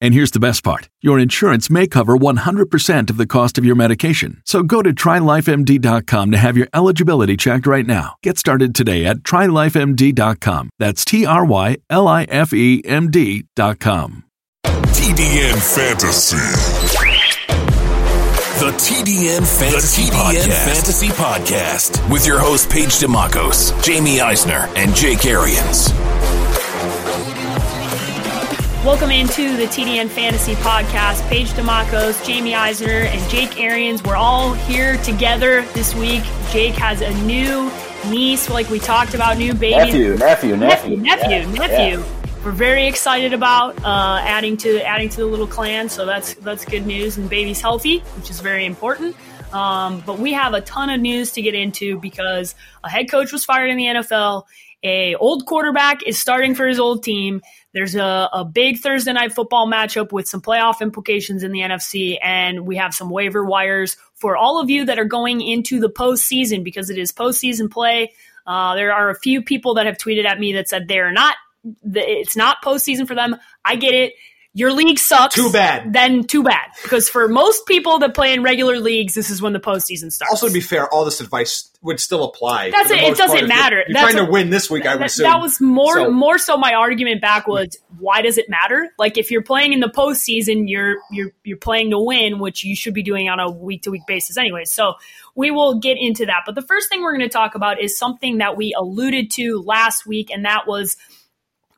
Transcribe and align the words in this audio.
And 0.00 0.14
here's 0.14 0.30
the 0.30 0.40
best 0.40 0.62
part 0.64 0.88
your 1.00 1.18
insurance 1.18 1.70
may 1.70 1.86
cover 1.86 2.16
100% 2.16 3.10
of 3.10 3.16
the 3.16 3.26
cost 3.26 3.58
of 3.58 3.64
your 3.64 3.76
medication. 3.76 4.42
So 4.44 4.62
go 4.62 4.82
to 4.82 4.92
trylifemd.com 4.92 6.30
to 6.30 6.36
have 6.36 6.56
your 6.56 6.68
eligibility 6.72 7.36
checked 7.36 7.66
right 7.66 7.86
now. 7.86 8.14
Get 8.22 8.38
started 8.38 8.74
today 8.74 9.04
at 9.04 9.18
trylifemd.com. 9.18 10.70
That's 10.78 11.04
T 11.04 11.26
R 11.26 11.44
Y 11.44 11.76
L 11.90 12.08
I 12.08 12.24
F 12.24 12.52
E 12.52 12.82
M 12.84 13.10
D.com. 13.10 14.24
TDN 14.64 15.74
Fantasy. 15.76 16.36
The 18.58 18.72
TDN 18.72 19.58
Fantasy, 19.58 20.04
the 20.06 20.10
TDN 20.10 20.18
Podcast. 20.18 20.74
Fantasy 20.74 21.08
Podcast 21.08 22.10
with 22.12 22.26
your 22.26 22.40
host 22.40 22.68
Paige 22.68 22.98
Demacos, 22.98 23.82
Jamie 23.84 24.20
Eisner, 24.20 24.68
and 24.74 24.94
Jake 24.96 25.24
Arians. 25.26 25.90
Welcome 28.84 29.10
into 29.10 29.56
the 29.56 29.64
TDN 29.64 30.08
Fantasy 30.08 30.54
Podcast. 30.54 31.28
Paige 31.28 31.48
Demacos, 31.50 32.24
Jamie 32.24 32.54
Eisner, 32.54 32.88
and 32.88 33.28
Jake 33.28 33.60
Arians. 33.60 34.04
We're 34.04 34.14
all 34.16 34.54
here 34.54 34.96
together 34.98 35.62
this 35.74 35.96
week. 35.96 36.22
Jake 36.52 36.74
has 36.76 37.00
a 37.00 37.12
new 37.24 37.72
niece, 38.06 38.48
like 38.48 38.70
we 38.70 38.78
talked 38.78 39.14
about, 39.14 39.36
new 39.36 39.52
baby. 39.52 39.76
Nephew, 39.76 40.16
nephew, 40.16 40.56
nephew. 40.56 40.96
Nephew, 40.96 41.30
yeah, 41.30 41.66
nephew. 41.66 41.98
Yeah. 41.98 42.44
We're 42.44 42.52
very 42.52 42.86
excited 42.86 43.34
about 43.34 43.76
uh, 43.84 44.20
adding 44.22 44.56
to 44.58 44.80
adding 44.86 45.08
to 45.08 45.16
the 45.16 45.26
little 45.26 45.48
clan, 45.48 45.88
so 45.88 46.06
that's 46.06 46.34
that's 46.34 46.64
good 46.64 46.86
news. 46.86 47.18
And 47.18 47.28
baby's 47.28 47.60
healthy, 47.60 47.98
which 47.98 48.30
is 48.30 48.38
very 48.38 48.64
important. 48.64 49.16
Um, 49.52 50.02
but 50.06 50.18
we 50.20 50.32
have 50.34 50.54
a 50.54 50.60
ton 50.60 50.88
of 50.88 51.00
news 51.00 51.32
to 51.32 51.42
get 51.42 51.54
into 51.54 51.98
because 51.98 52.54
a 52.84 52.88
head 52.88 53.10
coach 53.10 53.32
was 53.32 53.44
fired 53.44 53.70
in 53.70 53.76
the 53.76 53.86
NFL. 53.86 54.44
A 54.82 55.16
old 55.16 55.44
quarterback 55.46 56.02
is 56.06 56.18
starting 56.18 56.54
for 56.54 56.66
his 56.66 56.78
old 56.78 57.02
team. 57.02 57.42
There's 57.74 57.94
a, 57.94 58.28
a 58.32 58.44
big 58.44 58.78
Thursday 58.78 59.12
night 59.12 59.32
football 59.32 59.66
matchup 59.66 60.12
with 60.12 60.28
some 60.28 60.40
playoff 60.40 60.80
implications 60.80 61.42
in 61.42 61.52
the 61.52 61.60
NFC, 61.60 62.16
and 62.22 62.66
we 62.66 62.76
have 62.76 62.94
some 62.94 63.10
waiver 63.10 63.44
wires 63.44 63.96
for 64.14 64.36
all 64.36 64.60
of 64.60 64.70
you 64.70 64.84
that 64.84 64.98
are 64.98 65.04
going 65.04 65.40
into 65.40 65.80
the 65.80 65.90
postseason 65.90 66.62
because 66.62 66.90
it 66.90 66.98
is 66.98 67.12
postseason 67.12 67.70
play. 67.70 68.12
Uh, 68.46 68.74
there 68.76 68.92
are 68.92 69.10
a 69.10 69.18
few 69.18 69.42
people 69.42 69.74
that 69.74 69.86
have 69.86 69.98
tweeted 69.98 70.24
at 70.24 70.38
me 70.38 70.54
that 70.54 70.68
said 70.68 70.86
they're 70.88 71.12
not. 71.12 71.34
It's 71.84 72.36
not 72.36 72.62
postseason 72.62 73.06
for 73.06 73.14
them. 73.14 73.36
I 73.64 73.76
get 73.76 73.94
it 73.94 74.14
your 74.58 74.72
league 74.72 74.98
sucks. 74.98 75.36
Too 75.36 75.52
bad. 75.52 75.92
Then 75.92 76.24
too 76.24 76.42
bad. 76.42 76.70
Because 76.82 77.08
for 77.08 77.28
most 77.28 77.64
people 77.66 78.00
that 78.00 78.12
play 78.12 78.32
in 78.32 78.42
regular 78.42 78.80
leagues, 78.80 79.14
this 79.14 79.30
is 79.30 79.40
when 79.40 79.52
the 79.52 79.60
postseason 79.60 80.10
starts. 80.10 80.32
Also, 80.32 80.48
to 80.48 80.52
be 80.52 80.60
fair, 80.60 80.92
all 80.92 81.04
this 81.04 81.20
advice 81.20 81.70
would 81.80 82.00
still 82.00 82.24
apply. 82.24 82.72
That's 82.72 82.90
it. 82.90 82.98
It 82.98 83.16
doesn't 83.16 83.46
matter. 83.46 83.76
You're, 83.76 83.94
That's 83.94 84.12
trying 84.12 84.26
to 84.26 84.30
win 84.30 84.50
this 84.50 84.68
week, 84.68 84.84
I 84.84 84.94
would 84.94 85.02
that, 85.02 85.06
assume. 85.06 85.30
That 85.30 85.40
was 85.40 85.60
more 85.60 85.94
so. 85.94 86.10
more 86.10 86.38
so 86.38 86.56
my 86.56 86.72
argument 86.72 87.20
back 87.20 87.46
was 87.46 87.78
why 88.00 88.20
does 88.20 88.36
it 88.36 88.48
matter? 88.48 88.88
Like 88.98 89.16
if 89.16 89.30
you're 89.30 89.44
playing 89.44 89.74
in 89.74 89.78
the 89.78 89.88
postseason, 89.88 90.64
you're 90.66 90.96
you're 91.12 91.30
you're 91.44 91.56
playing 91.56 91.90
to 91.90 92.00
win, 92.00 92.40
which 92.40 92.64
you 92.64 92.74
should 92.74 92.94
be 92.94 93.04
doing 93.04 93.28
on 93.28 93.38
a 93.38 93.48
week 93.48 93.82
to 93.82 93.92
week 93.92 94.06
basis 94.08 94.36
anyway. 94.36 94.64
So 94.64 94.94
we 95.36 95.52
will 95.52 95.78
get 95.78 95.98
into 96.00 96.26
that. 96.26 96.42
But 96.44 96.56
the 96.56 96.62
first 96.62 96.88
thing 96.88 97.02
we're 97.02 97.16
going 97.16 97.28
to 97.28 97.32
talk 97.32 97.54
about 97.54 97.80
is 97.80 97.96
something 97.96 98.38
that 98.38 98.56
we 98.56 98.74
alluded 98.76 99.30
to 99.34 99.62
last 99.64 100.04
week, 100.04 100.30
and 100.32 100.44
that 100.44 100.66
was 100.66 100.96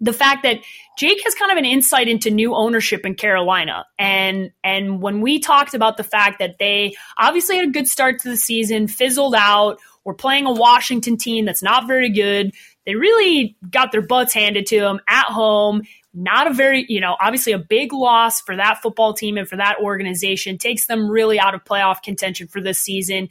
the 0.01 0.13
fact 0.13 0.43
that 0.45 0.61
Jake 0.99 1.23
has 1.25 1.35
kind 1.35 1.53
of 1.53 1.59
an 1.59 1.65
insight 1.65 2.09
into 2.09 2.31
new 2.31 2.55
ownership 2.55 3.05
in 3.05 3.15
Carolina. 3.15 3.87
And 3.99 4.51
and 4.65 5.01
when 5.01 5.21
we 5.21 5.39
talked 5.39 5.75
about 5.75 5.97
the 5.97 6.05
fact 6.05 6.39
that 6.39 6.57
they 6.59 6.95
obviously 7.19 7.57
had 7.57 7.69
a 7.69 7.71
good 7.71 7.87
start 7.87 8.21
to 8.21 8.31
the 8.31 8.37
season, 8.37 8.89
fizzled 8.89 9.35
out, 9.35 9.79
we're 10.05 10.15
playing 10.15 10.47
a 10.47 10.53
Washington 10.53 11.17
team 11.17 11.45
that's 11.45 11.63
not 11.63 11.87
very 11.87 12.11
good. 12.11 12.53
They 12.87 12.95
really 12.95 13.57
got 13.71 13.93
their 13.93 14.03
butts 14.03 14.33
handed 14.33 14.67
to 14.67 14.81
them 14.81 15.01
at 15.09 15.27
home. 15.27 15.83
Not 16.13 16.51
a 16.51 16.55
very, 16.55 16.87
you 16.89 17.01
know, 17.01 17.17
obviously 17.21 17.53
a 17.53 17.59
big 17.59 17.93
loss 17.93 18.41
for 18.41 18.57
that 18.57 18.83
football 18.83 19.15
team 19.15 19.37
and 19.37 19.47
for 19.47 19.57
that 19.57 19.77
organization. 19.81 20.59
Takes 20.59 20.87
them 20.87 21.09
really 21.09 21.39
out 21.39 21.55
of 21.55 21.65
playoff 21.65 22.03
contention 22.03 22.49
for 22.49 22.61
this 22.61 22.81
season 22.81 23.29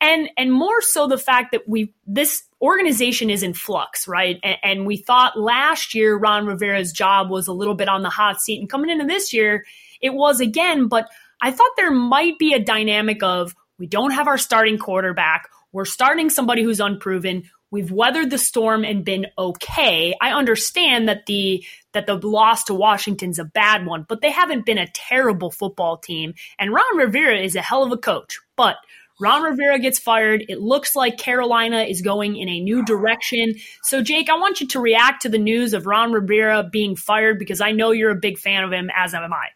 and 0.00 0.28
and 0.36 0.52
more 0.52 0.80
so 0.80 1.06
the 1.06 1.18
fact 1.18 1.52
that 1.52 1.68
we 1.68 1.92
this 2.06 2.42
organization 2.60 3.30
is 3.30 3.42
in 3.42 3.54
flux, 3.54 4.08
right? 4.08 4.38
And, 4.42 4.56
and, 4.62 4.86
we 4.86 4.96
thought 4.96 5.38
last 5.38 5.94
year 5.94 6.16
Ron 6.16 6.46
Rivera's 6.46 6.92
job 6.92 7.30
was 7.30 7.46
a 7.46 7.52
little 7.52 7.74
bit 7.74 7.88
on 7.88 8.02
the 8.02 8.10
hot 8.10 8.40
seat, 8.40 8.60
and 8.60 8.68
coming 8.68 8.90
into 8.90 9.06
this 9.06 9.32
year, 9.32 9.64
it 10.00 10.14
was 10.14 10.40
again. 10.40 10.88
But 10.88 11.08
I 11.40 11.50
thought 11.50 11.70
there 11.76 11.90
might 11.90 12.38
be 12.38 12.54
a 12.54 12.62
dynamic 12.62 13.22
of 13.22 13.54
we 13.78 13.86
don't 13.86 14.12
have 14.12 14.26
our 14.26 14.38
starting 14.38 14.78
quarterback. 14.78 15.48
We're 15.72 15.84
starting 15.84 16.30
somebody 16.30 16.62
who's 16.62 16.80
unproven. 16.80 17.44
We've 17.70 17.90
weathered 17.90 18.30
the 18.30 18.38
storm 18.38 18.84
and 18.84 19.04
been 19.04 19.26
okay. 19.36 20.14
I 20.20 20.30
understand 20.30 21.08
that 21.08 21.26
the 21.26 21.64
that 21.92 22.06
the 22.06 22.16
loss 22.16 22.64
to 22.64 22.74
Washington's 22.74 23.38
a 23.38 23.44
bad 23.44 23.86
one, 23.86 24.06
but 24.08 24.20
they 24.20 24.30
haven't 24.30 24.66
been 24.66 24.78
a 24.78 24.90
terrible 24.94 25.50
football 25.50 25.96
team. 25.96 26.34
And 26.58 26.72
Ron 26.72 26.96
Rivera 26.96 27.38
is 27.38 27.56
a 27.56 27.62
hell 27.62 27.82
of 27.82 27.92
a 27.92 27.96
coach, 27.96 28.38
but 28.56 28.76
Ron 29.20 29.42
Rivera 29.42 29.78
gets 29.78 29.98
fired. 29.98 30.44
It 30.48 30.60
looks 30.60 30.94
like 30.94 31.16
Carolina 31.16 31.82
is 31.82 32.02
going 32.02 32.36
in 32.36 32.48
a 32.48 32.60
new 32.60 32.84
direction. 32.84 33.54
So, 33.82 34.02
Jake, 34.02 34.28
I 34.28 34.38
want 34.38 34.60
you 34.60 34.66
to 34.68 34.80
react 34.80 35.22
to 35.22 35.28
the 35.28 35.38
news 35.38 35.72
of 35.72 35.86
Ron 35.86 36.12
Rivera 36.12 36.68
being 36.70 36.96
fired 36.96 37.38
because 37.38 37.60
I 37.60 37.72
know 37.72 37.92
you're 37.92 38.10
a 38.10 38.16
big 38.16 38.38
fan 38.38 38.62
of 38.62 38.72
him, 38.72 38.90
as 38.94 39.14
am 39.14 39.32
I. 39.32 39.48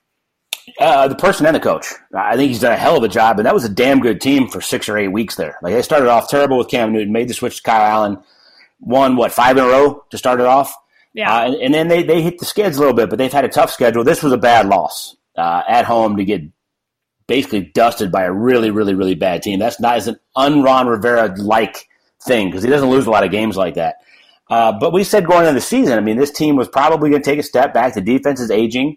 Uh, 0.79 1.09
the 1.09 1.15
person 1.15 1.47
and 1.47 1.57
the 1.57 1.61
coach. 1.61 1.93
I 2.15 2.37
think 2.37 2.49
he's 2.49 2.61
done 2.61 2.73
a 2.73 2.77
hell 2.77 2.97
of 2.97 3.03
a 3.03 3.09
job, 3.09 3.39
and 3.39 3.47
that 3.47 3.55
was 3.55 3.65
a 3.65 3.69
damn 3.69 4.01
good 4.01 4.21
team 4.21 4.49
for 4.49 4.61
six 4.61 4.89
or 4.89 4.97
eight 4.97 5.09
weeks 5.09 5.35
there. 5.35 5.59
Like 5.63 5.75
they 5.75 5.83
started 5.83 6.09
off 6.09 6.29
terrible 6.29 6.59
with 6.59 6.69
Cam 6.69 6.93
Newton, 6.93 7.13
made 7.13 7.29
the 7.29 7.35
switch 7.35 7.57
to 7.57 7.63
Kyle 7.63 7.83
Allen, 7.83 8.19
won 8.79 9.17
what 9.17 9.33
five 9.33 9.57
in 9.57 9.65
a 9.65 9.67
row 9.67 10.05
to 10.11 10.19
start 10.19 10.41
it 10.41 10.47
off. 10.47 10.75
Yeah, 11.13 11.35
uh, 11.35 11.47
and, 11.47 11.55
and, 11.57 11.75
then 11.75 11.89
they 11.89 12.03
they 12.03 12.23
hit 12.23 12.39
the 12.39 12.45
skids 12.45 12.77
a 12.77 12.81
little 12.81 12.95
bit, 12.95 13.11
but 13.11 13.19
they've 13.19 13.33
had 13.33 13.45
a 13.45 13.49
tough 13.49 13.73
schedule. 13.73 14.05
This 14.05 14.23
was 14.23 14.33
a 14.33 14.39
bad 14.39 14.69
loss 14.69 15.17
uh, 15.37 15.63
at 15.67 15.87
home 15.87 16.17
to 16.19 16.25
get 16.25 16.43
basically 17.31 17.61
dusted 17.61 18.11
by 18.11 18.25
a 18.25 18.33
really, 18.33 18.73
really, 18.73 18.93
really 18.93 19.15
bad 19.15 19.41
team. 19.41 19.61
That's 19.61 19.79
not 19.79 19.97
as 19.97 20.09
an 20.09 20.19
un-Ron 20.35 20.89
Rivera 20.89 21.33
like 21.39 21.89
thing 22.21 22.49
because 22.49 22.65
he 22.65 22.69
doesn't 22.69 22.91
lose 22.91 23.07
a 23.07 23.11
lot 23.11 23.23
of 23.23 23.31
games 23.31 23.57
like 23.57 23.75
that. 23.75 23.99
Uh, 24.49 24.73
but 24.73 24.93
we 24.93 25.05
said 25.05 25.25
going 25.25 25.43
into 25.43 25.55
the 25.55 25.61
season, 25.61 25.97
I 25.97 26.01
mean, 26.01 26.17
this 26.17 26.33
team 26.33 26.57
was 26.57 26.67
probably 26.67 27.09
going 27.09 27.23
to 27.23 27.31
take 27.31 27.39
a 27.39 27.45
step 27.45 27.73
back. 27.73 27.95
The 27.95 28.01
defense 28.01 28.41
is 28.41 28.51
aging. 28.51 28.97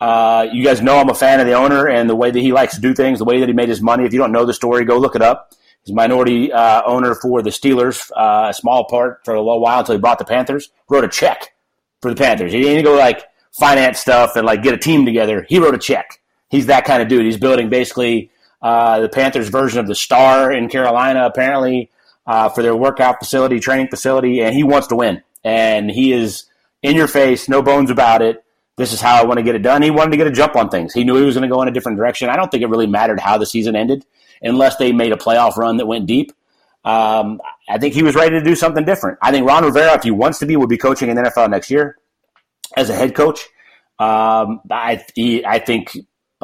Uh, 0.00 0.46
you 0.52 0.62
guys 0.62 0.80
know 0.80 0.98
I'm 0.98 1.08
a 1.08 1.14
fan 1.14 1.40
of 1.40 1.46
the 1.46 1.54
owner 1.54 1.88
and 1.88 2.08
the 2.08 2.14
way 2.14 2.30
that 2.30 2.38
he 2.38 2.52
likes 2.52 2.76
to 2.76 2.80
do 2.80 2.94
things, 2.94 3.18
the 3.18 3.24
way 3.24 3.40
that 3.40 3.48
he 3.48 3.52
made 3.52 3.68
his 3.68 3.82
money. 3.82 4.04
If 4.04 4.12
you 4.12 4.20
don't 4.20 4.30
know 4.30 4.44
the 4.44 4.54
story, 4.54 4.84
go 4.84 4.96
look 4.98 5.16
it 5.16 5.22
up. 5.22 5.52
He's 5.82 5.92
a 5.92 5.96
minority 5.96 6.52
uh, 6.52 6.82
owner 6.86 7.16
for 7.16 7.42
the 7.42 7.50
Steelers, 7.50 8.08
uh, 8.16 8.50
a 8.50 8.54
small 8.54 8.84
part 8.84 9.24
for 9.24 9.34
a 9.34 9.40
little 9.40 9.60
while 9.60 9.80
until 9.80 9.96
he 9.96 10.00
bought 10.00 10.20
the 10.20 10.24
Panthers. 10.24 10.70
Wrote 10.88 11.02
a 11.02 11.08
check 11.08 11.56
for 12.00 12.14
the 12.14 12.16
Panthers. 12.16 12.52
He 12.52 12.62
didn't 12.62 12.84
go 12.84 12.94
like 12.94 13.24
finance 13.50 13.98
stuff 13.98 14.36
and 14.36 14.46
like 14.46 14.62
get 14.62 14.74
a 14.74 14.78
team 14.78 15.04
together. 15.04 15.44
He 15.48 15.58
wrote 15.58 15.74
a 15.74 15.78
check 15.78 16.20
he's 16.54 16.66
that 16.66 16.84
kind 16.84 17.02
of 17.02 17.08
dude. 17.08 17.24
He's 17.24 17.36
building 17.36 17.68
basically 17.68 18.30
uh, 18.62 19.00
the 19.00 19.08
Panthers' 19.08 19.48
version 19.48 19.80
of 19.80 19.88
the 19.88 19.94
Star 19.94 20.52
in 20.52 20.68
Carolina, 20.68 21.26
apparently 21.26 21.90
uh, 22.26 22.48
for 22.48 22.62
their 22.62 22.76
workout 22.76 23.18
facility, 23.18 23.58
training 23.58 23.88
facility, 23.88 24.40
and 24.40 24.54
he 24.54 24.62
wants 24.62 24.86
to 24.88 24.96
win. 24.96 25.22
And 25.42 25.90
he 25.90 26.12
is 26.12 26.44
in 26.82 26.94
your 26.94 27.08
face, 27.08 27.48
no 27.48 27.60
bones 27.60 27.90
about 27.90 28.22
it. 28.22 28.44
This 28.76 28.92
is 28.92 29.00
how 29.00 29.20
I 29.20 29.24
want 29.24 29.38
to 29.38 29.42
get 29.42 29.54
it 29.54 29.62
done. 29.62 29.82
He 29.82 29.90
wanted 29.90 30.12
to 30.12 30.16
get 30.16 30.26
a 30.26 30.32
jump 30.32 30.56
on 30.56 30.68
things. 30.68 30.94
He 30.94 31.04
knew 31.04 31.16
he 31.16 31.24
was 31.24 31.34
going 31.34 31.48
to 31.48 31.54
go 31.54 31.60
in 31.62 31.68
a 31.68 31.72
different 31.72 31.98
direction. 31.98 32.28
I 32.28 32.36
don't 32.36 32.50
think 32.50 32.62
it 32.62 32.68
really 32.68 32.86
mattered 32.86 33.20
how 33.20 33.36
the 33.36 33.46
season 33.46 33.76
ended, 33.76 34.04
unless 34.40 34.76
they 34.76 34.92
made 34.92 35.12
a 35.12 35.16
playoff 35.16 35.56
run 35.56 35.76
that 35.78 35.86
went 35.86 36.06
deep. 36.06 36.32
Um, 36.84 37.40
I 37.68 37.78
think 37.78 37.94
he 37.94 38.02
was 38.02 38.14
ready 38.14 38.38
to 38.38 38.44
do 38.44 38.54
something 38.54 38.84
different. 38.84 39.18
I 39.22 39.30
think 39.30 39.46
Ron 39.46 39.64
Rivera, 39.64 39.94
if 39.94 40.02
he 40.02 40.10
wants 40.10 40.38
to 40.40 40.46
be, 40.46 40.56
will 40.56 40.66
be 40.66 40.76
coaching 40.76 41.08
in 41.08 41.16
the 41.16 41.22
NFL 41.22 41.50
next 41.50 41.70
year 41.70 41.96
as 42.76 42.90
a 42.90 42.94
head 42.94 43.14
coach. 43.14 43.40
Um, 43.98 44.60
I, 44.70 45.04
he, 45.14 45.44
I 45.44 45.60
think 45.60 45.96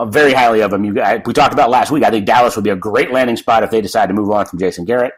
very 0.07 0.33
highly 0.33 0.61
of 0.63 0.73
him. 0.73 0.85
You, 0.85 1.01
I, 1.01 1.23
we 1.25 1.33
talked 1.33 1.53
about 1.53 1.71
last 1.71 1.91
week. 1.91 2.05
I 2.05 2.11
think 2.11 2.27
Dallas 2.27 2.55
would 2.57 2.65
be 2.65 2.71
a 2.71 2.77
great 2.77 3.11
landing 3.11 3.37
spot 3.37 3.63
if 3.63 3.71
they 3.71 3.81
decide 3.81 4.07
to 4.07 4.15
move 4.15 4.31
on 4.31 4.47
from 4.47 4.59
Jason 4.59 4.85
Garrett. 4.85 5.15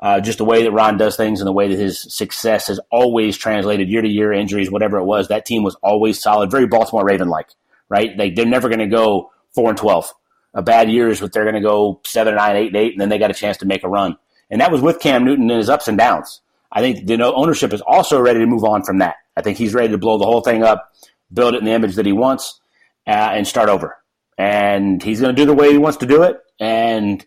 uh, 0.00 0.20
just 0.20 0.38
the 0.38 0.44
way 0.44 0.62
that 0.62 0.72
Ron 0.72 0.96
does 0.96 1.16
things 1.16 1.40
and 1.40 1.46
the 1.46 1.52
way 1.52 1.68
that 1.68 1.78
his 1.78 2.00
success 2.00 2.68
has 2.68 2.78
always 2.90 3.36
translated 3.36 3.88
year 3.88 4.02
to 4.02 4.08
year, 4.08 4.32
injuries, 4.32 4.70
whatever 4.70 4.98
it 4.98 5.04
was. 5.04 5.28
That 5.28 5.44
team 5.44 5.62
was 5.64 5.74
always 5.82 6.20
solid, 6.20 6.50
very 6.50 6.66
Baltimore 6.66 7.04
Raven 7.04 7.28
like, 7.28 7.48
right? 7.88 8.16
Like 8.16 8.36
they're 8.36 8.46
never 8.46 8.68
going 8.68 8.78
to 8.78 8.86
go 8.86 9.32
four 9.54 9.68
and 9.70 9.78
twelve. 9.78 10.12
A 10.54 10.62
bad 10.62 10.90
year 10.90 11.08
is 11.08 11.20
what 11.20 11.32
they're 11.32 11.44
going 11.44 11.54
to 11.54 11.60
go 11.60 12.00
seven 12.04 12.34
and 12.34 12.38
nine, 12.38 12.56
eight 12.56 12.68
and 12.68 12.76
eight, 12.76 12.92
and 12.92 13.00
then 13.00 13.08
they 13.08 13.18
got 13.18 13.30
a 13.30 13.34
chance 13.34 13.56
to 13.58 13.66
make 13.66 13.84
a 13.84 13.88
run. 13.88 14.16
And 14.50 14.60
that 14.60 14.72
was 14.72 14.80
with 14.80 15.00
Cam 15.00 15.24
Newton 15.24 15.50
and 15.50 15.58
his 15.58 15.68
ups 15.68 15.88
and 15.88 15.98
downs. 15.98 16.40
I 16.70 16.80
think 16.80 17.06
the 17.06 17.22
ownership 17.22 17.72
is 17.72 17.82
also 17.82 18.20
ready 18.20 18.40
to 18.40 18.46
move 18.46 18.64
on 18.64 18.82
from 18.82 18.98
that. 18.98 19.16
I 19.36 19.42
think 19.42 19.58
he's 19.58 19.74
ready 19.74 19.88
to 19.88 19.98
blow 19.98 20.18
the 20.18 20.24
whole 20.24 20.40
thing 20.40 20.62
up, 20.62 20.92
build 21.32 21.54
it 21.54 21.58
in 21.58 21.64
the 21.64 21.72
image 21.72 21.96
that 21.96 22.06
he 22.06 22.12
wants, 22.12 22.60
uh, 23.06 23.10
and 23.10 23.46
start 23.46 23.68
over. 23.68 23.97
And 24.38 25.02
he's 25.02 25.20
going 25.20 25.34
to 25.34 25.42
do 25.42 25.46
the 25.46 25.54
way 25.54 25.72
he 25.72 25.78
wants 25.78 25.98
to 25.98 26.06
do 26.06 26.22
it. 26.22 26.40
And 26.60 27.26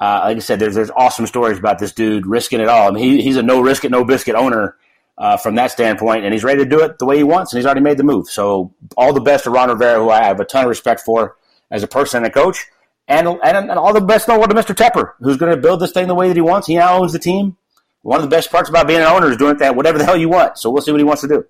uh, 0.00 0.20
like 0.24 0.36
I 0.36 0.40
said, 0.40 0.58
there's 0.58 0.74
there's 0.74 0.90
awesome 0.90 1.26
stories 1.26 1.58
about 1.58 1.78
this 1.78 1.92
dude 1.92 2.26
risking 2.26 2.60
it 2.60 2.68
all. 2.68 2.88
I 2.88 2.90
mean, 2.92 3.04
he, 3.04 3.22
he's 3.22 3.36
a 3.36 3.42
no 3.42 3.60
risk 3.60 3.84
it, 3.84 3.90
no 3.90 4.04
biscuit 4.04 4.34
owner 4.34 4.76
uh, 5.16 5.36
from 5.36 5.56
that 5.56 5.72
standpoint, 5.72 6.24
and 6.24 6.32
he's 6.32 6.44
ready 6.44 6.62
to 6.62 6.68
do 6.68 6.80
it 6.82 6.98
the 6.98 7.04
way 7.04 7.16
he 7.16 7.24
wants, 7.24 7.52
and 7.52 7.58
he's 7.58 7.66
already 7.66 7.80
made 7.80 7.96
the 7.96 8.04
move. 8.04 8.28
So 8.28 8.72
all 8.96 9.12
the 9.12 9.20
best 9.20 9.44
to 9.44 9.50
Ron 9.50 9.68
Rivera, 9.68 9.98
who 9.98 10.10
I 10.10 10.22
have 10.22 10.38
a 10.38 10.44
ton 10.44 10.64
of 10.64 10.68
respect 10.68 11.00
for 11.00 11.36
as 11.70 11.82
a 11.82 11.88
person 11.88 12.18
and 12.18 12.26
a 12.26 12.30
coach, 12.30 12.66
and 13.08 13.26
and, 13.26 13.42
and 13.42 13.70
all 13.72 13.92
the 13.92 14.00
best 14.00 14.28
in 14.28 14.34
the 14.34 14.38
world 14.38 14.50
to 14.50 14.56
Mr. 14.56 14.74
Tepper, 14.74 15.14
who's 15.20 15.36
going 15.36 15.54
to 15.54 15.60
build 15.60 15.80
this 15.80 15.90
thing 15.90 16.06
the 16.06 16.14
way 16.14 16.28
that 16.28 16.36
he 16.36 16.40
wants. 16.40 16.68
He 16.68 16.76
now 16.76 16.98
owns 16.98 17.12
the 17.12 17.18
team. 17.18 17.56
One 18.02 18.18
of 18.18 18.22
the 18.22 18.34
best 18.34 18.50
parts 18.50 18.70
about 18.70 18.86
being 18.86 19.00
an 19.00 19.06
owner 19.06 19.28
is 19.30 19.36
doing 19.36 19.56
that 19.56 19.74
whatever 19.74 19.98
the 19.98 20.04
hell 20.04 20.16
you 20.16 20.28
want. 20.28 20.56
So 20.56 20.70
we'll 20.70 20.82
see 20.82 20.92
what 20.92 21.00
he 21.00 21.04
wants 21.04 21.22
to 21.22 21.28
do. 21.28 21.44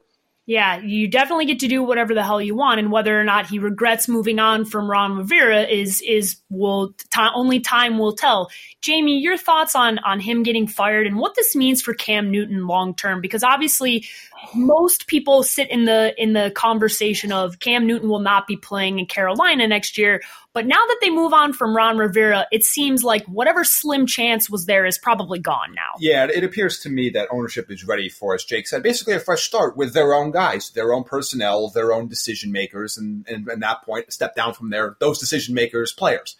Yeah, 0.48 0.80
you 0.80 1.08
definitely 1.08 1.44
get 1.44 1.58
to 1.60 1.68
do 1.68 1.82
whatever 1.82 2.14
the 2.14 2.22
hell 2.22 2.40
you 2.40 2.54
want, 2.54 2.80
and 2.80 2.90
whether 2.90 3.20
or 3.20 3.22
not 3.22 3.46
he 3.50 3.58
regrets 3.58 4.08
moving 4.08 4.38
on 4.38 4.64
from 4.64 4.90
Ron 4.90 5.18
Rivera 5.18 5.64
is 5.64 6.00
is 6.00 6.36
will 6.48 6.94
t- 7.12 7.20
only 7.34 7.60
time 7.60 7.98
will 7.98 8.14
tell. 8.14 8.48
Jamie, 8.80 9.18
your 9.18 9.36
thoughts 9.36 9.76
on 9.76 9.98
on 9.98 10.20
him 10.20 10.42
getting 10.42 10.66
fired 10.66 11.06
and 11.06 11.18
what 11.18 11.34
this 11.34 11.54
means 11.54 11.82
for 11.82 11.92
Cam 11.92 12.30
Newton 12.30 12.66
long 12.66 12.94
term? 12.94 13.20
Because 13.20 13.44
obviously, 13.44 14.06
most 14.54 15.06
people 15.06 15.42
sit 15.42 15.70
in 15.70 15.84
the 15.84 16.14
in 16.20 16.32
the 16.32 16.50
conversation 16.54 17.32
of 17.32 17.58
Cam 17.60 17.86
Newton 17.86 18.08
will 18.08 18.20
not 18.20 18.46
be 18.46 18.56
playing 18.56 18.98
in 18.98 19.06
Carolina 19.06 19.66
next 19.66 19.98
year. 19.98 20.22
But 20.52 20.66
now 20.66 20.76
that 20.76 20.98
they 21.00 21.10
move 21.10 21.32
on 21.32 21.52
from 21.52 21.76
Ron 21.76 21.98
Rivera, 21.98 22.46
it 22.50 22.64
seems 22.64 23.04
like 23.04 23.24
whatever 23.26 23.62
slim 23.62 24.06
chance 24.06 24.50
was 24.50 24.66
there 24.66 24.86
is 24.86 24.98
probably 24.98 25.38
gone 25.38 25.74
now. 25.74 25.92
Yeah, 26.00 26.24
it 26.24 26.42
appears 26.42 26.80
to 26.80 26.88
me 26.88 27.10
that 27.10 27.28
ownership 27.30 27.70
is 27.70 27.86
ready 27.86 28.08
for, 28.08 28.34
as 28.34 28.44
Jake 28.44 28.66
said, 28.66 28.82
basically 28.82 29.14
a 29.14 29.20
fresh 29.20 29.42
start 29.42 29.76
with 29.76 29.94
their 29.94 30.14
own 30.14 30.32
guys, 30.32 30.70
their 30.70 30.92
own 30.92 31.04
personnel, 31.04 31.68
their 31.68 31.92
own 31.92 32.08
decision 32.08 32.50
makers, 32.50 32.98
and, 32.98 33.26
and 33.28 33.48
at 33.48 33.60
that 33.60 33.82
point, 33.84 34.12
step 34.12 34.34
down 34.34 34.54
from 34.54 34.70
there, 34.70 34.96
those 34.98 35.18
decision 35.18 35.54
makers, 35.54 35.92
players. 35.92 36.36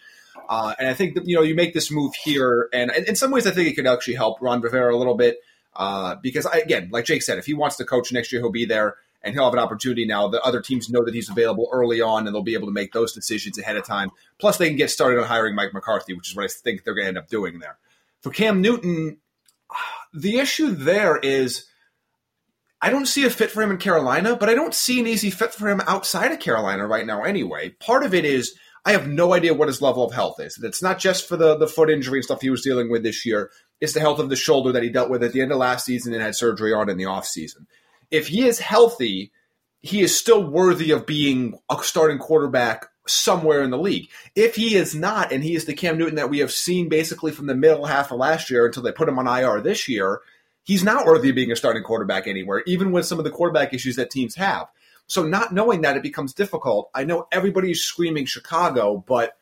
Uh, 0.48 0.74
and 0.78 0.88
I 0.88 0.94
think 0.94 1.14
that, 1.14 1.26
you 1.26 1.36
know 1.36 1.42
you 1.42 1.54
make 1.54 1.74
this 1.74 1.90
move 1.90 2.14
here, 2.14 2.68
and, 2.72 2.90
and 2.90 3.06
in 3.06 3.14
some 3.14 3.30
ways, 3.30 3.46
I 3.46 3.50
think 3.50 3.68
it 3.68 3.74
could 3.74 3.86
actually 3.86 4.14
help 4.14 4.40
Ron 4.40 4.60
Rivera 4.60 4.94
a 4.94 4.96
little 4.96 5.16
bit 5.16 5.40
uh, 5.78 6.16
because 6.22 6.44
I, 6.44 6.58
again, 6.58 6.90
like 6.92 7.04
Jake 7.06 7.22
said, 7.22 7.38
if 7.38 7.46
he 7.46 7.54
wants 7.54 7.76
to 7.76 7.84
coach 7.84 8.12
next 8.12 8.32
year, 8.32 8.42
he'll 8.42 8.50
be 8.50 8.66
there 8.66 8.96
and 9.22 9.34
he'll 9.34 9.44
have 9.44 9.54
an 9.54 9.58
opportunity 9.58 10.04
now. 10.04 10.28
The 10.28 10.42
other 10.42 10.60
teams 10.60 10.90
know 10.90 11.04
that 11.04 11.14
he's 11.14 11.30
available 11.30 11.68
early 11.72 12.00
on, 12.00 12.26
and 12.26 12.34
they'll 12.34 12.42
be 12.42 12.54
able 12.54 12.68
to 12.68 12.72
make 12.72 12.92
those 12.92 13.12
decisions 13.12 13.58
ahead 13.58 13.76
of 13.76 13.86
time. 13.86 14.10
Plus, 14.38 14.58
they 14.58 14.68
can 14.68 14.76
get 14.76 14.90
started 14.90 15.18
on 15.20 15.26
hiring 15.26 15.54
Mike 15.54 15.72
McCarthy, 15.72 16.14
which 16.14 16.28
is 16.28 16.36
what 16.36 16.44
I 16.44 16.48
think 16.48 16.84
they're 16.84 16.94
going 16.94 17.04
to 17.04 17.08
end 17.08 17.18
up 17.18 17.28
doing 17.28 17.58
there. 17.58 17.78
For 18.20 18.30
Cam 18.30 18.60
Newton, 18.60 19.18
the 20.12 20.38
issue 20.38 20.70
there 20.70 21.16
is 21.16 21.66
I 22.80 22.90
don't 22.90 23.06
see 23.06 23.24
a 23.24 23.30
fit 23.30 23.50
for 23.50 23.62
him 23.62 23.70
in 23.70 23.78
Carolina, 23.78 24.36
but 24.36 24.48
I 24.48 24.54
don't 24.54 24.74
see 24.74 25.00
an 25.00 25.06
easy 25.06 25.30
fit 25.30 25.52
for 25.52 25.68
him 25.68 25.80
outside 25.86 26.30
of 26.30 26.38
Carolina 26.38 26.86
right 26.86 27.06
now 27.06 27.24
anyway. 27.24 27.70
Part 27.70 28.04
of 28.04 28.14
it 28.14 28.24
is 28.24 28.54
I 28.84 28.92
have 28.92 29.08
no 29.08 29.34
idea 29.34 29.54
what 29.54 29.68
his 29.68 29.82
level 29.82 30.04
of 30.04 30.14
health 30.14 30.40
is. 30.40 30.58
It's 30.62 30.82
not 30.82 30.98
just 30.98 31.28
for 31.28 31.36
the, 31.36 31.56
the 31.56 31.66
foot 31.66 31.90
injury 31.90 32.18
and 32.18 32.24
stuff 32.24 32.40
he 32.40 32.50
was 32.50 32.62
dealing 32.62 32.90
with 32.90 33.02
this 33.02 33.26
year. 33.26 33.50
It's 33.80 33.92
the 33.92 34.00
health 34.00 34.18
of 34.18 34.28
the 34.28 34.36
shoulder 34.36 34.72
that 34.72 34.82
he 34.82 34.88
dealt 34.88 35.10
with 35.10 35.22
at 35.22 35.32
the 35.32 35.40
end 35.40 35.52
of 35.52 35.58
last 35.58 35.84
season 35.84 36.12
and 36.12 36.22
had 36.22 36.34
surgery 36.34 36.72
on 36.72 36.88
in 36.88 36.96
the 36.96 37.04
offseason 37.04 37.66
if 38.10 38.28
he 38.28 38.46
is 38.46 38.58
healthy, 38.58 39.32
he 39.80 40.00
is 40.00 40.16
still 40.16 40.42
worthy 40.44 40.90
of 40.90 41.06
being 41.06 41.58
a 41.70 41.82
starting 41.82 42.18
quarterback 42.18 42.86
somewhere 43.06 43.62
in 43.62 43.70
the 43.70 43.78
league. 43.78 44.10
If 44.34 44.56
he 44.56 44.74
is 44.74 44.94
not, 44.94 45.32
and 45.32 45.42
he 45.42 45.54
is 45.54 45.64
the 45.64 45.74
Cam 45.74 45.98
Newton 45.98 46.16
that 46.16 46.30
we 46.30 46.38
have 46.38 46.52
seen 46.52 46.88
basically 46.88 47.32
from 47.32 47.46
the 47.46 47.54
middle 47.54 47.86
half 47.86 48.10
of 48.10 48.18
last 48.18 48.50
year 48.50 48.66
until 48.66 48.82
they 48.82 48.92
put 48.92 49.08
him 49.08 49.18
on 49.18 49.26
IR 49.26 49.60
this 49.60 49.88
year, 49.88 50.20
he's 50.64 50.84
not 50.84 51.06
worthy 51.06 51.30
of 51.30 51.34
being 51.34 51.52
a 51.52 51.56
starting 51.56 51.82
quarterback 51.82 52.26
anywhere, 52.26 52.62
even 52.66 52.92
with 52.92 53.06
some 53.06 53.18
of 53.18 53.24
the 53.24 53.30
quarterback 53.30 53.72
issues 53.72 53.96
that 53.96 54.10
teams 54.10 54.34
have. 54.34 54.66
So 55.06 55.22
not 55.22 55.54
knowing 55.54 55.82
that 55.82 55.96
it 55.96 56.02
becomes 56.02 56.34
difficult. 56.34 56.90
I 56.94 57.04
know 57.04 57.28
everybody's 57.32 57.80
screaming 57.80 58.26
Chicago, 58.26 59.02
but 59.06 59.38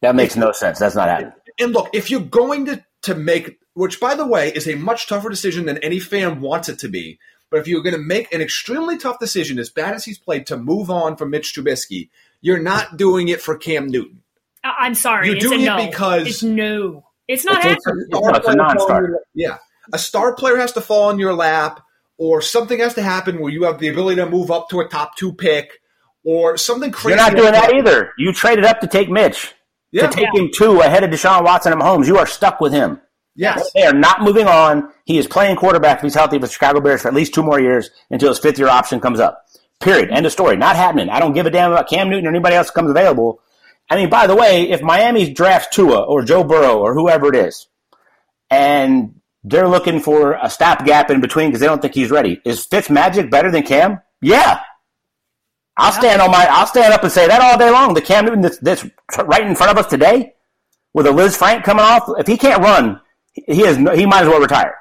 that 0.00 0.14
makes 0.14 0.34
no 0.34 0.52
sense. 0.52 0.78
That's 0.78 0.94
not 0.94 1.08
happening. 1.08 1.32
And 1.58 1.72
look, 1.72 1.90
if 1.92 2.10
you're 2.10 2.20
going 2.20 2.66
to 2.66 2.82
to 3.02 3.14
make, 3.14 3.58
which 3.80 3.98
by 3.98 4.14
the 4.14 4.26
way 4.26 4.52
is 4.52 4.68
a 4.68 4.74
much 4.74 5.06
tougher 5.06 5.30
decision 5.30 5.64
than 5.64 5.78
any 5.78 5.98
fan 5.98 6.42
wants 6.42 6.68
it 6.68 6.78
to 6.80 6.88
be, 6.88 7.18
but 7.50 7.60
if 7.60 7.66
you're 7.66 7.82
going 7.82 7.94
to 7.94 8.00
make 8.00 8.30
an 8.30 8.42
extremely 8.42 8.98
tough 8.98 9.18
decision, 9.18 9.58
as 9.58 9.70
bad 9.70 9.94
as 9.94 10.04
he's 10.04 10.18
played, 10.18 10.46
to 10.48 10.58
move 10.58 10.90
on 10.90 11.16
from 11.16 11.30
Mitch 11.30 11.54
Trubisky, 11.54 12.10
you're 12.42 12.60
not 12.60 12.98
doing 12.98 13.28
it 13.28 13.40
for 13.40 13.56
Cam 13.56 13.86
Newton. 13.86 14.22
I'm 14.62 14.94
sorry. 14.94 15.28
You're 15.28 15.36
it's 15.36 15.44
doing 15.46 15.64
no. 15.64 15.78
it 15.78 15.90
because 15.90 16.26
it's 16.26 16.42
no. 16.42 17.06
It's 17.26 17.46
not 17.46 17.64
it's, 17.64 17.86
happening. 17.86 18.06
It's, 18.10 18.38
it's 18.38 18.48
a 18.48 18.54
non-starter. 18.54 19.20
Yeah, 19.34 19.56
a 19.94 19.98
star 19.98 20.34
player 20.34 20.58
has 20.58 20.72
to 20.72 20.82
fall 20.82 21.08
in 21.08 21.18
your 21.18 21.32
lap, 21.32 21.80
or 22.18 22.42
something 22.42 22.80
has 22.80 22.92
to 22.94 23.02
happen 23.02 23.40
where 23.40 23.50
you 23.50 23.64
have 23.64 23.78
the 23.78 23.88
ability 23.88 24.16
to 24.16 24.28
move 24.28 24.50
up 24.50 24.68
to 24.70 24.80
a 24.80 24.88
top 24.88 25.16
two 25.16 25.32
pick, 25.32 25.80
or 26.22 26.58
something 26.58 26.90
crazy. 26.90 27.16
You're 27.16 27.30
not 27.30 27.34
doing 27.34 27.52
that 27.52 27.72
either. 27.72 28.12
You 28.18 28.34
traded 28.34 28.66
up 28.66 28.80
to 28.80 28.86
take 28.86 29.08
Mitch. 29.08 29.54
Yeah. 29.90 30.06
To 30.06 30.12
take 30.12 30.28
Yeah. 30.34 30.42
him 30.42 30.50
two 30.54 30.80
ahead 30.80 31.02
of 31.02 31.10
Deshaun 31.10 31.44
Watson 31.44 31.72
and 31.72 31.80
Mahomes. 31.80 32.06
You 32.06 32.18
are 32.18 32.26
stuck 32.26 32.60
with 32.60 32.72
him. 32.72 33.00
Yes. 33.40 33.72
They 33.72 33.84
are 33.84 33.94
not 33.94 34.20
moving 34.20 34.46
on. 34.46 34.92
He 35.06 35.16
is 35.16 35.26
playing 35.26 35.56
quarterback 35.56 35.96
if 35.96 36.02
he's 36.02 36.14
healthy 36.14 36.36
with 36.36 36.52
Chicago 36.52 36.78
Bears 36.78 37.00
for 37.00 37.08
at 37.08 37.14
least 37.14 37.32
two 37.32 37.42
more 37.42 37.58
years 37.58 37.88
until 38.10 38.28
his 38.28 38.38
fifth 38.38 38.58
year 38.58 38.68
option 38.68 39.00
comes 39.00 39.18
up. 39.18 39.46
Period. 39.80 40.10
End 40.10 40.26
of 40.26 40.32
story. 40.32 40.58
Not 40.58 40.76
happening. 40.76 41.08
I 41.08 41.20
don't 41.20 41.32
give 41.32 41.46
a 41.46 41.50
damn 41.50 41.72
about 41.72 41.88
Cam 41.88 42.10
Newton 42.10 42.26
or 42.26 42.28
anybody 42.28 42.54
else 42.54 42.66
that 42.66 42.74
comes 42.74 42.90
available. 42.90 43.40
I 43.88 43.96
mean, 43.96 44.10
by 44.10 44.26
the 44.26 44.36
way, 44.36 44.68
if 44.70 44.82
Miami 44.82 45.32
drafts 45.32 45.74
Tua 45.74 46.02
or 46.02 46.22
Joe 46.22 46.44
Burrow 46.44 46.80
or 46.80 46.92
whoever 46.92 47.28
it 47.28 47.34
is, 47.34 47.66
and 48.50 49.18
they're 49.42 49.68
looking 49.68 50.00
for 50.00 50.34
a 50.34 50.50
stopgap 50.50 51.10
in 51.10 51.22
between 51.22 51.48
because 51.48 51.60
they 51.60 51.66
don't 51.66 51.80
think 51.80 51.94
he's 51.94 52.10
ready, 52.10 52.42
is 52.44 52.66
Fitz 52.66 52.90
Magic 52.90 53.30
better 53.30 53.50
than 53.50 53.62
Cam? 53.62 54.02
Yeah. 54.20 54.60
I'll 55.78 55.92
stand 55.92 56.20
on 56.20 56.30
my. 56.30 56.46
I'll 56.50 56.66
stand 56.66 56.92
up 56.92 57.02
and 57.04 57.10
say 57.10 57.26
that 57.26 57.40
all 57.40 57.56
day 57.56 57.70
long. 57.70 57.94
The 57.94 58.02
Cam 58.02 58.26
Newton 58.26 58.42
that's, 58.42 58.58
that's 58.58 58.84
right 59.24 59.46
in 59.46 59.56
front 59.56 59.72
of 59.72 59.78
us 59.78 59.86
today, 59.86 60.34
with 60.92 61.06
a 61.06 61.10
Lisfranc 61.10 61.64
coming 61.64 61.86
off, 61.86 62.02
if 62.18 62.26
he 62.26 62.36
can't 62.36 62.62
run, 62.62 63.00
he 63.32 63.62
is. 63.64 63.78
no- 63.78 63.94
He 63.94 64.06
might 64.06 64.22
as 64.22 64.28
well 64.28 64.40
retire. 64.40 64.74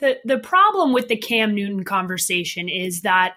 the 0.00 0.16
the 0.24 0.38
problem 0.38 0.92
with 0.92 1.08
the 1.08 1.16
Cam 1.16 1.54
Newton 1.54 1.84
conversation 1.84 2.68
is 2.68 3.02
that 3.02 3.34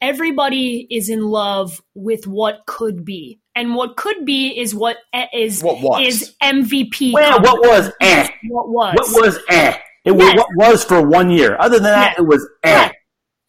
everybody 0.00 0.86
is 0.90 1.08
in 1.08 1.22
love 1.22 1.80
with 1.94 2.26
what 2.26 2.60
could 2.66 3.04
be, 3.04 3.40
and 3.54 3.74
what 3.74 3.96
could 3.96 4.24
be 4.24 4.48
is 4.58 4.74
what 4.74 4.96
e- 5.14 5.50
What 5.62 5.80
was. 5.80 6.06
is 6.06 6.34
MVP. 6.42 7.12
Well, 7.12 7.40
what 7.40 7.60
was 7.60 7.90
eh? 8.00 8.28
What 8.48 8.68
was? 8.68 8.94
What 9.12 9.26
was 9.26 9.38
eh? 9.48 9.76
It 10.04 10.12
was 10.12 10.24
Yes. 10.26 10.36
what 10.36 10.48
was 10.56 10.84
for 10.84 11.00
one 11.06 11.30
year. 11.30 11.56
Other 11.58 11.76
than 11.76 11.84
that, 11.84 12.10
Yes. 12.12 12.18
it 12.18 12.22
was 12.26 12.48
eh. 12.62 12.70
Yeah. 12.70 12.90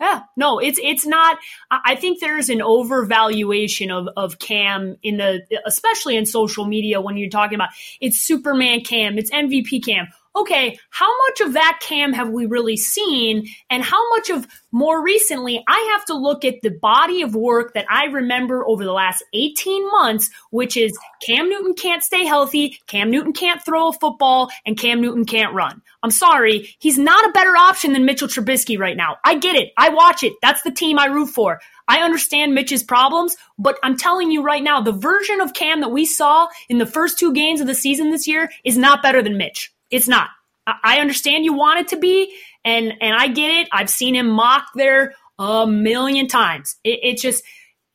Yeah, 0.02 0.22
no, 0.36 0.60
it's 0.60 0.78
it's 0.84 1.06
not. 1.06 1.38
I 1.72 1.80
I 1.86 1.96
think 1.96 2.20
there's 2.20 2.50
an 2.50 2.60
overvaluation 2.60 3.92
of 3.92 4.10
of 4.18 4.40
Cam 4.40 4.98
in 5.04 5.18
the, 5.18 5.42
especially 5.66 6.18
in 6.18 6.26
social 6.26 6.66
media 6.66 7.00
when 7.00 7.16
you're 7.18 7.30
talking 7.30 7.56
about 7.56 7.70
it's 8.02 8.18
Superman 8.20 8.82
Cam, 8.82 9.18
it's 9.18 9.32
MVP 9.32 9.84
Cam. 9.86 10.08
Okay, 10.38 10.78
how 10.90 11.08
much 11.28 11.40
of 11.40 11.54
that 11.54 11.80
Cam 11.82 12.12
have 12.12 12.30
we 12.30 12.46
really 12.46 12.76
seen, 12.76 13.48
and 13.70 13.82
how 13.82 14.10
much 14.10 14.30
of 14.30 14.46
more 14.70 15.02
recently? 15.02 15.64
I 15.66 15.94
have 15.94 16.04
to 16.08 16.14
look 16.14 16.44
at 16.44 16.56
the 16.62 16.72
body 16.72 17.22
of 17.22 17.36
work 17.36 17.74
that 17.74 17.86
I 17.90 18.08
remember 18.08 18.68
over 18.68 18.84
the 18.84 18.92
last 18.92 19.24
18 19.34 19.90
months, 19.92 20.30
which 20.52 20.76
is 20.76 20.98
Cam 21.26 21.48
Newton 21.48 21.74
can't 21.74 22.04
stay 22.04 22.26
healthy, 22.26 22.78
Cam 22.86 23.12
Newton 23.12 23.32
can't 23.32 23.64
throw 23.64 23.88
a 23.88 23.94
football, 23.94 24.50
and 24.66 24.78
Cam 24.78 25.00
Newton 25.02 25.24
can't 25.24 25.54
run. 25.54 25.82
I'm 26.04 26.12
sorry, 26.12 26.76
he's 26.80 26.98
not 26.98 27.30
a 27.30 27.32
better 27.32 27.56
option 27.56 27.94
than 27.94 28.04
Mitchell 28.04 28.28
Trubisky 28.28 28.78
right 28.78 28.98
now. 28.98 29.16
I 29.24 29.38
get 29.38 29.56
it. 29.56 29.72
I 29.78 29.90
watch 29.90 30.22
it. 30.22 30.34
That's 30.42 30.64
the 30.64 30.72
team 30.72 31.00
I 31.00 31.06
root 31.06 31.30
for. 31.30 31.62
I 31.88 32.00
understand 32.00 32.54
Mitch's 32.54 32.84
problems, 32.84 33.38
but 33.58 33.78
I'm 33.84 33.96
telling 33.96 34.32
you 34.32 34.44
right 34.44 34.64
now, 34.64 34.82
the 34.82 34.92
version 34.92 35.40
of 35.40 35.54
Cam 35.54 35.80
that 35.80 35.92
we 35.92 36.04
saw 36.04 36.50
in 36.68 36.78
the 36.78 36.86
first 36.86 37.18
two 37.18 37.32
games 37.32 37.62
of 37.62 37.68
the 37.68 37.74
season 37.74 38.12
this 38.12 38.28
year 38.28 38.52
is 38.66 38.78
not 38.78 39.02
better 39.02 39.22
than 39.22 39.38
Mitch. 39.38 39.72
It's 39.96 40.08
not. 40.08 40.30
I 40.68 41.00
understand 41.00 41.46
you 41.46 41.54
want 41.54 41.80
it 41.80 41.88
to 41.90 41.98
be, 41.98 42.36
and 42.64 42.94
and 43.00 43.16
I 43.16 43.28
get 43.28 43.52
it. 43.52 43.68
I've 43.72 43.90
seen 43.90 44.16
him 44.16 44.30
mocked 44.30 44.72
there 44.76 45.14
a 45.38 45.68
million 45.68 46.28
times. 46.28 46.76
It, 46.84 47.00
it's 47.04 47.22
just 47.22 47.44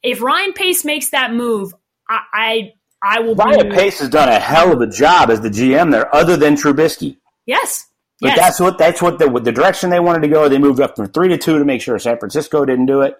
if 0.02 0.22
Ryan 0.22 0.52
Pace 0.52 0.84
makes 0.84 1.10
that 1.10 1.34
move, 1.34 1.74
I 2.08 2.20
I, 2.32 2.72
I 3.02 3.20
will 3.20 3.34
Ryan 3.34 3.68
be 3.68 3.74
Pace 3.74 4.00
has 4.00 4.08
done 4.08 4.28
a 4.28 4.38
hell 4.38 4.72
of 4.72 4.80
a 4.80 4.86
job 4.86 5.30
as 5.30 5.40
the 5.40 5.50
GM 5.50 5.90
there, 5.90 6.14
other 6.14 6.36
than 6.36 6.54
Trubisky. 6.54 7.16
yes. 7.46 7.86
But 8.22 8.28
yes. 8.28 8.38
that's 8.38 8.60
what 8.60 8.76
that's 8.76 9.00
what 9.00 9.18
the, 9.18 9.30
the 9.40 9.50
direction 9.50 9.88
they 9.88 9.98
wanted 9.98 10.20
to 10.22 10.28
go. 10.28 10.46
They 10.48 10.58
moved 10.58 10.80
up 10.80 10.94
from 10.94 11.08
three 11.08 11.28
to 11.28 11.38
two 11.38 11.58
to 11.58 11.64
make 11.64 11.80
sure 11.80 11.98
San 11.98 12.18
Francisco 12.18 12.66
didn't 12.66 12.84
do 12.84 13.00
it. 13.00 13.16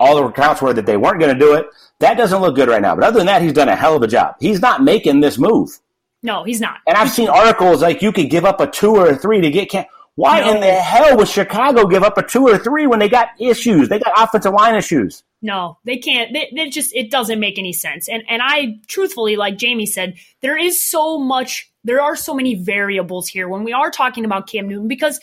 All 0.00 0.16
the 0.16 0.24
accounts 0.24 0.60
were 0.60 0.72
that 0.72 0.84
they 0.84 0.96
weren't 0.96 1.20
going 1.20 1.32
to 1.32 1.38
do 1.38 1.54
it. 1.54 1.66
That 2.00 2.16
doesn't 2.18 2.40
look 2.40 2.56
good 2.56 2.68
right 2.68 2.82
now. 2.82 2.96
But 2.96 3.04
other 3.04 3.18
than 3.18 3.26
that, 3.26 3.40
he's 3.40 3.52
done 3.52 3.68
a 3.68 3.76
hell 3.76 3.94
of 3.94 4.02
a 4.02 4.08
job. 4.08 4.34
He's 4.40 4.60
not 4.60 4.82
making 4.82 5.20
this 5.20 5.38
move. 5.38 5.78
No, 6.22 6.44
he's 6.44 6.60
not. 6.60 6.78
And 6.86 6.96
I've 6.96 7.10
seen 7.10 7.28
articles 7.28 7.82
like 7.82 8.02
you 8.02 8.12
could 8.12 8.30
give 8.30 8.44
up 8.44 8.60
a 8.60 8.66
two 8.66 8.94
or 8.96 9.08
a 9.08 9.16
three 9.16 9.40
to 9.40 9.50
get 9.50 9.70
Cam. 9.70 9.84
Why 10.16 10.40
No. 10.40 10.52
in 10.54 10.60
the 10.60 10.72
hell 10.72 11.16
would 11.16 11.28
Chicago 11.28 11.86
give 11.86 12.02
up 12.02 12.18
a 12.18 12.22
two 12.22 12.46
or 12.46 12.58
three 12.58 12.86
when 12.86 12.98
they 12.98 13.08
got 13.08 13.28
issues? 13.38 13.88
They 13.88 13.98
got 13.98 14.12
offensive 14.22 14.52
line 14.52 14.74
issues. 14.74 15.22
No, 15.40 15.78
they 15.84 15.96
can't. 15.96 16.36
It, 16.36 16.48
they 16.54 16.68
just 16.68 16.94
it 16.94 17.10
doesn't 17.10 17.40
make 17.40 17.58
any 17.58 17.72
sense. 17.72 18.08
And 18.08 18.22
and 18.28 18.42
I 18.44 18.80
truthfully, 18.86 19.36
like 19.36 19.56
Jamie 19.56 19.86
said, 19.86 20.16
there 20.42 20.58
is 20.58 20.78
so 20.78 21.16
much. 21.18 21.72
There 21.84 22.02
are 22.02 22.16
so 22.16 22.34
many 22.34 22.54
variables 22.56 23.28
here 23.28 23.48
when 23.48 23.64
we 23.64 23.72
are 23.72 23.90
talking 23.90 24.24
about 24.24 24.46
Cam 24.48 24.68
Newton 24.68 24.88
because. 24.88 25.18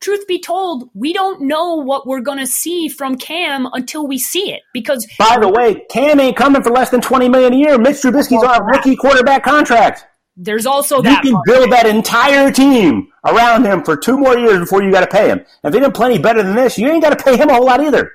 Truth 0.00 0.26
be 0.26 0.40
told, 0.40 0.90
we 0.94 1.12
don't 1.12 1.42
know 1.42 1.76
what 1.76 2.08
we're 2.08 2.22
going 2.22 2.40
to 2.40 2.46
see 2.48 2.88
from 2.88 3.14
Cam 3.16 3.68
until 3.72 4.04
we 4.04 4.18
see 4.18 4.52
it 4.52 4.62
because 4.74 5.06
By 5.16 5.38
the 5.40 5.48
way, 5.48 5.86
Cam 5.92 6.18
ain't 6.18 6.36
coming 6.36 6.60
for 6.60 6.70
less 6.70 6.90
than 6.90 7.00
twenty 7.00 7.28
million 7.28 7.52
a 7.52 7.56
year. 7.56 7.78
Mitch 7.78 7.98
Trubisky's 7.98 8.42
on 8.42 8.60
a 8.62 8.64
rookie 8.64 8.96
quarterback 8.96 9.44
contract. 9.44 10.04
There's 10.36 10.66
also 10.66 10.96
You 10.96 11.02
that 11.02 11.22
can 11.22 11.32
part. 11.32 11.44
build 11.46 11.72
that 11.72 11.86
entire 11.86 12.50
team 12.50 13.08
around 13.24 13.64
him 13.64 13.84
for 13.84 13.96
two 13.96 14.16
more 14.18 14.36
years 14.38 14.60
before 14.60 14.82
you 14.82 14.90
got 14.90 15.00
to 15.02 15.06
pay 15.06 15.28
him. 15.28 15.40
If 15.62 15.72
they 15.72 15.80
didn't 15.80 15.94
play 15.94 16.06
any 16.06 16.18
better 16.18 16.42
than 16.42 16.54
this, 16.56 16.78
you 16.78 16.88
ain't 16.88 17.02
got 17.02 17.16
to 17.16 17.22
pay 17.24 17.36
him 17.36 17.48
a 17.50 17.54
whole 17.54 17.66
lot 17.66 17.82
either. 17.82 18.12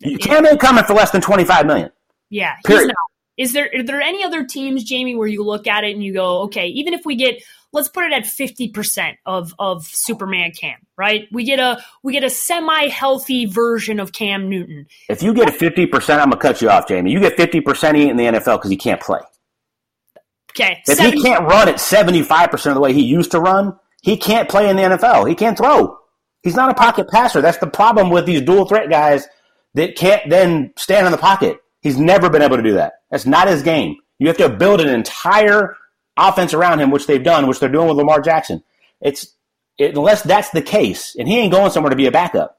You- 0.00 0.18
Cam 0.18 0.46
ain't 0.46 0.60
coming 0.60 0.84
for 0.84 0.94
less 0.94 1.10
than 1.10 1.20
twenty 1.20 1.44
five 1.44 1.66
million. 1.66 1.90
Yeah, 2.30 2.54
Period. 2.64 2.92
Is 3.38 3.52
there 3.52 3.70
are 3.74 3.82
there 3.82 4.00
any 4.00 4.22
other 4.24 4.44
teams, 4.44 4.84
Jamie, 4.84 5.14
where 5.14 5.28
you 5.28 5.42
look 5.44 5.66
at 5.66 5.84
it 5.84 5.92
and 5.94 6.02
you 6.04 6.12
go, 6.12 6.42
okay, 6.42 6.66
even 6.68 6.92
if 6.94 7.04
we 7.06 7.16
get 7.16 7.42
let's 7.72 7.88
put 7.88 8.04
it 8.04 8.12
at 8.12 8.26
fifty 8.26 8.68
percent 8.68 9.16
of 9.26 9.54
of 9.58 9.86
Superman 9.86 10.52
Cam, 10.52 10.76
right? 10.98 11.28
We 11.32 11.44
get 11.44 11.58
a 11.58 11.82
we 12.02 12.12
get 12.12 12.24
a 12.24 12.30
semi 12.30 12.88
healthy 12.88 13.46
version 13.46 14.00
of 14.00 14.12
Cam 14.12 14.48
Newton. 14.50 14.86
If 15.08 15.22
you 15.22 15.32
get 15.32 15.54
fifty 15.54 15.86
percent, 15.86 16.20
I'm 16.20 16.28
gonna 16.30 16.40
cut 16.40 16.60
you 16.60 16.68
off, 16.68 16.86
Jamie. 16.88 17.10
You 17.10 17.20
get 17.20 17.36
fifty 17.36 17.60
percent, 17.60 17.96
he 17.96 18.08
in 18.08 18.16
the 18.16 18.24
NFL 18.24 18.58
because 18.58 18.70
he 18.70 18.76
can't 18.76 19.00
play. 19.00 19.20
Okay, 20.54 20.82
If 20.86 20.98
70 20.98 21.16
he 21.16 21.22
can't 21.22 21.44
run 21.46 21.68
at 21.68 21.76
75% 21.76 22.66
of 22.66 22.74
the 22.74 22.80
way 22.80 22.92
he 22.92 23.02
used 23.02 23.30
to 23.30 23.40
run, 23.40 23.78
he 24.02 24.16
can't 24.16 24.48
play 24.48 24.68
in 24.68 24.76
the 24.76 24.82
NFL. 24.82 25.28
He 25.28 25.34
can't 25.34 25.56
throw. 25.56 25.96
He's 26.42 26.56
not 26.56 26.70
a 26.70 26.74
pocket 26.74 27.08
passer. 27.08 27.40
That's 27.40 27.58
the 27.58 27.68
problem 27.68 28.10
with 28.10 28.26
these 28.26 28.42
dual 28.42 28.66
threat 28.66 28.90
guys 28.90 29.26
that 29.74 29.96
can't 29.96 30.28
then 30.28 30.72
stand 30.76 31.06
in 31.06 31.12
the 31.12 31.18
pocket. 31.18 31.58
He's 31.80 31.98
never 31.98 32.28
been 32.28 32.42
able 32.42 32.56
to 32.56 32.62
do 32.62 32.74
that. 32.74 32.94
That's 33.10 33.26
not 33.26 33.48
his 33.48 33.62
game. 33.62 33.96
You 34.18 34.28
have 34.28 34.36
to 34.36 34.48
build 34.48 34.80
an 34.80 34.88
entire 34.88 35.76
offense 36.16 36.52
around 36.52 36.80
him, 36.80 36.90
which 36.90 37.06
they've 37.06 37.22
done, 37.22 37.46
which 37.46 37.60
they're 37.60 37.68
doing 37.68 37.88
with 37.88 37.96
Lamar 37.96 38.20
Jackson. 38.20 38.62
It's 39.00 39.34
it, 39.78 39.96
unless 39.96 40.22
that's 40.22 40.50
the 40.50 40.62
case, 40.62 41.16
and 41.16 41.26
he 41.26 41.38
ain't 41.38 41.52
going 41.52 41.70
somewhere 41.70 41.90
to 41.90 41.96
be 41.96 42.06
a 42.06 42.12
backup. 42.12 42.58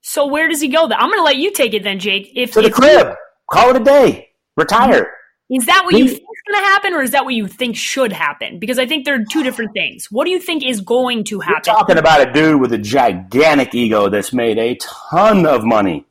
So 0.00 0.26
where 0.26 0.48
does 0.48 0.60
he 0.60 0.68
go? 0.68 0.88
Then 0.88 0.98
I'm 0.98 1.08
going 1.08 1.20
to 1.20 1.24
let 1.24 1.36
you 1.36 1.52
take 1.52 1.74
it 1.74 1.84
then, 1.84 1.98
Jake. 1.98 2.32
If, 2.34 2.52
To 2.52 2.62
the 2.62 2.68
if 2.68 2.74
crib. 2.74 3.14
Call 3.50 3.70
it 3.70 3.80
a 3.80 3.84
day. 3.84 4.30
Retire. 4.56 5.02
Mm-hmm. 5.02 5.21
Is 5.50 5.66
that 5.66 5.82
what 5.84 5.94
you 5.94 6.06
think 6.08 6.20
is 6.20 6.42
going 6.52 6.60
to 6.62 6.66
happen, 6.66 6.94
or 6.94 7.02
is 7.02 7.10
that 7.10 7.24
what 7.24 7.34
you 7.34 7.46
think 7.46 7.76
should 7.76 8.12
happen? 8.12 8.58
Because 8.58 8.78
I 8.78 8.86
think 8.86 9.04
they're 9.04 9.24
two 9.24 9.42
different 9.42 9.72
things. 9.74 10.10
What 10.10 10.24
do 10.24 10.30
you 10.30 10.38
think 10.40 10.64
is 10.64 10.80
going 10.80 11.24
to 11.24 11.36
You're 11.36 11.42
happen? 11.44 11.62
talking 11.74 11.98
about 11.98 12.26
a 12.26 12.32
dude 12.32 12.60
with 12.60 12.72
a 12.72 12.78
gigantic 12.78 13.74
ego 13.74 14.08
that's 14.08 14.32
made 14.32 14.58
a 14.58 14.76
ton 14.76 15.44
of 15.46 15.64
money 15.64 16.06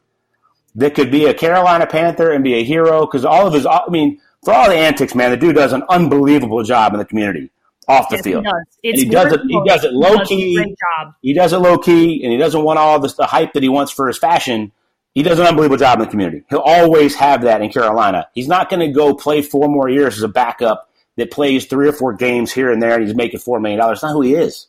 that 0.75 0.93
could 0.95 1.11
be 1.11 1.25
a 1.25 1.33
Carolina 1.33 1.87
Panther 1.87 2.31
and 2.31 2.43
be 2.43 2.53
a 2.55 2.63
hero 2.63 3.01
because 3.05 3.25
all 3.25 3.47
of 3.47 3.53
his, 3.53 3.65
I 3.65 3.81
mean, 3.89 4.21
for 4.43 4.53
all 4.53 4.69
the 4.69 4.75
antics, 4.75 5.15
man, 5.15 5.31
the 5.31 5.37
dude 5.37 5.55
does 5.55 5.73
an 5.73 5.83
unbelievable 5.89 6.63
job 6.63 6.93
in 6.93 6.99
the 6.99 7.05
community 7.05 7.49
off 7.87 8.09
the 8.09 8.15
Yes, 8.17 8.25
he 8.25 8.31
field. 8.31 8.43
does. 8.45 8.53
He 8.83 9.05
does 9.05 9.33
it- 9.33 9.41
he 9.47 9.61
does 9.65 9.83
it 9.83 9.91
low 9.93 10.17
does 10.17 10.27
key. 10.27 10.75
He 11.21 11.33
does 11.33 11.51
it 11.51 11.57
low 11.57 11.77
key 11.77 12.21
and 12.23 12.31
he 12.31 12.37
doesn't 12.37 12.63
want 12.63 12.79
all 12.79 12.99
this, 12.99 13.15
the 13.15 13.25
hype 13.25 13.53
that 13.53 13.63
he 13.63 13.69
wants 13.69 13.91
for 13.91 14.07
his 14.07 14.17
fashion. 14.17 14.71
He 15.13 15.23
does 15.23 15.39
an 15.39 15.45
unbelievable 15.45 15.77
job 15.77 15.99
in 15.99 16.05
the 16.05 16.11
community. 16.11 16.43
He'll 16.49 16.59
always 16.59 17.15
have 17.15 17.41
that 17.41 17.61
in 17.61 17.69
Carolina. 17.69 18.27
He's 18.33 18.47
not 18.47 18.69
going 18.69 18.79
to 18.79 18.93
go 18.93 19.13
play 19.13 19.41
four 19.41 19.67
more 19.67 19.89
years 19.89 20.17
as 20.17 20.23
a 20.23 20.29
backup 20.29 20.89
that 21.17 21.31
plays 21.31 21.65
three 21.65 21.89
or 21.89 21.93
four 21.93 22.13
games 22.13 22.51
here 22.51 22.71
and 22.71 22.81
there 22.81 22.95
and 22.95 23.05
he's 23.05 23.15
making 23.15 23.39
$4 23.39 23.61
million. 23.61 23.79
That's 23.79 24.03
not 24.03 24.13
who 24.13 24.21
he 24.21 24.35
is. 24.35 24.67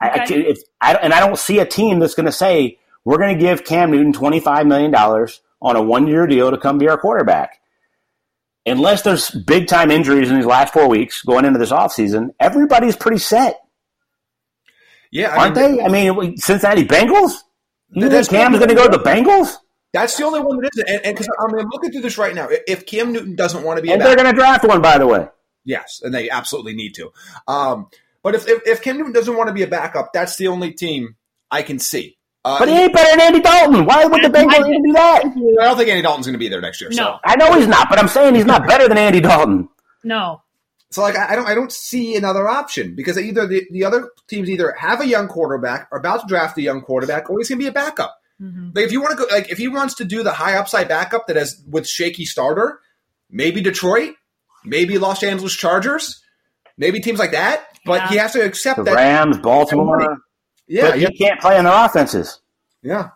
I, 0.00 0.08
I, 0.08 0.26
if, 0.30 0.58
I, 0.80 0.94
and 0.94 1.12
I 1.12 1.20
don't 1.20 1.38
see 1.38 1.58
a 1.58 1.66
team 1.66 1.98
that's 1.98 2.14
going 2.14 2.26
to 2.26 2.32
say, 2.32 2.78
we're 3.04 3.18
going 3.18 3.36
to 3.36 3.40
give 3.40 3.64
Cam 3.64 3.90
Newton 3.90 4.12
$25 4.12 4.66
million 4.66 4.94
on 4.94 5.76
a 5.76 5.82
one 5.82 6.06
year 6.06 6.26
deal 6.26 6.50
to 6.50 6.56
come 6.56 6.78
be 6.78 6.88
our 6.88 6.98
quarterback. 6.98 7.60
Unless 8.66 9.02
there's 9.02 9.30
big 9.30 9.66
time 9.66 9.90
injuries 9.90 10.30
in 10.30 10.36
these 10.36 10.46
last 10.46 10.72
four 10.72 10.88
weeks 10.88 11.22
going 11.22 11.44
into 11.44 11.58
this 11.58 11.72
offseason, 11.72 12.30
everybody's 12.38 12.94
pretty 12.94 13.18
set, 13.18 13.60
Yeah, 15.10 15.36
aren't 15.36 15.56
mean, 15.56 15.76
they? 15.76 15.82
I 15.82 15.88
mean, 15.88 16.36
Cincinnati 16.36 16.84
Bengals? 16.84 17.42
You 17.92 18.02
think 18.02 18.12
That's 18.12 18.28
Cam's 18.28 18.58
going 18.58 18.68
to 18.68 18.74
go 18.74 18.88
to 18.88 18.96
the 18.98 19.02
Bengals? 19.02 19.56
That's 19.92 20.16
the 20.16 20.24
only 20.24 20.40
one 20.40 20.60
that 20.60 20.70
isn't. 20.74 20.88
And 21.04 21.14
because 21.16 21.28
I 21.40 21.46
mean, 21.52 21.60
I'm 21.62 21.68
looking 21.70 21.90
through 21.90 22.02
this 22.02 22.16
right 22.18 22.34
now. 22.34 22.48
If 22.68 22.86
Cam 22.86 23.12
Newton 23.12 23.34
doesn't 23.34 23.64
want 23.64 23.78
to 23.78 23.82
be 23.82 23.90
a 23.90 23.94
And 23.94 24.02
they're 24.02 24.14
going 24.14 24.28
to 24.30 24.32
draft 24.32 24.64
one, 24.64 24.80
by 24.80 24.98
the 24.98 25.06
way. 25.06 25.26
yes, 25.64 26.00
and 26.04 26.14
they 26.14 26.30
absolutely 26.30 26.74
need 26.74 26.94
to. 26.94 27.10
Um, 27.48 27.88
but 28.22 28.34
if, 28.36 28.46
if 28.46 28.62
if 28.66 28.82
Cam 28.82 28.98
Newton 28.98 29.12
doesn't 29.12 29.36
want 29.36 29.48
to 29.48 29.54
be 29.54 29.62
a 29.62 29.66
backup, 29.66 30.12
that's 30.12 30.36
the 30.36 30.46
only 30.48 30.72
team 30.72 31.16
I 31.50 31.62
can 31.62 31.78
see. 31.80 32.16
Uh, 32.44 32.58
But 32.60 32.68
he 32.68 32.74
ain't 32.74 32.92
better 32.92 33.10
than 33.10 33.20
Andy 33.20 33.40
Dalton. 33.40 33.84
Why 33.84 34.04
would 34.04 34.22
the 34.22 34.28
Bengals 34.28 34.66
even 34.68 34.82
do 34.84 34.92
that? 34.92 35.24
I 35.24 35.64
don't 35.64 35.76
think 35.76 35.88
Andy 35.90 36.02
Dalton's 36.02 36.26
going 36.26 36.34
to 36.34 36.38
be 36.38 36.48
there 36.48 36.60
next 36.60 36.80
year. 36.80 36.92
So. 36.92 37.02
No, 37.02 37.18
I 37.24 37.36
know 37.36 37.52
he's 37.58 37.66
not, 37.66 37.88
but 37.90 37.98
I'm 37.98 38.08
saying 38.08 38.34
he's 38.36 38.46
not 38.46 38.66
better 38.68 38.88
than 38.88 38.96
Andy 38.98 39.20
Dalton. 39.20 39.68
no. 40.04 40.42
So 40.92 41.02
like 41.02 41.16
I 41.16 41.32
I 41.32 41.36
don't 41.36 41.46
I 41.46 41.54
don't 41.54 41.72
see 41.72 42.16
another 42.16 42.48
option 42.48 42.94
because 42.96 43.16
either 43.18 43.46
the, 43.46 43.66
the 43.70 43.84
other 43.84 44.10
teams 44.28 44.50
either 44.50 44.72
have 44.78 45.00
a 45.00 45.06
young 45.06 45.28
quarterback, 45.28 45.88
are 45.92 45.98
about 45.98 46.22
to 46.22 46.26
draft 46.26 46.58
a 46.58 46.62
young 46.62 46.80
quarterback, 46.82 47.30
or 47.30 47.38
he's 47.38 47.48
gonna 47.48 47.58
be 47.60 47.66
a 47.68 47.72
backup. 47.72 48.16
Mm-hmm. 48.42 48.70
Like 48.74 48.86
if 48.86 48.92
you 48.92 49.00
want 49.00 49.12
to 49.18 49.24
go 49.24 49.32
like 49.32 49.50
if 49.50 49.58
he 49.58 49.68
wants 49.68 49.94
to 49.96 50.04
do 50.04 50.22
the 50.22 50.32
high 50.32 50.56
upside 50.56 50.88
backup 50.88 51.26
that 51.28 51.36
has 51.36 51.62
with 51.68 51.86
shaky 51.86 52.24
starter, 52.24 52.80
maybe 53.30 53.60
Detroit, 53.60 54.14
maybe 54.64 54.98
Los 54.98 55.22
Angeles 55.22 55.54
Chargers, 55.54 56.22
maybe 56.76 57.00
teams 57.00 57.18
like 57.18 57.32
that. 57.32 57.64
But 57.86 58.00
Yeah. 58.02 58.08
he 58.08 58.16
has 58.16 58.32
to 58.32 58.44
accept 58.44 58.78
The 58.78 58.82
that. 58.84 58.94
Rams, 58.94 59.38
Baltimore. 59.38 60.18
yeah, 60.66 60.90
but 60.90 60.98
yeah, 60.98 61.08
he 61.08 61.16
can't 61.18 61.40
play 61.40 61.56
in 61.58 61.64
their 61.64 61.84
offenses. 61.84 62.40
yeah. 62.82 63.10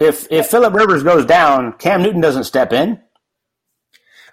If 0.00 0.26
if 0.30 0.48
Philip 0.48 0.74
Rivers 0.74 1.04
goes 1.04 1.24
down, 1.24 1.74
Cam 1.74 2.02
Newton 2.02 2.20
doesn't 2.20 2.44
step 2.44 2.72
in. 2.72 3.00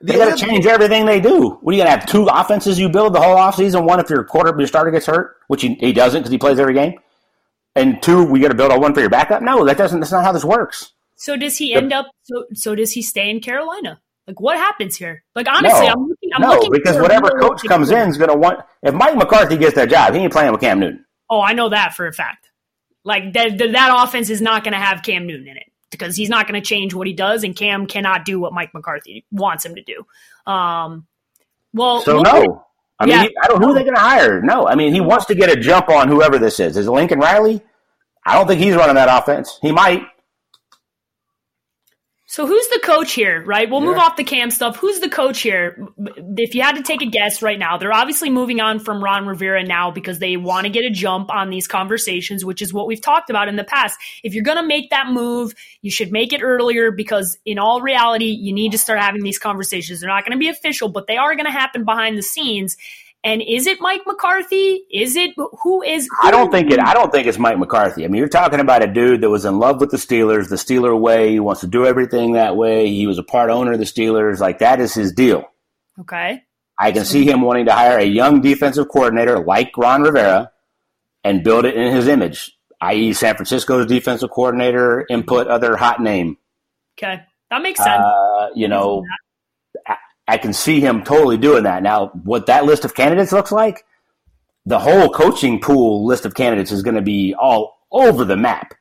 The 0.02 0.14
They 0.14 0.18
got 0.18 0.38
to 0.38 0.46
change 0.46 0.66
everything 0.66 1.06
they 1.06 1.20
do. 1.20 1.52
What 1.62 1.72
are 1.72 1.78
you 1.78 1.84
going 1.84 1.94
to 1.94 2.00
have 2.00 2.06
two 2.06 2.26
offenses 2.26 2.80
you 2.80 2.90
build 2.90 3.14
the 3.14 3.22
whole 3.22 3.36
offseason? 3.36 3.86
One 3.86 4.00
if 4.00 4.10
your 4.10 4.24
quarter 4.24 4.54
your 4.58 4.68
starter 4.68 4.92
gets 4.92 5.06
hurt, 5.06 5.38
which 5.48 5.62
he, 5.62 5.76
he 5.76 5.94
doesn't 5.94 6.22
because 6.22 6.32
he 6.32 6.38
plays 6.38 6.60
every 6.60 6.74
game, 6.74 7.00
and 7.76 8.02
two 8.02 8.24
we 8.24 8.40
got 8.40 8.50
to 8.50 8.56
build 8.56 8.72
a 8.72 8.80
one 8.80 8.94
for 8.94 9.02
your 9.02 9.10
backup. 9.10 9.42
No, 9.42 9.66
that 9.66 9.78
doesn't. 9.78 10.00
That's 10.00 10.12
not 10.12 10.24
how 10.24 10.32
this 10.32 10.46
works. 10.46 10.94
So 11.16 11.38
does 11.38 11.58
he 11.58 11.74
end 11.74 11.94
up? 11.94 12.08
So 12.24 12.46
so 12.54 12.76
does 12.76 12.94
he 12.94 13.02
stay 13.02 13.30
in 13.30 13.42
Carolina? 13.42 14.02
Like 14.28 14.40
what 14.40 14.58
happens 14.58 14.96
here? 14.96 15.24
Like 15.36 15.48
honestly, 15.48 15.88
No. 15.88 15.94
I'm 15.94 16.08
looking. 16.08 16.30
I'm 16.34 16.42
no, 16.42 16.50
looking 16.50 16.72
because 16.72 16.98
whatever 16.98 17.30
coach 17.40 17.64
comes 17.64 17.92
in 17.92 18.10
is 18.10 18.18
going 18.18 18.30
to 18.30 18.38
want. 18.38 18.60
If 18.82 18.94
Mike 18.94 19.16
McCarthy 19.16 19.58
gets 19.58 19.76
that 19.76 19.90
job, 19.90 20.14
he 20.14 20.20
ain't 20.22 20.34
playing 20.34 20.52
with 20.52 20.62
Cam 20.62 20.80
Newton. 20.80 21.06
Oh, 21.30 21.42
I 21.42 21.54
know 21.54 21.70
that 21.70 21.94
for 21.94 22.08
a 22.08 22.14
fact. 22.14 22.50
Like 23.04 23.34
that, 23.34 23.58
that, 23.58 23.72
that 23.72 24.04
offense 24.04 24.30
is 24.30 24.42
not 24.42 24.64
going 24.64 24.74
to 24.74 24.80
have 24.80 25.02
Cam 25.02 25.26
Newton 25.26 25.48
in 25.48 25.58
it 25.58 25.71
because 25.92 26.16
he's 26.16 26.30
not 26.30 26.48
going 26.48 26.60
to 26.60 26.66
change 26.66 26.94
what 26.94 27.06
he 27.06 27.14
does, 27.14 27.44
and 27.44 27.56
Cam 27.56 27.86
cannot 27.86 28.26
do 28.26 28.40
what 28.40 28.54
Mike 28.54 28.74
McCarthy 28.74 29.26
wants 29.32 29.66
him 29.66 29.76
to 29.76 29.84
do. 29.84 30.06
Um, 30.52 31.06
well, 31.74 32.02
So 32.02 32.22
no. 32.22 32.66
I 33.00 33.06
mean, 33.06 33.16
Yeah. 33.16 33.28
I 33.44 33.48
don't. 33.48 33.62
Who 33.62 33.72
are 33.72 33.74
they 33.74 33.84
going 33.84 33.96
to 33.96 34.00
hire? 34.00 34.42
No. 34.42 34.68
I 34.68 34.76
mean, 34.76 34.94
he 34.94 35.02
wants 35.02 35.26
to 35.26 35.36
get 35.36 35.50
a 35.50 35.60
jump 35.60 35.90
on 35.90 36.08
whoever 36.08 36.38
this 36.38 36.60
is. 36.60 36.78
Is 36.78 36.88
it 36.88 36.92
Lincoln 36.92 37.20
Riley? 37.20 37.62
I 38.26 38.36
don't 38.36 38.48
think 38.48 38.62
he's 38.62 38.76
running 38.76 38.96
that 38.96 39.10
offense. 39.10 39.58
He 39.62 39.72
might. 39.72 40.04
So 42.32 42.48
who's 42.48 42.66
the 42.70 42.80
coach 42.82 43.12
here, 43.12 43.44
right? 43.44 43.70
We'll 43.70 43.82
move 43.82 43.98
off 43.98 44.16
the 44.16 44.24
Cam 44.24 44.52
stuff. 44.52 44.78
Who's 44.78 45.02
the 45.02 45.10
coach 45.10 45.42
here? 45.42 45.86
If 46.38 46.56
you 46.56 46.62
had 46.62 46.78
to 46.78 46.82
take 46.82 47.02
a 47.02 47.06
guess 47.06 47.42
right 47.42 47.60
now, 47.60 47.76
they're 47.78 47.92
obviously 47.92 48.30
moving 48.30 48.62
on 48.62 48.80
from 48.80 49.04
Ron 49.04 49.28
Rivera 49.28 49.66
now 49.66 49.92
because 49.92 50.20
they 50.20 50.38
want 50.38 50.66
to 50.66 50.72
get 50.72 50.86
a 50.86 50.90
jump 50.90 51.30
on 51.30 51.50
these 51.50 51.68
conversations, 51.68 52.46
which 52.46 52.62
is 52.62 52.74
what 52.74 52.88
we've 52.88 53.02
talked 53.02 53.30
about 53.30 53.50
in 53.50 53.58
the 53.58 53.66
past. 53.66 53.98
If 54.24 54.34
you're 54.34 54.46
going 54.46 54.60
to 54.60 54.66
make 54.66 54.92
that 54.92 55.08
move, 55.08 55.54
you 55.82 55.92
should 55.92 56.14
make 56.14 56.32
it 56.32 56.42
earlier 56.42 56.90
because 56.90 57.38
in 57.46 57.60
all 57.60 57.82
reality, 57.82 58.28
you 58.28 58.54
need 58.54 58.72
to 58.72 58.78
start 58.78 59.02
having 59.02 59.24
these 59.24 59.38
conversations. 59.38 60.00
They're 60.00 60.08
not 60.08 60.24
going 60.24 60.32
to 60.32 60.40
be 60.40 60.48
official, 60.48 60.88
but 60.88 61.08
they 61.08 61.18
are 61.18 61.36
going 61.36 61.48
to 61.48 61.52
happen 61.52 61.84
behind 61.84 62.18
the 62.18 62.24
scenes. 62.24 62.78
And 63.24 63.42
is 63.48 63.68
it 63.68 63.80
Mike 63.80 64.02
McCarthy? 64.08 64.84
Is 64.92 65.16
it 65.16 65.32
who 65.36 65.84
is? 65.84 66.10
I 66.24 66.32
don't 66.32 66.52
think 66.52 66.72
it. 66.72 66.80
I 66.80 66.94
don't 66.94 67.12
think 67.12 67.28
it's 67.28 67.38
Mike 67.38 67.60
McCarthy. 67.60 68.04
I 68.04 68.08
mean, 68.08 68.18
you're 68.18 68.28
talking 68.28 68.60
about 68.60 68.84
a 68.84 68.88
dude 68.88 69.22
that 69.22 69.30
was 69.30 69.46
in 69.46 69.60
love 69.60 69.80
with 69.80 69.92
the 69.92 69.98
Steelers, 69.98 70.50
the 70.50 70.56
Steeler 70.56 71.00
way. 71.00 71.32
He 71.32 71.40
wants 71.40 71.62
to 71.62 71.68
do 71.68 71.86
everything 71.86 72.34
that 72.34 72.56
way. 72.56 72.88
He 72.88 73.06
was 73.06 73.20
a 73.20 73.24
part 73.24 73.52
owner 73.52 73.74
of 73.74 73.80
the 73.80 73.86
Steelers. 73.86 74.40
Like 74.40 74.60
that 74.60 74.80
is 74.80 74.96
his 74.96 75.14
deal. 75.14 75.46
Okay. 76.00 76.42
I 76.80 76.92
can 76.92 77.06
see 77.06 77.30
him 77.30 77.42
wanting 77.42 77.66
to 77.66 77.74
hire 77.74 78.00
a 78.00 78.04
young 78.04 78.42
defensive 78.42 78.88
coordinator 78.90 79.40
like 79.40 79.78
Ron 79.78 80.02
Rivera 80.02 80.52
and 81.24 81.44
build 81.44 81.66
it 81.66 81.76
in 81.76 81.94
his 81.94 82.08
image, 82.08 82.58
i.e., 82.82 83.14
San 83.14 83.36
Francisco's 83.36 83.86
defensive 83.86 84.32
coordinator, 84.32 85.06
input 85.08 85.46
other 85.46 85.76
hot 85.76 86.02
name. 86.02 86.38
Okay. 86.98 87.22
That 87.52 87.62
makes 87.62 87.84
sense. 87.84 88.04
Uh, 88.04 88.48
you 88.56 88.68
know, 88.68 89.04
I, 90.34 90.38
can 90.38 90.54
see 90.54 90.80
him 90.80 91.04
totally 91.04 91.38
doing 91.38 91.64
that. 91.64 91.84
Now, 91.84 92.08
what 92.24 92.46
that 92.48 92.66
list 92.66 92.86
of 92.86 92.96
candidates 92.96 93.32
looks 93.32 93.52
like, 93.52 93.86
the 94.66 94.80
whole 94.80 95.10
coaching 95.10 95.60
pool 95.60 96.06
list 96.06 96.26
of 96.26 96.36
candidates 96.36 96.72
is 96.72 96.84
going 96.84 96.96
to 96.96 97.02
be 97.02 97.34
all 97.34 97.80
over 97.92 98.24
the 98.26 98.38
map, 98.38 98.74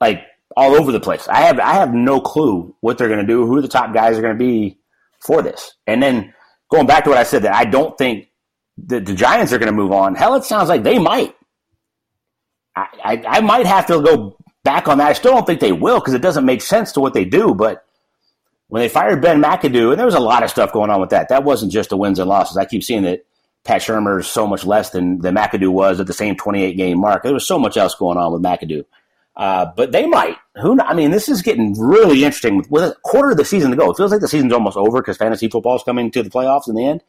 like 0.00 0.22
all 0.56 0.74
over 0.74 0.92
the 0.92 1.00
place. 1.00 1.28
I 1.28 1.42
have 1.42 1.58
I 1.60 1.74
have 1.74 1.92
no 1.92 2.20
clue 2.20 2.74
what 2.80 2.98
they're 2.98 3.08
going 3.08 3.20
to 3.20 3.26
do, 3.26 3.46
who 3.46 3.60
the 3.60 3.68
top 3.68 3.92
guys 3.92 4.18
are 4.18 4.22
going 4.22 4.34
to 4.34 4.38
be 4.38 4.78
for 5.20 5.42
this, 5.42 5.74
and 5.86 6.02
then 6.02 6.32
going 6.70 6.86
back 6.86 7.04
to 7.04 7.10
what 7.10 7.18
I 7.18 7.24
said 7.24 7.42
that 7.42 7.54
I 7.54 7.64
don't 7.64 7.96
think 7.98 8.28
the, 8.78 9.00
the 9.00 9.14
Giants 9.14 9.52
are 9.52 9.58
going 9.58 9.70
to 9.70 9.76
move 9.76 9.92
on. 9.92 10.14
Hell, 10.14 10.34
it 10.34 10.44
sounds 10.44 10.68
like 10.68 10.82
they 10.82 10.98
might. 10.98 11.34
I, 12.74 12.86
I, 13.04 13.24
I 13.28 13.40
might 13.40 13.66
have 13.66 13.86
to 13.86 14.00
go 14.00 14.36
back 14.64 14.88
on 14.88 14.98
that. 14.98 15.08
I 15.08 15.12
still 15.12 15.32
don't 15.32 15.46
think 15.46 15.60
they 15.60 15.72
will 15.72 16.00
because 16.00 16.14
it 16.14 16.22
doesn't 16.22 16.46
make 16.46 16.62
sense 16.62 16.92
to 16.92 17.00
what 17.00 17.14
they 17.14 17.24
do. 17.24 17.54
But 17.54 17.84
when 18.72 18.80
they 18.80 18.88
fired 18.88 19.20
Ben 19.20 19.42
McAdoo, 19.42 19.90
and 19.90 19.98
there 19.98 20.06
was 20.06 20.14
a 20.14 20.18
lot 20.18 20.42
of 20.42 20.48
stuff 20.48 20.72
going 20.72 20.88
on 20.88 20.98
with 20.98 21.10
that. 21.10 21.28
That 21.28 21.44
wasn't 21.44 21.72
just 21.72 21.90
the 21.90 21.96
wins 21.98 22.18
and 22.18 22.26
losses. 22.26 22.56
I 22.56 22.64
keep 22.64 22.82
seeing 22.82 23.02
that 23.02 23.22
Pat 23.64 23.82
Shurmur 23.82 24.20
is 24.20 24.26
so 24.26 24.46
much 24.46 24.64
less 24.64 24.88
than, 24.88 25.18
than 25.18 25.34
McAdoo 25.34 25.70
was 25.70 26.00
at 26.00 26.06
the 26.06 26.14
same 26.14 26.36
28 26.36 26.74
game 26.74 26.98
mark. 26.98 27.22
There 27.22 27.34
was 27.34 27.46
so 27.46 27.58
much 27.58 27.76
else 27.76 27.94
going 27.94 28.16
on 28.16 28.32
with 28.32 28.40
McAdoo. 28.40 28.86
Uh, 29.36 29.66
but 29.76 29.92
they 29.92 30.06
might. 30.06 30.38
Who? 30.56 30.80
I 30.80 30.94
mean, 30.94 31.10
this 31.10 31.28
is 31.28 31.42
getting 31.42 31.78
really 31.78 32.24
interesting. 32.24 32.64
With 32.70 32.82
a 32.82 32.96
quarter 33.04 33.32
of 33.32 33.36
the 33.36 33.44
season 33.44 33.72
to 33.72 33.76
go, 33.76 33.90
it 33.90 33.98
feels 33.98 34.10
like 34.10 34.22
the 34.22 34.28
season's 34.28 34.54
almost 34.54 34.78
over 34.78 35.02
because 35.02 35.18
fantasy 35.18 35.48
football 35.48 35.76
is 35.76 35.82
coming 35.82 36.10
to 36.10 36.22
the 36.22 36.30
playoffs 36.30 36.66
in 36.66 36.74
the 36.74 36.86
end. 36.86 37.02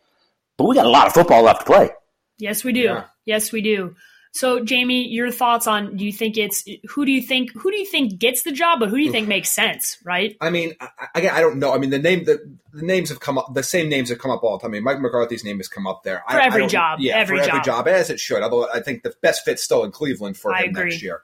But 0.58 0.66
we 0.66 0.76
got 0.76 0.86
a 0.86 0.90
lot 0.90 1.08
of 1.08 1.14
football 1.14 1.44
left 1.44 1.62
to 1.62 1.66
play. 1.66 1.92
Yes, 2.40 2.66
we 2.66 2.74
do. 2.74 2.82
Yeah. 2.82 3.06
Yes, 3.24 3.54
we 3.54 3.62
do. 3.62 3.96
So, 4.36 4.64
Jamie, 4.64 5.08
your 5.08 5.30
thoughts 5.30 5.68
on? 5.68 5.96
Do 5.96 6.04
you 6.04 6.12
think 6.12 6.38
it's 6.38 6.68
who 6.90 7.06
do 7.06 7.12
you 7.12 7.22
think 7.22 7.52
who 7.54 7.70
do 7.70 7.78
you 7.78 7.86
think 7.86 8.18
gets 8.18 8.42
the 8.42 8.52
job, 8.52 8.80
but 8.80 8.90
who 8.90 8.98
do 8.98 9.04
you 9.04 9.12
think 9.12 9.28
makes 9.28 9.50
sense? 9.50 10.00
Right? 10.04 10.36
I 10.42 10.50
mean, 10.50 10.74
again, 11.14 11.36
I 11.36 11.40
don't 11.40 11.60
know. 11.60 11.72
I 11.72 11.78
mean, 11.78 11.92
the 11.92 12.00
name 12.00 12.24
the, 12.24 12.40
the 12.74 12.82
names 12.82 13.10
have 13.10 13.20
come 13.20 13.38
up. 13.38 13.54
The 13.54 13.62
same 13.62 13.90
names 13.90 14.10
have 14.10 14.18
come 14.18 14.32
up 14.32 14.44
all 14.44 14.58
the 14.58 14.64
time. 14.64 14.72
I 14.72 14.74
mean, 14.74 14.84
Mike 14.84 15.00
McCarthy's 15.02 15.44
name 15.44 15.58
has 15.58 15.68
come 15.68 15.86
up 15.86 16.04
there 16.04 16.24
for 16.28 16.38
I, 16.38 16.48
every 16.48 16.64
I 16.64 16.68
job. 16.68 17.00
Yeah, 17.00 17.16
every 17.16 17.38
for 17.38 17.46
job. 17.46 17.54
every 17.54 17.64
job, 17.64 17.88
as 17.88 18.10
it 18.10 18.20
should. 18.20 18.42
Although 18.42 18.68
I 18.74 18.80
think 18.80 19.04
the 19.04 19.14
best 19.22 19.46
fit's 19.46 19.62
still 19.62 19.84
in 19.84 19.92
Cleveland 19.92 20.36
for 20.36 20.52
I 20.52 20.64
him 20.64 20.72
agree. 20.72 20.86
next 20.86 21.04
year. 21.04 21.22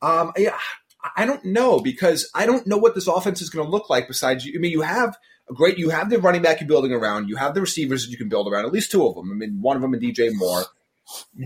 Um, 0.00 0.32
yeah, 0.38 0.56
I 1.14 1.26
don't 1.26 1.44
know 1.44 1.80
because 1.80 2.30
I 2.34 2.46
don't 2.46 2.66
know 2.66 2.78
what 2.78 2.94
this 2.94 3.06
offense 3.06 3.42
is 3.42 3.50
going 3.50 3.66
to 3.66 3.70
look 3.70 3.90
like. 3.90 4.08
Besides, 4.08 4.46
you, 4.46 4.54
I 4.56 4.60
mean, 4.60 4.72
you 4.72 4.80
have 4.80 5.18
a 5.50 5.52
great, 5.52 5.76
you 5.76 5.90
have 5.90 6.08
the 6.08 6.18
running 6.18 6.40
back 6.40 6.60
you're 6.60 6.68
building 6.68 6.92
around, 6.92 7.28
you 7.28 7.36
have 7.36 7.54
the 7.54 7.60
receivers 7.60 8.06
that 8.06 8.10
you 8.10 8.16
can 8.16 8.30
build 8.30 8.50
around, 8.50 8.64
at 8.64 8.72
least 8.72 8.90
two 8.90 9.06
of 9.06 9.14
them. 9.14 9.30
I 9.30 9.34
mean, 9.34 9.60
one 9.60 9.76
of 9.76 9.82
them 9.82 9.92
and 9.92 10.02
DJ 10.02 10.34
Moore. 10.34 10.64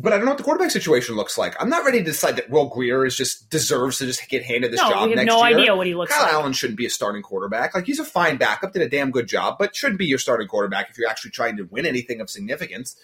But 0.03 0.13
I 0.13 0.17
don't 0.17 0.25
know 0.25 0.31
what 0.31 0.39
the 0.39 0.45
quarterback 0.45 0.71
situation 0.71 1.17
looks 1.17 1.37
like. 1.37 1.55
I'm 1.61 1.69
not 1.69 1.85
ready 1.85 1.99
to 1.99 2.05
decide 2.05 2.37
that 2.37 2.49
Will 2.49 2.69
Grier 2.69 3.05
is 3.05 3.15
just 3.15 3.51
deserves 3.51 3.99
to 3.99 4.07
just 4.07 4.27
get 4.29 4.43
handed 4.43 4.73
this 4.73 4.81
no, 4.81 4.91
job 4.91 5.05
we 5.05 5.11
have 5.11 5.17
next 5.17 5.27
no 5.29 5.47
year. 5.47 5.59
idea 5.59 5.77
what 5.77 5.87
he 5.87 5.95
looks 5.95 6.13
Kyle 6.13 6.23
like. 6.23 6.33
Allen 6.33 6.53
shouldn't 6.55 6.79
be 6.79 6.87
a 6.87 6.91
starting 6.91 7.23
quarterback. 7.23 7.75
Like 7.75 7.85
he's 7.85 7.99
a 7.99 8.05
fine 8.05 8.39
backup, 8.39 8.73
did 8.73 8.83
a 8.83 8.89
damn 8.89 9.11
good 9.11 9.29
job, 9.29 9.57
but 9.59 9.77
shouldn't 9.77 9.99
be 9.99 10.07
your 10.07 10.19
starting 10.19 10.49
quarterback 10.49 10.89
if 10.91 10.97
you're 10.97 11.09
actually 11.09 11.33
trying 11.33 11.59
to 11.59 11.65
win 11.65 11.85
anything 11.85 12.21
of 12.21 12.31
significance. 12.31 12.97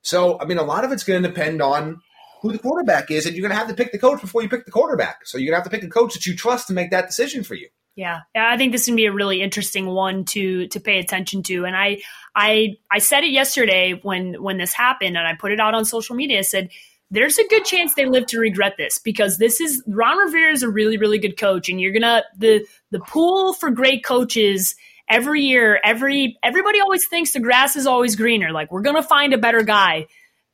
So, 0.00 0.40
I 0.40 0.46
mean, 0.46 0.58
a 0.58 0.62
lot 0.62 0.84
of 0.84 0.92
it's 0.92 1.04
going 1.04 1.22
to 1.22 1.28
depend 1.28 1.60
on 1.60 2.00
who 2.40 2.52
the 2.52 2.58
quarterback 2.58 3.10
is, 3.10 3.26
and 3.26 3.34
you're 3.36 3.42
going 3.42 3.52
to 3.52 3.58
have 3.58 3.68
to 3.68 3.74
pick 3.74 3.92
the 3.92 3.98
coach 3.98 4.20
before 4.20 4.42
you 4.42 4.48
pick 4.48 4.64
the 4.64 4.70
quarterback. 4.70 5.26
So 5.26 5.36
you're 5.36 5.50
going 5.52 5.60
to 5.60 5.64
have 5.64 5.70
to 5.70 5.76
pick 5.76 5.86
a 5.86 5.92
coach 5.92 6.14
that 6.14 6.24
you 6.24 6.36
trust 6.36 6.68
to 6.68 6.72
make 6.72 6.90
that 6.90 7.06
decision 7.06 7.42
for 7.42 7.54
you. 7.54 7.68
Yeah, 7.98 8.20
I 8.36 8.56
think 8.56 8.70
this 8.70 8.82
is 8.82 8.86
gonna 8.86 8.96
be 8.96 9.06
a 9.06 9.12
really 9.12 9.42
interesting 9.42 9.86
one 9.86 10.24
to 10.26 10.68
to 10.68 10.78
pay 10.78 11.00
attention 11.00 11.42
to. 11.42 11.64
And 11.64 11.74
I 11.74 11.98
I 12.32 12.76
I 12.88 13.00
said 13.00 13.24
it 13.24 13.32
yesterday 13.32 13.98
when 14.04 14.40
when 14.40 14.56
this 14.56 14.72
happened, 14.72 15.16
and 15.16 15.26
I 15.26 15.34
put 15.34 15.50
it 15.50 15.58
out 15.58 15.74
on 15.74 15.84
social 15.84 16.14
media. 16.14 16.38
I 16.38 16.42
said 16.42 16.70
there's 17.10 17.38
a 17.38 17.48
good 17.48 17.64
chance 17.64 17.94
they 17.94 18.06
live 18.06 18.26
to 18.26 18.38
regret 18.38 18.74
this 18.78 19.00
because 19.00 19.38
this 19.38 19.60
is 19.60 19.82
Ron 19.88 20.16
Rivera 20.16 20.52
is 20.52 20.62
a 20.62 20.68
really 20.68 20.96
really 20.96 21.18
good 21.18 21.36
coach, 21.36 21.68
and 21.68 21.80
you're 21.80 21.92
gonna 21.92 22.22
the 22.36 22.64
the 22.92 23.00
pool 23.00 23.52
for 23.52 23.68
great 23.68 24.04
coaches 24.04 24.76
every 25.10 25.42
year. 25.42 25.80
Every 25.82 26.38
everybody 26.44 26.78
always 26.78 27.04
thinks 27.08 27.32
the 27.32 27.40
grass 27.40 27.74
is 27.74 27.88
always 27.88 28.14
greener. 28.14 28.52
Like 28.52 28.70
we're 28.70 28.82
gonna 28.82 29.02
find 29.02 29.34
a 29.34 29.38
better 29.38 29.64
guy. 29.64 30.06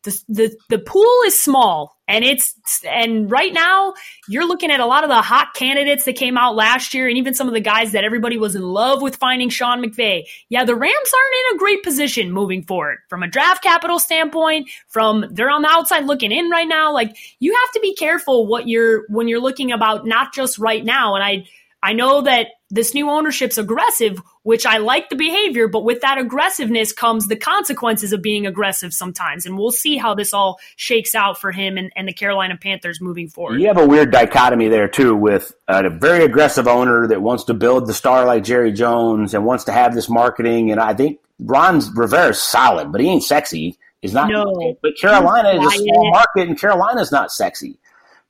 The, 0.05 0.23
the, 0.29 0.57
the 0.69 0.79
pool 0.79 1.21
is 1.27 1.41
small 1.41 1.97
and 2.07 2.25
it's 2.25 2.55
and 2.87 3.31
right 3.31 3.53
now 3.53 3.95
you're 4.29 4.47
looking 4.47 4.71
at 4.71 4.81
a 4.81 4.87
lot 4.87 5.05
of 5.05 5.11
the 5.11 5.23
hot 5.23 5.55
candidates 5.55 6.05
that 6.05 6.17
came 6.17 6.37
out 6.37 6.55
last 6.55 6.93
year 6.93 7.09
and 7.09 7.17
even 7.17 7.35
some 7.35 7.49
of 7.49 7.55
the 7.55 7.61
guys 7.61 7.93
that 7.93 8.05
everybody 8.05 8.37
was 8.37 8.55
in 8.55 8.63
love 8.63 9.01
with 9.01 9.17
finding 9.17 9.49
Sean 9.49 9.83
McVay. 9.83 10.25
Yeah, 10.51 10.65
the 10.65 10.75
Rams 10.75 10.93
aren't 10.95 11.51
in 11.51 11.57
a 11.57 11.59
great 11.59 11.83
position 11.83 12.31
moving 12.31 12.63
forward 12.63 12.99
from 13.09 13.23
a 13.23 13.29
draft 13.29 13.63
capital 13.63 13.99
standpoint, 13.99 14.69
from 14.89 15.25
they're 15.31 15.51
on 15.51 15.63
the 15.63 15.69
outside 15.69 16.05
looking 16.05 16.33
in 16.33 16.51
right 16.51 16.69
now. 16.69 16.93
Like 16.93 17.17
you 17.39 17.55
have 17.55 17.73
to 17.73 17.81
be 17.81 17.95
careful 17.95 18.47
what 18.47 18.69
you're 18.69 19.05
when 19.09 19.29
you're 19.29 19.41
looking 19.41 19.73
about 19.73 20.07
not 20.07 20.35
just 20.35 20.59
right 20.59 20.85
now 20.85 21.15
and 21.15 21.25
I 21.25 21.47
I 21.85 21.93
know 21.93 22.23
that 22.23 22.47
this 22.71 22.95
new 22.95 23.11
ownership's 23.11 23.59
aggressive, 23.59 24.19
which 24.43 24.65
I 24.65 24.79
like 24.79 25.11
the 25.11 25.17
behavior, 25.17 25.69
but 25.69 25.85
with 25.85 26.01
that 26.01 26.17
aggressiveness 26.17 26.95
comes 26.95 27.29
the 27.29 27.37
consequences 27.37 28.15
of 28.15 28.23
being 28.23 28.47
aggressive 28.47 28.95
sometimes. 28.95 29.45
And 29.45 29.59
we'll 29.59 29.71
see 29.71 29.99
how 29.99 30.15
this 30.15 30.33
all 30.33 30.59
shakes 30.77 31.15
out 31.15 31.39
for 31.39 31.53
him 31.53 31.77
and, 31.77 31.93
and 31.95 32.09
the 32.09 32.15
Carolina 32.15 32.57
Panthers 32.57 33.03
moving 33.03 33.29
forward. 33.29 33.61
You 33.61 33.67
have 33.67 33.77
a 33.77 33.87
weird 33.87 34.11
dichotomy 34.11 34.69
there, 34.69 34.89
too, 34.89 35.15
with 35.15 35.53
a 35.69 35.91
very 35.91 36.25
aggressive 36.25 36.67
owner 36.67 37.07
that 37.09 37.21
wants 37.21 37.45
to 37.45 37.55
build 37.55 37.87
the 37.87 37.95
star 37.95 38.25
like 38.25 38.45
Jerry 38.45 38.73
Jones 38.73 39.35
and 39.35 39.45
wants 39.45 39.65
to 39.65 39.73
have 39.73 39.95
this 39.95 40.09
marketing. 40.09 40.71
And 40.71 40.81
I 40.81 40.95
think 40.95 41.21
Ron 41.39 41.83
Rivera's 41.95 42.41
solid, 42.41 42.93
but 42.93 43.03
he 43.03 43.09
ain't 43.09 43.25
sexy. 43.25 43.77
He's 44.01 44.15
not. 44.15 44.31
No. 44.31 44.77
But 44.81 44.97
Carolina 44.99 45.61
is 45.61 45.67
a 45.67 45.79
small 45.79 46.11
market, 46.11 46.49
and 46.49 46.59
Carolina's 46.59 47.13
not 47.13 47.31
sexy. 47.31 47.79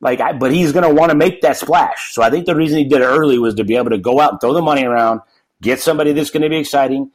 Like, 0.00 0.20
I, 0.20 0.32
but 0.32 0.52
he's 0.52 0.72
going 0.72 0.86
to 0.86 0.94
want 0.94 1.10
to 1.10 1.16
make 1.16 1.40
that 1.42 1.56
splash. 1.56 2.12
So 2.12 2.22
I 2.22 2.30
think 2.30 2.46
the 2.46 2.54
reason 2.54 2.78
he 2.78 2.84
did 2.84 3.00
it 3.00 3.04
early 3.04 3.38
was 3.38 3.54
to 3.54 3.64
be 3.64 3.76
able 3.76 3.90
to 3.90 3.98
go 3.98 4.20
out 4.20 4.32
and 4.32 4.40
throw 4.40 4.52
the 4.52 4.62
money 4.62 4.84
around, 4.84 5.20
get 5.62 5.80
somebody 5.80 6.12
that's 6.12 6.30
going 6.30 6.42
to 6.42 6.48
be 6.48 6.58
exciting, 6.58 7.10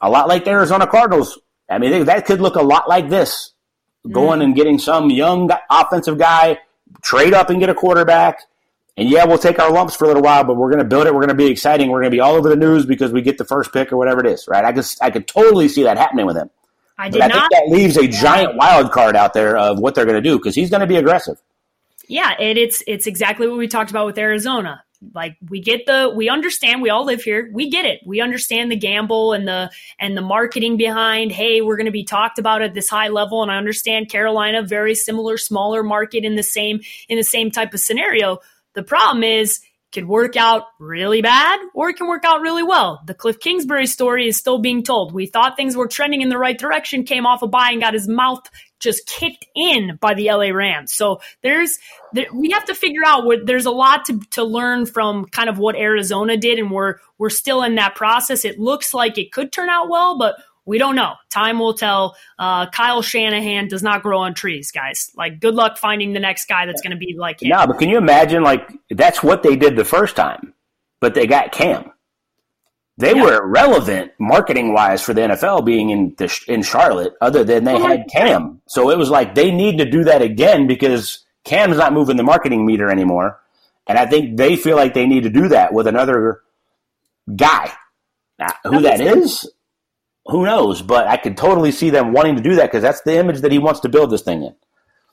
a 0.00 0.10
lot 0.10 0.28
like 0.28 0.44
the 0.44 0.50
Arizona 0.50 0.86
Cardinals. 0.86 1.38
I 1.70 1.78
mean, 1.78 2.04
that 2.04 2.26
could 2.26 2.40
look 2.40 2.56
a 2.56 2.62
lot 2.62 2.88
like 2.88 3.08
this, 3.08 3.52
going 4.10 4.40
mm. 4.40 4.44
and 4.44 4.54
getting 4.54 4.78
some 4.78 5.10
young 5.10 5.50
offensive 5.70 6.18
guy, 6.18 6.58
trade 7.02 7.32
up 7.32 7.48
and 7.50 7.60
get 7.60 7.70
a 7.70 7.74
quarterback. 7.74 8.42
And 8.96 9.08
yeah, 9.08 9.24
we'll 9.24 9.38
take 9.38 9.58
our 9.58 9.72
lumps 9.72 9.96
for 9.96 10.04
a 10.04 10.08
little 10.08 10.22
while, 10.22 10.44
but 10.44 10.56
we're 10.56 10.70
going 10.70 10.82
to 10.82 10.88
build 10.88 11.06
it. 11.06 11.14
We're 11.14 11.20
going 11.20 11.28
to 11.28 11.34
be 11.34 11.46
exciting. 11.46 11.90
We're 11.90 12.00
going 12.00 12.12
to 12.12 12.16
be 12.16 12.20
all 12.20 12.34
over 12.34 12.48
the 12.48 12.56
news 12.56 12.86
because 12.86 13.10
we 13.10 13.22
get 13.22 13.38
the 13.38 13.44
first 13.44 13.72
pick 13.72 13.92
or 13.92 13.96
whatever 13.96 14.20
it 14.20 14.26
is, 14.26 14.46
right? 14.46 14.64
I 14.64 14.70
just, 14.70 15.02
I 15.02 15.10
could 15.10 15.26
totally 15.26 15.68
see 15.68 15.82
that 15.84 15.96
happening 15.96 16.26
with 16.26 16.36
him. 16.36 16.50
I 16.96 17.08
did 17.08 17.18
but 17.18 17.22
I 17.22 17.26
not. 17.26 17.50
think 17.50 17.70
that 17.70 17.76
leaves 17.76 17.96
a 17.96 18.06
giant 18.06 18.56
wild 18.56 18.92
card 18.92 19.16
out 19.16 19.34
there 19.34 19.56
of 19.56 19.80
what 19.80 19.94
they're 19.96 20.04
going 20.04 20.22
to 20.22 20.28
do 20.28 20.38
because 20.38 20.54
he's 20.54 20.70
going 20.70 20.82
to 20.82 20.86
be 20.86 20.96
aggressive. 20.96 21.40
Yeah, 22.08 22.34
and 22.38 22.58
it's 22.58 22.82
it's 22.86 23.06
exactly 23.06 23.48
what 23.48 23.58
we 23.58 23.68
talked 23.68 23.90
about 23.90 24.06
with 24.06 24.18
Arizona. 24.18 24.82
Like 25.14 25.36
we 25.48 25.60
get 25.60 25.86
the 25.86 26.12
we 26.14 26.28
understand 26.28 26.80
we 26.80 26.90
all 26.90 27.04
live 27.04 27.22
here. 27.22 27.50
We 27.52 27.68
get 27.68 27.84
it. 27.84 28.00
We 28.06 28.20
understand 28.20 28.70
the 28.70 28.76
gamble 28.76 29.32
and 29.32 29.46
the 29.46 29.70
and 29.98 30.16
the 30.16 30.22
marketing 30.22 30.76
behind, 30.76 31.32
hey, 31.32 31.60
we're 31.60 31.76
going 31.76 31.86
to 31.86 31.92
be 31.92 32.04
talked 32.04 32.38
about 32.38 32.62
at 32.62 32.74
this 32.74 32.88
high 32.88 33.08
level 33.08 33.42
and 33.42 33.50
I 33.50 33.56
understand 33.56 34.08
Carolina 34.08 34.62
very 34.62 34.94
similar 34.94 35.36
smaller 35.36 35.82
market 35.82 36.24
in 36.24 36.36
the 36.36 36.42
same 36.42 36.80
in 37.08 37.18
the 37.18 37.24
same 37.24 37.50
type 37.50 37.74
of 37.74 37.80
scenario. 37.80 38.38
The 38.74 38.82
problem 38.82 39.22
is 39.22 39.58
it 39.58 39.92
could 39.92 40.08
work 40.08 40.36
out 40.36 40.64
really 40.78 41.22
bad 41.22 41.60
or 41.74 41.90
it 41.90 41.96
can 41.96 42.08
work 42.08 42.24
out 42.24 42.40
really 42.40 42.62
well. 42.62 43.02
The 43.06 43.14
Kliff 43.14 43.40
Kingsbury 43.40 43.86
story 43.86 44.28
is 44.28 44.36
still 44.36 44.58
being 44.58 44.82
told. 44.82 45.12
We 45.12 45.26
thought 45.26 45.56
things 45.56 45.76
were 45.76 45.88
trending 45.88 46.22
in 46.22 46.28
the 46.28 46.38
right 46.38 46.58
direction, 46.58 47.04
came 47.04 47.26
off 47.26 47.42
a 47.42 47.46
bye 47.46 47.70
and 47.72 47.80
got 47.80 47.94
his 47.94 48.08
mouth 48.08 48.48
just 48.84 49.06
kicked 49.06 49.46
in 49.56 49.98
by 50.00 50.14
the 50.14 50.30
LA 50.30 50.50
Rams. 50.50 50.94
So 50.94 51.20
there's 51.42 51.76
there, 52.12 52.26
we 52.32 52.50
have 52.50 52.64
to 52.66 52.74
figure 52.74 53.02
out 53.04 53.24
what 53.24 53.46
there's 53.46 53.66
a 53.66 53.72
lot 53.72 54.04
to, 54.06 54.20
to 54.32 54.44
learn 54.44 54.86
from 54.86 55.24
kind 55.26 55.48
of 55.48 55.58
what 55.58 55.74
Arizona 55.74 56.36
did 56.36 56.58
and 56.60 56.70
we're 56.70 56.96
we're 57.18 57.30
still 57.30 57.62
in 57.62 57.74
that 57.74 57.96
process. 57.96 58.44
It 58.44 58.60
looks 58.60 58.94
like 58.94 59.18
it 59.18 59.32
could 59.32 59.52
turn 59.52 59.68
out 59.68 59.88
well, 59.88 60.16
but 60.18 60.36
we 60.66 60.78
don't 60.78 60.96
know. 60.96 61.14
Time 61.30 61.58
will 61.58 61.74
tell. 61.74 62.16
Uh, 62.38 62.68
Kyle 62.70 63.02
Shanahan 63.02 63.68
does 63.68 63.82
not 63.82 64.02
grow 64.02 64.20
on 64.20 64.34
trees, 64.34 64.70
guys. 64.70 65.10
Like, 65.14 65.40
good 65.40 65.54
luck 65.54 65.76
finding 65.76 66.12
the 66.14 66.20
next 66.20 66.46
guy 66.46 66.66
that's 66.66 66.80
going 66.80 66.92
to 66.92 66.96
be 66.96 67.14
like 67.18 67.42
him. 67.42 67.50
No, 67.50 67.66
but 67.66 67.78
can 67.78 67.88
you 67.88 67.98
imagine? 67.98 68.42
Like, 68.42 68.72
that's 68.90 69.22
what 69.22 69.42
they 69.42 69.56
did 69.56 69.76
the 69.76 69.84
first 69.84 70.16
time, 70.16 70.54
but 71.00 71.14
they 71.14 71.26
got 71.26 71.52
Cam. 71.52 71.92
They 72.96 73.14
yeah. 73.14 73.22
were 73.22 73.42
irrelevant 73.42 74.12
marketing 74.20 74.72
wise 74.72 75.02
for 75.02 75.14
the 75.14 75.22
NFL 75.22 75.64
being 75.64 75.90
in 75.90 76.14
the, 76.16 76.32
in 76.46 76.62
Charlotte, 76.62 77.14
other 77.20 77.42
than 77.42 77.64
they 77.64 77.78
had 77.78 78.06
Cam. 78.08 78.60
So 78.66 78.90
it 78.90 78.98
was 78.98 79.10
like 79.10 79.34
they 79.34 79.50
need 79.50 79.78
to 79.78 79.90
do 79.90 80.04
that 80.04 80.22
again 80.22 80.68
because 80.68 81.24
Cam's 81.44 81.76
not 81.76 81.92
moving 81.92 82.16
the 82.16 82.22
marketing 82.22 82.64
meter 82.64 82.88
anymore, 82.90 83.40
and 83.88 83.98
I 83.98 84.06
think 84.06 84.36
they 84.36 84.54
feel 84.56 84.76
like 84.76 84.94
they 84.94 85.06
need 85.06 85.24
to 85.24 85.30
do 85.30 85.48
that 85.48 85.72
with 85.72 85.88
another 85.88 86.42
guy. 87.34 87.72
Now, 88.38 88.54
who 88.64 88.80
that 88.82 89.00
is, 89.00 89.50
who 90.26 90.44
knows? 90.44 90.80
But 90.80 91.08
I 91.08 91.16
could 91.16 91.36
totally 91.36 91.72
see 91.72 91.90
them 91.90 92.12
wanting 92.12 92.36
to 92.36 92.42
do 92.42 92.56
that 92.56 92.66
because 92.66 92.82
that's 92.82 93.02
the 93.02 93.16
image 93.16 93.40
that 93.40 93.52
he 93.52 93.58
wants 93.58 93.80
to 93.80 93.88
build 93.88 94.10
this 94.10 94.22
thing 94.22 94.42
in. 94.44 94.54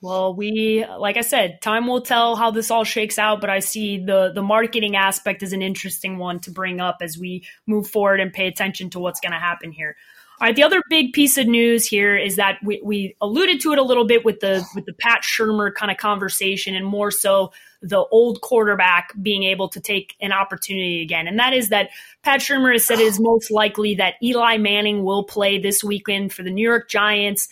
Well, 0.01 0.33
we 0.33 0.83
like 0.97 1.17
I 1.17 1.21
said, 1.21 1.61
time 1.61 1.85
will 1.85 2.01
tell 2.01 2.35
how 2.35 2.49
this 2.49 2.71
all 2.71 2.83
shakes 2.83 3.19
out, 3.19 3.39
but 3.39 3.51
I 3.51 3.59
see 3.59 4.03
the 4.03 4.31
the 4.33 4.41
marketing 4.41 4.95
aspect 4.95 5.43
is 5.43 5.53
an 5.53 5.61
interesting 5.61 6.17
one 6.17 6.39
to 6.41 6.51
bring 6.51 6.81
up 6.81 6.97
as 7.01 7.19
we 7.19 7.45
move 7.67 7.87
forward 7.87 8.19
and 8.19 8.33
pay 8.33 8.47
attention 8.47 8.89
to 8.91 8.99
what's 8.99 9.19
going 9.19 9.33
to 9.33 9.37
happen 9.37 9.71
here. 9.71 9.95
All 10.39 10.47
right, 10.47 10.55
the 10.55 10.63
other 10.63 10.81
big 10.89 11.13
piece 11.13 11.37
of 11.37 11.45
news 11.45 11.85
here 11.85 12.17
is 12.17 12.37
that 12.37 12.57
we, 12.63 12.81
we 12.83 13.15
alluded 13.21 13.61
to 13.61 13.73
it 13.73 13.77
a 13.77 13.83
little 13.83 14.05
bit 14.05 14.25
with 14.25 14.39
the 14.39 14.65
with 14.73 14.85
the 14.85 14.93
Pat 14.93 15.21
Shurmur 15.21 15.71
kind 15.71 15.91
of 15.91 15.97
conversation, 15.97 16.73
and 16.73 16.83
more 16.83 17.11
so 17.11 17.51
the 17.83 18.03
old 18.11 18.41
quarterback 18.41 19.13
being 19.21 19.43
able 19.43 19.69
to 19.69 19.79
take 19.79 20.15
an 20.19 20.31
opportunity 20.31 21.03
again. 21.03 21.27
And 21.27 21.37
that 21.37 21.53
is 21.53 21.69
that 21.69 21.89
Pat 22.23 22.39
Shurmur 22.39 22.73
has 22.73 22.87
said 22.87 22.99
it 22.99 23.03
is 23.03 23.19
most 23.19 23.51
likely 23.51 23.93
that 23.95 24.15
Eli 24.23 24.57
Manning 24.57 25.03
will 25.03 25.23
play 25.23 25.59
this 25.59 25.83
weekend 25.83 26.33
for 26.33 26.41
the 26.41 26.49
New 26.49 26.67
York 26.67 26.89
Giants. 26.89 27.47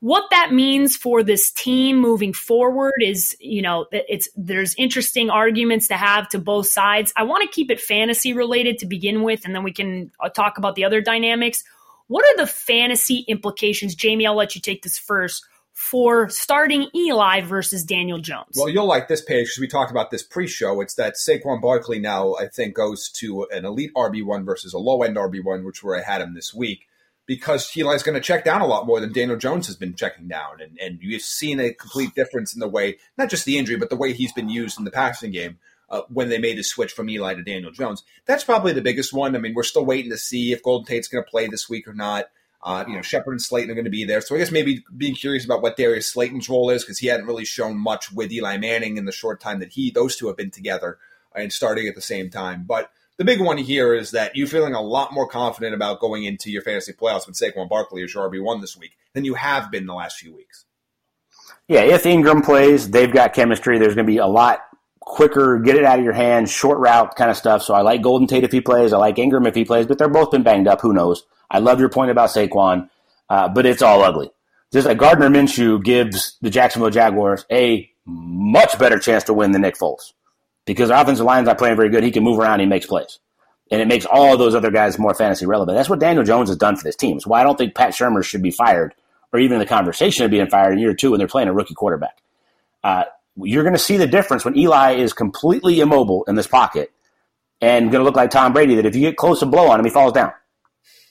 What 0.00 0.24
that 0.30 0.52
means 0.52 0.96
for 0.96 1.24
this 1.24 1.50
team 1.50 1.98
moving 1.98 2.32
forward 2.32 2.94
is, 3.00 3.36
you 3.40 3.62
know, 3.62 3.86
it's 3.90 4.28
there's 4.36 4.74
interesting 4.78 5.28
arguments 5.28 5.88
to 5.88 5.96
have 5.96 6.28
to 6.28 6.38
both 6.38 6.68
sides. 6.68 7.12
I 7.16 7.24
want 7.24 7.42
to 7.42 7.48
keep 7.48 7.68
it 7.68 7.80
fantasy 7.80 8.32
related 8.32 8.78
to 8.78 8.86
begin 8.86 9.22
with, 9.22 9.44
and 9.44 9.54
then 9.54 9.64
we 9.64 9.72
can 9.72 10.12
uh, 10.20 10.28
talk 10.28 10.56
about 10.56 10.76
the 10.76 10.84
other 10.84 11.00
dynamics 11.00 11.64
What 12.06 12.24
are 12.24 12.36
the 12.36 12.46
fantasy 12.46 13.24
implications? 13.26 13.96
Jamie, 13.96 14.26
I'll 14.26 14.36
let 14.36 14.54
you 14.54 14.60
take 14.60 14.82
this 14.82 14.98
first 14.98 15.44
for 15.72 16.28
starting 16.28 16.88
Eli 16.94 17.40
versus 17.40 17.84
Daniel 17.84 18.18
Jones. 18.18 18.56
Well, 18.56 18.68
you'll 18.68 18.86
like 18.86 19.08
this 19.08 19.22
Paige 19.22 19.46
because 19.46 19.60
we 19.60 19.68
talked 19.68 19.90
about 19.90 20.10
this 20.10 20.22
pre-show. 20.22 20.80
It's 20.80 20.94
that 20.94 21.14
Saquon 21.14 21.60
Barkley 21.60 22.00
now, 22.00 22.34
I 22.34 22.48
think, 22.48 22.74
goes 22.74 23.08
to 23.16 23.46
an 23.52 23.64
elite 23.64 23.92
RB1 23.96 24.44
versus 24.44 24.72
a 24.72 24.78
low-end 24.78 25.16
RB1, 25.16 25.64
which 25.64 25.82
where 25.82 25.96
I 25.96 26.02
had 26.02 26.20
him 26.20 26.34
this 26.34 26.54
week 26.54 26.87
because 27.28 27.70
Eli's 27.76 28.02
going 28.02 28.14
to 28.14 28.22
check 28.22 28.42
down 28.42 28.62
a 28.62 28.66
lot 28.66 28.86
more 28.86 29.00
than 29.00 29.12
Daniel 29.12 29.36
Jones 29.36 29.66
has 29.66 29.76
been 29.76 29.94
checking 29.94 30.28
down. 30.28 30.62
And, 30.62 30.78
and 30.80 30.98
you've 31.02 31.20
seen 31.20 31.60
a 31.60 31.74
complete 31.74 32.14
difference 32.14 32.54
in 32.54 32.60
the 32.60 32.66
way, 32.66 32.96
not 33.18 33.28
just 33.28 33.44
the 33.44 33.58
injury, 33.58 33.76
but 33.76 33.90
the 33.90 33.96
way 33.96 34.14
he's 34.14 34.32
been 34.32 34.48
used 34.48 34.78
in 34.78 34.86
the 34.86 34.90
passing 34.90 35.30
game 35.30 35.58
uh, 35.90 36.00
when 36.08 36.30
they 36.30 36.38
made 36.38 36.56
the 36.56 36.64
switch 36.64 36.90
from 36.90 37.10
Eli 37.10 37.34
to 37.34 37.42
Daniel 37.42 37.70
Jones. 37.70 38.02
That's 38.24 38.44
probably 38.44 38.72
the 38.72 38.80
biggest 38.80 39.12
one. 39.12 39.36
I 39.36 39.40
mean, 39.40 39.52
we're 39.52 39.62
still 39.62 39.84
waiting 39.84 40.10
to 40.10 40.16
see 40.16 40.52
if 40.52 40.62
Golden 40.62 40.86
Tate's 40.86 41.06
going 41.06 41.22
to 41.22 41.30
play 41.30 41.48
this 41.48 41.68
week 41.68 41.86
or 41.86 41.92
not. 41.92 42.30
Uh, 42.62 42.84
you 42.88 42.96
know, 42.96 43.02
Shepard 43.02 43.34
and 43.34 43.42
Slayton 43.42 43.70
are 43.70 43.74
going 43.74 43.84
to 43.84 43.90
be 43.90 44.06
there. 44.06 44.22
So 44.22 44.34
I 44.34 44.38
guess 44.38 44.50
maybe 44.50 44.82
being 44.96 45.14
curious 45.14 45.44
about 45.44 45.60
what 45.60 45.76
Darius 45.76 46.10
Slayton's 46.10 46.48
role 46.48 46.70
is 46.70 46.82
because 46.82 46.98
he 46.98 47.08
hadn't 47.08 47.26
really 47.26 47.44
shown 47.44 47.76
much 47.76 48.10
with 48.10 48.32
Eli 48.32 48.56
Manning 48.56 48.96
in 48.96 49.04
the 49.04 49.12
short 49.12 49.38
time 49.38 49.60
that 49.60 49.72
he, 49.72 49.90
those 49.90 50.16
two 50.16 50.28
have 50.28 50.36
been 50.38 50.50
together 50.50 50.98
and 51.34 51.52
starting 51.52 51.86
at 51.86 51.94
the 51.94 52.00
same 52.00 52.30
time. 52.30 52.64
But 52.66 52.90
the 53.18 53.24
big 53.24 53.40
one 53.40 53.58
here 53.58 53.94
is 53.94 54.12
that 54.12 54.36
you're 54.36 54.46
feeling 54.46 54.74
a 54.74 54.80
lot 54.80 55.12
more 55.12 55.26
confident 55.26 55.74
about 55.74 56.00
going 56.00 56.24
into 56.24 56.50
your 56.50 56.62
fantasy 56.62 56.92
playoffs 56.92 57.26
with 57.26 57.36
Saquon 57.36 57.68
Barkley 57.68 58.02
as 58.04 58.14
your 58.14 58.30
RB1 58.30 58.60
this 58.60 58.76
week 58.76 58.96
than 59.12 59.24
you 59.24 59.34
have 59.34 59.70
been 59.70 59.86
the 59.86 59.94
last 59.94 60.18
few 60.18 60.34
weeks. 60.34 60.64
Yeah, 61.66 61.80
if 61.80 62.04
Engram 62.04 62.44
plays, 62.44 62.88
they've 62.90 63.12
got 63.12 63.34
chemistry. 63.34 63.78
There's 63.78 63.96
going 63.96 64.06
to 64.06 64.10
be 64.12 64.18
a 64.18 64.26
lot 64.26 64.60
quicker, 65.00 65.58
get 65.58 65.76
it 65.76 65.84
out 65.84 65.98
of 65.98 66.04
your 66.04 66.14
hands, 66.14 66.50
short 66.50 66.78
route 66.78 67.16
kind 67.16 67.30
of 67.30 67.36
stuff. 67.36 67.62
So 67.62 67.74
I 67.74 67.80
like 67.80 68.02
Golden 68.02 68.28
Tate 68.28 68.44
if 68.44 68.52
he 68.52 68.60
plays. 68.60 68.92
I 68.92 68.98
like 68.98 69.16
Engram 69.16 69.48
if 69.48 69.54
he 69.54 69.64
plays, 69.64 69.86
but 69.86 69.98
they're 69.98 70.08
both 70.08 70.30
been 70.30 70.44
banged 70.44 70.68
up. 70.68 70.80
Who 70.80 70.92
knows? 70.92 71.24
I 71.50 71.58
love 71.58 71.80
your 71.80 71.88
point 71.88 72.12
about 72.12 72.30
Saquon, 72.30 72.88
uh, 73.28 73.48
but 73.48 73.66
it's 73.66 73.82
all 73.82 74.02
ugly. 74.02 74.30
Just 74.72 74.86
like 74.86 74.98
Gardner 74.98 75.28
Minshew 75.28 75.82
gives 75.82 76.36
the 76.40 76.50
Jacksonville 76.50 76.90
Jaguars 76.90 77.44
a 77.50 77.90
much 78.04 78.78
better 78.78 78.98
chance 78.98 79.24
to 79.24 79.34
win 79.34 79.50
than 79.50 79.62
Nick 79.62 79.76
Foles 79.76 80.12
because 80.68 80.90
our 80.90 81.02
offensive 81.02 81.24
line's 81.24 81.46
not 81.46 81.58
playing 81.58 81.76
very 81.76 81.88
good. 81.88 82.04
He 82.04 82.10
can 82.10 82.22
move 82.22 82.38
around. 82.38 82.60
He 82.60 82.66
makes 82.66 82.86
plays. 82.86 83.18
And 83.70 83.80
it 83.80 83.88
makes 83.88 84.06
all 84.06 84.32
of 84.32 84.38
those 84.38 84.54
other 84.54 84.70
guys 84.70 84.98
more 84.98 85.14
fantasy 85.14 85.46
relevant. 85.46 85.76
That's 85.76 85.90
what 85.90 85.98
Daniel 85.98 86.24
Jones 86.24 86.48
has 86.48 86.56
done 86.56 86.76
for 86.76 86.84
this 86.84 86.96
team. 86.96 87.16
It's 87.16 87.26
why 87.26 87.40
I 87.40 87.44
don't 87.44 87.58
think 87.58 87.74
Pat 87.74 87.90
Shurmur 87.90 88.24
should 88.24 88.42
be 88.42 88.50
fired 88.50 88.94
or 89.32 89.40
even 89.40 89.54
in 89.54 89.58
the 89.58 89.66
conversation 89.66 90.24
of 90.24 90.30
being 90.30 90.48
fired 90.48 90.74
in 90.74 90.78
year 90.78 90.94
two 90.94 91.10
when 91.10 91.18
they're 91.18 91.28
playing 91.28 91.48
a 91.48 91.52
rookie 91.52 91.74
quarterback. 91.74 92.18
Uh, 92.82 93.04
you're 93.36 93.62
going 93.62 93.74
to 93.74 93.78
see 93.78 93.96
the 93.96 94.06
difference 94.06 94.44
when 94.44 94.56
Eli 94.56 94.92
is 94.92 95.12
completely 95.12 95.80
immobile 95.80 96.24
in 96.28 96.34
this 96.34 96.46
pocket 96.46 96.92
and 97.60 97.90
going 97.90 98.00
to 98.00 98.04
look 98.04 98.16
like 98.16 98.30
Tom 98.30 98.52
Brady 98.52 98.76
that 98.76 98.86
if 98.86 98.94
you 98.94 99.02
get 99.02 99.16
close 99.16 99.40
to 99.40 99.46
blow 99.46 99.68
on 99.68 99.78
him, 99.78 99.84
he 99.84 99.90
falls 99.90 100.12
down. 100.12 100.32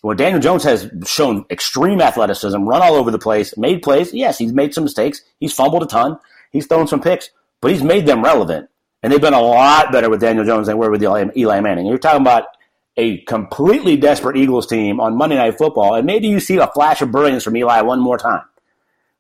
Well, 0.04 0.16
Daniel 0.16 0.40
Jones 0.40 0.64
has 0.64 0.90
shown 1.06 1.46
extreme 1.50 2.02
athleticism, 2.02 2.64
run 2.64 2.82
all 2.82 2.96
over 2.96 3.12
the 3.12 3.20
place, 3.20 3.58
made 3.58 3.82
plays. 3.82 4.14
Yes, 4.14 4.38
he's 4.38 4.54
made 4.54 4.74
some 4.74 4.84
mistakes. 4.84 5.22
He's 5.40 5.54
fumbled 5.54 5.84
a 5.84 5.88
ton. 5.88 6.20
He's 6.52 6.68
thrown 6.68 6.88
some 6.88 7.02
picks, 7.02 7.30
but 7.62 7.72
he's 7.72 7.84
made 7.84 8.06
them 8.06 8.24
relevant. 8.24 8.70
And 9.04 9.14
they've 9.14 9.22
been 9.22 9.34
a 9.34 9.42
lot 9.42 9.92
better 9.92 10.10
with 10.10 10.22
Daniel 10.22 10.46
Jones 10.46 10.68
than 10.68 10.76
they 10.76 10.80
were 10.80 10.90
with 10.90 11.04
Eli 11.04 11.62
Manning. 11.62 11.86
You're 11.86 11.98
talking 11.98 12.22
about 12.22 12.46
a 12.98 13.20
completely 13.22 13.96
desperate 13.96 14.38
Eagles 14.38 14.66
team 14.66 15.00
on 15.00 15.16
Monday 15.16 15.36
Night 15.36 15.58
Football, 15.58 15.96
and 15.96 16.06
maybe 16.06 16.28
you 16.28 16.40
see 16.40 16.58
a 16.58 16.68
flash 16.68 17.02
of 17.02 17.12
brilliance 17.12 17.44
from 17.44 17.56
Eli 17.56 17.82
one 17.82 18.00
more 18.00 18.18
time. 18.18 18.42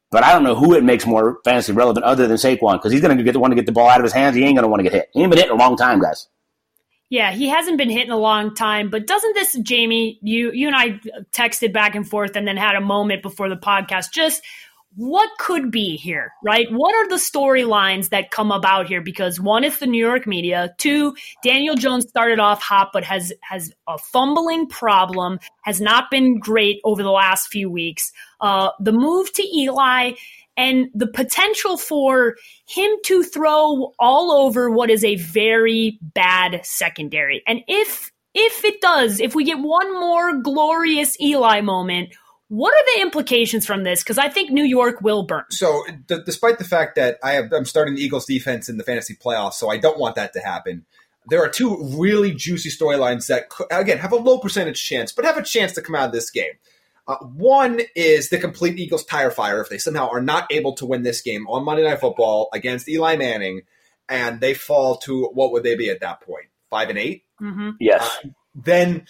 But 0.10 0.24
I 0.24 0.32
don't 0.32 0.44
know 0.44 0.56
who 0.56 0.74
it 0.74 0.84
makes 0.84 1.06
more 1.06 1.40
fantasy 1.44 1.74
relevant 1.74 2.06
other 2.06 2.28
than 2.28 2.38
Saquon 2.38 2.78
because 2.78 2.92
he's 2.92 3.02
going 3.02 3.16
to 3.16 3.24
get 3.24 3.34
the 3.34 3.40
one 3.40 3.52
to 3.52 3.56
get 3.56 3.66
the 3.66 3.72
ball 3.72 3.90
out 3.90 4.00
of 4.00 4.04
his 4.04 4.13
hands. 4.13 4.36
He 4.36 4.44
ain't 4.44 4.56
going 4.56 4.63
to 4.63 4.70
want 4.70 4.80
to 4.80 4.84
get 4.84 4.94
hit. 4.94 5.10
He 5.13 5.22
ain't 5.22 5.30
been 5.30 5.38
hit 5.38 5.50
in 5.50 5.54
a 5.54 5.60
long 5.60 5.76
time, 5.76 6.00
guys. 6.00 6.28
Yeah, 7.10 7.32
he 7.32 7.48
hasn't 7.48 7.78
been 7.78 7.90
hit 7.90 8.06
in 8.06 8.12
a 8.12 8.18
long 8.18 8.56
time. 8.56 8.90
But 8.90 9.06
doesn't 9.06 9.34
this, 9.34 9.58
Jamie? 9.60 10.20
You 10.22 10.52
you 10.52 10.68
and 10.68 10.76
I 10.76 11.00
texted 11.32 11.72
back 11.72 11.96
and 11.96 12.08
forth, 12.08 12.36
and 12.36 12.48
then 12.48 12.58
had 12.58 12.76
a 12.76 12.82
moment 12.82 13.22
before 13.22 13.48
the 13.48 13.56
podcast. 13.56 14.12
Just 14.12 14.42
what 14.95 15.30
could 15.38 15.71
be 15.71 15.95
here, 15.95 16.32
right? 16.43 16.67
What 16.71 16.95
are 16.95 17.08
the 17.08 17.15
storylines 17.15 18.10
that 18.10 18.32
come 18.32 18.52
about 18.52 18.88
here? 18.88 19.02
Because 19.02 19.39
one 19.39 19.63
is 19.63 19.78
the 19.80 19.86
New 19.86 20.04
York 20.04 20.26
media. 20.26 20.73
Two, 20.78 21.15
Daniel 21.43 21.76
Jones 21.76 22.08
started 22.10 22.39
off 22.39 22.62
hot, 22.62 22.89
but 22.93 23.04
has 23.04 23.32
has 23.41 23.71
a 23.88 23.97
fumbling 23.97 24.67
problem, 24.67 25.39
has 25.63 25.80
not 25.80 26.10
been 26.10 26.39
great 26.39 26.80
over 26.84 27.04
the 27.04 27.12
last 27.12 27.50
few 27.50 27.69
weeks. 27.69 28.12
Uh, 28.41 28.71
the 28.80 28.91
move 28.91 29.32
to 29.34 29.43
Eli 29.43 30.13
and 30.58 30.88
the 30.95 31.08
potential 31.08 31.78
for 31.78 32.36
him 32.67 32.89
to 33.06 33.23
throw 33.23 33.93
all 34.00 34.32
over 34.32 34.71
what 34.71 34.89
is 34.89 35.04
a 35.04 35.15
very 35.15 36.00
bad 36.02 36.65
secondary. 36.65 37.43
And 37.47 37.60
if 37.67 38.12
if 38.34 38.65
it 38.65 38.82
does, 38.82 39.19
if 39.19 39.36
we 39.36 39.43
get 39.43 39.60
one 39.60 40.00
more 40.00 40.41
glorious 40.41 41.19
Eli 41.19 41.62
moment, 41.62 42.13
what 42.49 42.73
are 42.73 42.95
the 42.95 43.01
implications 43.01 43.65
from 43.65 43.83
this? 43.83 44.03
Because 44.03 44.17
I 44.17 44.29
think 44.29 44.51
New 44.51 44.63
York 44.63 45.01
will 45.01 45.23
burn. 45.23 45.43
So, 45.49 45.83
d- 46.07 46.19
despite 46.25 46.57
the 46.57 46.63
fact 46.63 46.95
that 46.95 47.17
I 47.23 47.33
have, 47.33 47.51
I'm 47.51 47.65
starting 47.65 47.95
the 47.95 48.01
Eagles 48.01 48.25
defense 48.25 48.69
in 48.69 48.77
the 48.77 48.83
fantasy 48.83 49.15
playoffs, 49.15 49.53
so 49.53 49.69
I 49.69 49.77
don't 49.77 49.99
want 49.99 50.15
that 50.15 50.33
to 50.33 50.39
happen. 50.39 50.86
There 51.29 51.43
are 51.43 51.49
two 51.49 51.77
really 51.97 52.33
juicy 52.33 52.69
storylines 52.69 53.27
that, 53.27 53.51
again, 53.69 53.97
have 53.97 54.13
a 54.13 54.17
low 54.17 54.39
percentage 54.39 54.81
chance, 54.81 55.12
but 55.12 55.25
have 55.25 55.38
a 55.38 55.43
chance 55.43 55.73
to 55.73 55.81
come 55.81 55.95
out 55.95 56.07
of 56.07 56.12
this 56.13 56.29
game. 56.29 56.53
Uh, 57.05 57.17
one 57.17 57.81
is 57.95 58.29
the 58.29 58.38
complete 58.38 58.77
Eagles 58.79 59.03
tire 59.05 59.31
fire 59.31 59.62
if 59.62 59.69
they 59.69 59.77
somehow 59.77 60.10
are 60.10 60.21
not 60.21 60.49
able 60.51 60.73
to 60.73 60.86
win 60.86 61.03
this 61.03 61.21
game 61.21 61.47
on 61.47 61.65
Monday 61.65 61.83
Night 61.83 61.99
Football 61.99 62.49
against 62.53 62.88
Eli 62.88 63.17
Manning, 63.17 63.62
and 64.07 64.39
they 64.39 64.53
fall 64.53 64.97
to 64.97 65.25
what 65.33 65.51
would 65.51 65.63
they 65.63 65.75
be 65.75 65.89
at 65.89 65.99
that 65.99 66.21
point? 66.21 66.45
Five 66.69 66.89
and 66.89 66.97
8 66.97 67.23
mm-hmm. 67.41 67.69
Yes. 67.79 68.19
Uh, 68.23 68.29
then 68.55 69.05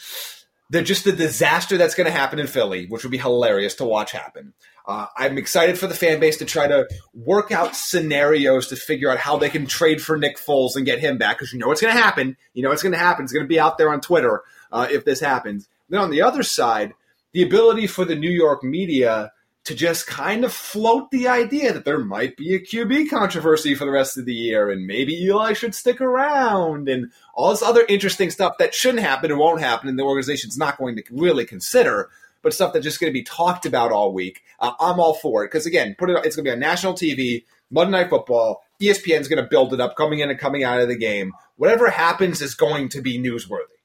they're 0.70 0.84
just 0.84 1.06
the 1.06 1.12
disaster 1.12 1.78
that's 1.78 1.96
going 1.96 2.06
to 2.06 2.12
happen 2.12 2.40
in 2.40 2.48
Philly, 2.48 2.88
which 2.88 3.04
would 3.04 3.12
be 3.12 3.18
hilarious 3.18 3.76
to 3.76 3.86
watch 3.86 4.12
happen. 4.12 4.54
Uh, 4.86 5.08
I'm 5.18 5.38
excited 5.38 5.78
for 5.78 5.88
the 5.88 5.94
fan 5.94 6.20
base 6.20 6.38
to 6.38 6.46
try 6.46 6.68
to 6.68 6.88
work 7.14 7.52
out 7.52 7.76
scenarios 7.76 8.68
to 8.68 8.76
figure 8.76 9.10
out 9.10 9.18
how 9.18 9.38
they 9.38 9.50
can 9.50 9.66
trade 9.66 10.02
for 10.02 10.18
Nick 10.18 10.38
Foles 10.38 10.76
and 10.76 10.86
get 10.86 11.00
him 11.00 11.18
back 11.18 11.38
because 11.38 11.52
you 11.52 11.60
know 11.60 11.68
what's 11.68 11.82
going 11.82 11.94
to 11.94 12.02
happen. 12.02 12.38
You 12.54 12.64
know 12.64 12.70
what's 12.70 12.84
going 12.84 12.94
to 12.94 13.00
happen. 13.00 13.24
It's 13.24 13.34
going 13.34 13.44
to 13.44 13.50
be 13.50 13.60
out 13.60 13.78
there 13.78 13.92
on 13.92 14.00
Twitter 14.00 14.44
uh, 14.72 14.88
if 14.90 15.04
this 15.04 15.20
happens. 15.20 15.68
Then 15.90 16.00
on 16.00 16.10
the 16.10 16.22
other 16.22 16.44
side, 16.44 16.94
the 17.34 17.44
ability 17.44 17.88
for 17.88 18.06
the 18.06 18.16
New 18.16 18.32
York 18.32 18.64
media 18.64 19.32
to 19.68 19.76
just 19.76 20.08
kind 20.08 20.46
of 20.46 20.54
float 20.54 21.12
the 21.12 21.28
idea 21.28 21.74
that 21.74 21.84
there 21.84 22.00
might 22.00 22.38
be 22.38 22.56
a 22.56 22.60
QB 22.60 23.10
controversy 23.10 23.76
for 23.76 23.84
the 23.84 23.92
rest 23.92 24.18
of 24.18 24.24
the 24.24 24.34
year 24.34 24.72
and 24.72 24.88
maybe 24.88 25.14
Eli 25.14 25.52
should 25.52 25.76
stick 25.76 26.00
around 26.00 26.88
and 26.88 27.12
all 27.34 27.50
this 27.50 27.62
other 27.62 27.86
interesting 27.90 28.30
stuff 28.30 28.58
that 28.60 28.74
shouldn't 28.74 29.04
happen 29.04 29.30
and 29.30 29.38
won't 29.38 29.60
happen 29.60 29.90
and 29.90 30.00
the 30.00 30.04
organization's 30.04 30.58
not 30.58 30.78
going 30.78 30.96
to 30.96 31.04
really 31.12 31.44
consider, 31.44 32.10
but 32.42 32.54
stuff 32.54 32.72
that's 32.72 32.86
just 32.86 33.02
going 33.02 33.12
to 33.12 33.14
be 33.14 33.24
talked 33.24 33.66
about 33.66 33.92
all 33.92 34.14
week. 34.14 34.42
Uh, 34.62 34.72
I'm 34.80 35.02
all 35.02 35.16
for 35.16 35.44
it 35.44 35.48
because, 35.48 35.66
again, 35.66 35.98
put 36.00 36.10
it, 36.10 36.16
it's 36.24 36.38
going 36.38 36.46
to 36.46 36.50
be 36.52 36.54
on 36.54 36.60
national 36.60 36.94
TV, 36.94 37.44
Monday 37.70 37.92
Night 37.92 38.10
Football. 38.10 38.64
ESPN's 38.82 39.28
going 39.28 39.44
to 39.44 39.50
build 39.50 39.74
it 39.74 39.82
up 39.82 39.98
coming 39.98 40.20
in 40.20 40.30
and 40.30 40.40
coming 40.40 40.64
out 40.64 40.80
of 40.80 40.88
the 40.88 40.96
game. 40.96 41.34
Whatever 41.58 41.90
happens 41.90 42.42
is 42.42 42.56
going 42.56 42.88
to 42.90 43.02
be 43.02 43.20
newsworthy. 43.20 43.77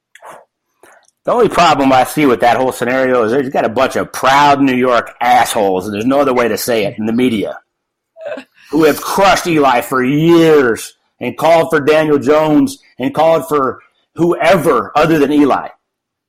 The 1.25 1.31
only 1.31 1.47
problem 1.47 1.93
I 1.93 2.03
see 2.03 2.25
with 2.25 2.41
that 2.41 2.57
whole 2.57 2.73
scenario 2.73 3.23
is 3.23 3.31
there's 3.31 3.49
got 3.49 3.63
a 3.63 3.69
bunch 3.69 3.95
of 3.95 4.11
proud 4.11 4.61
New 4.61 4.75
York 4.75 5.15
assholes, 5.21 5.85
and 5.85 5.93
there's 5.93 6.05
no 6.05 6.19
other 6.19 6.33
way 6.33 6.49
to 6.49 6.57
say 6.57 6.85
it 6.85 6.97
in 6.97 7.05
the 7.05 7.13
media, 7.13 7.59
who 8.71 8.83
have 8.83 8.99
crushed 8.99 9.47
Eli 9.47 9.81
for 9.81 10.03
years 10.03 10.97
and 11.21 11.37
called 11.37 11.69
for 11.69 11.79
Daniel 11.79 12.19
Jones 12.19 12.79
and 12.99 13.15
called 13.15 13.47
for 13.47 13.81
whoever 14.15 14.91
other 14.97 15.17
than 15.17 15.31
Eli. 15.31 15.69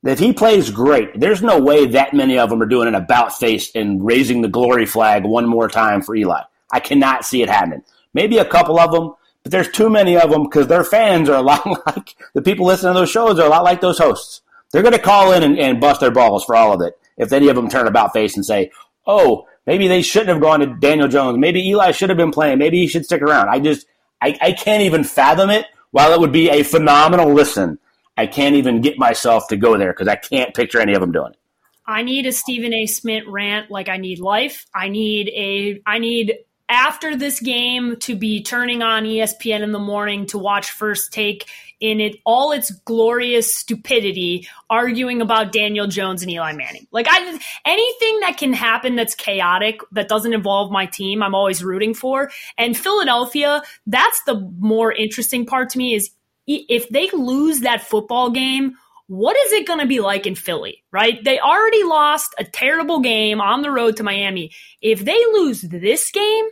If 0.03 0.19
he 0.19 0.31
plays 0.31 0.69
great, 0.69 1.19
there's 1.19 1.41
no 1.41 1.59
way 1.59 1.87
that 1.87 2.13
many 2.13 2.37
of 2.37 2.49
them 2.49 2.61
are 2.61 2.67
doing 2.67 2.87
an 2.87 2.95
about 2.95 3.37
face 3.37 3.71
and 3.75 4.05
raising 4.05 4.41
the 4.41 4.47
glory 4.47 4.85
flag 4.85 5.25
one 5.25 5.47
more 5.47 5.67
time 5.67 6.03
for 6.03 6.15
Eli. 6.15 6.41
I 6.71 6.79
cannot 6.79 7.25
see 7.25 7.41
it 7.41 7.49
happening. 7.49 7.83
Maybe 8.13 8.37
a 8.37 8.45
couple 8.45 8.79
of 8.79 8.91
them, 8.91 9.13
but 9.43 9.51
there's 9.51 9.69
too 9.69 9.89
many 9.89 10.15
of 10.15 10.29
them 10.29 10.43
because 10.43 10.67
their 10.67 10.83
fans 10.83 11.27
are 11.27 11.37
a 11.37 11.41
lot 11.41 11.65
like 11.87 12.15
the 12.33 12.41
people 12.41 12.65
listening 12.65 12.93
to 12.93 12.99
those 12.99 13.09
shows 13.09 13.39
are 13.39 13.47
a 13.47 13.49
lot 13.49 13.63
like 13.63 13.81
those 13.81 13.97
hosts. 13.97 14.41
They're 14.75 14.83
going 14.83 14.91
to 14.91 14.99
call 14.99 15.31
in 15.31 15.41
and, 15.41 15.57
and 15.57 15.79
bust 15.79 16.01
their 16.01 16.11
balls 16.11 16.43
for 16.43 16.53
all 16.53 16.73
of 16.73 16.81
it. 16.81 16.99
If 17.15 17.31
any 17.31 17.47
of 17.47 17.55
them 17.55 17.69
turn 17.69 17.87
about 17.87 18.11
face 18.11 18.35
and 18.35 18.45
say, 18.45 18.71
"Oh, 19.07 19.47
maybe 19.65 19.87
they 19.87 20.01
shouldn't 20.01 20.27
have 20.27 20.41
gone 20.41 20.59
to 20.59 20.65
Daniel 20.65 21.07
Jones. 21.07 21.37
Maybe 21.37 21.65
Eli 21.69 21.91
should 21.91 22.09
have 22.09 22.17
been 22.17 22.31
playing. 22.31 22.57
Maybe 22.57 22.79
he 22.79 22.87
should 22.87 23.05
stick 23.05 23.21
around." 23.21 23.47
I 23.47 23.61
just, 23.61 23.87
I, 24.21 24.37
I 24.41 24.51
can't 24.51 24.83
even 24.83 25.05
fathom 25.05 25.49
it. 25.49 25.65
While 25.91 26.11
it 26.11 26.19
would 26.19 26.33
be 26.33 26.49
a 26.49 26.63
phenomenal 26.63 27.33
listen, 27.33 27.79
I 28.17 28.27
can't 28.27 28.55
even 28.55 28.81
get 28.81 28.97
myself 28.97 29.47
to 29.47 29.55
go 29.55 29.77
there 29.77 29.93
because 29.93 30.09
I 30.09 30.17
can't 30.17 30.53
picture 30.53 30.81
any 30.81 30.93
of 30.93 30.99
them 30.99 31.13
doing 31.13 31.31
it. 31.31 31.39
I 31.87 32.03
need 32.03 32.25
a 32.25 32.33
Stephen 32.33 32.73
A. 32.73 32.85
Smith 32.85 33.23
rant 33.27 33.71
like 33.71 33.87
I 33.87 33.95
need 33.95 34.19
life. 34.19 34.65
I 34.75 34.89
need 34.89 35.29
a 35.29 35.81
I 35.85 35.99
need 35.99 36.39
after 36.67 37.15
this 37.15 37.39
game 37.39 37.95
to 37.97 38.15
be 38.15 38.43
turning 38.43 38.81
on 38.81 39.03
ESPN 39.03 39.61
in 39.61 39.71
the 39.71 39.79
morning 39.79 40.25
to 40.27 40.37
watch 40.37 40.71
First 40.71 41.13
Take 41.13 41.47
in 41.79 41.99
it 41.99 42.17
all 42.25 42.51
its 42.51 42.71
glorious 42.85 43.53
stupidity 43.53 44.47
arguing 44.69 45.21
about 45.21 45.51
Daniel 45.51 45.87
Jones 45.87 46.21
and 46.21 46.31
Eli 46.31 46.53
Manning. 46.53 46.87
Like 46.91 47.07
I 47.09 47.39
anything 47.65 48.19
that 48.21 48.37
can 48.37 48.53
happen 48.53 48.95
that's 48.95 49.15
chaotic 49.15 49.81
that 49.91 50.07
doesn't 50.07 50.33
involve 50.33 50.71
my 50.71 50.85
team, 50.85 51.21
I'm 51.21 51.35
always 51.35 51.63
rooting 51.63 51.93
for. 51.93 52.31
And 52.57 52.77
Philadelphia, 52.77 53.61
that's 53.87 54.21
the 54.25 54.39
more 54.59 54.91
interesting 54.91 55.45
part 55.45 55.69
to 55.71 55.77
me 55.77 55.95
is 55.95 56.11
if 56.47 56.89
they 56.89 57.09
lose 57.11 57.61
that 57.61 57.81
football 57.81 58.29
game 58.29 58.75
what 59.07 59.37
is 59.37 59.51
it 59.51 59.67
going 59.67 59.79
to 59.79 59.85
be 59.85 59.99
like 59.99 60.25
in 60.25 60.35
Philly, 60.35 60.83
right? 60.91 61.23
They 61.23 61.39
already 61.39 61.83
lost 61.83 62.33
a 62.39 62.43
terrible 62.43 63.01
game 63.01 63.39
on 63.39 63.61
the 63.61 63.69
road 63.69 63.97
to 63.97 64.03
Miami. 64.03 64.51
If 64.81 65.05
they 65.05 65.17
lose 65.31 65.61
this 65.61 66.09
game, 66.09 66.45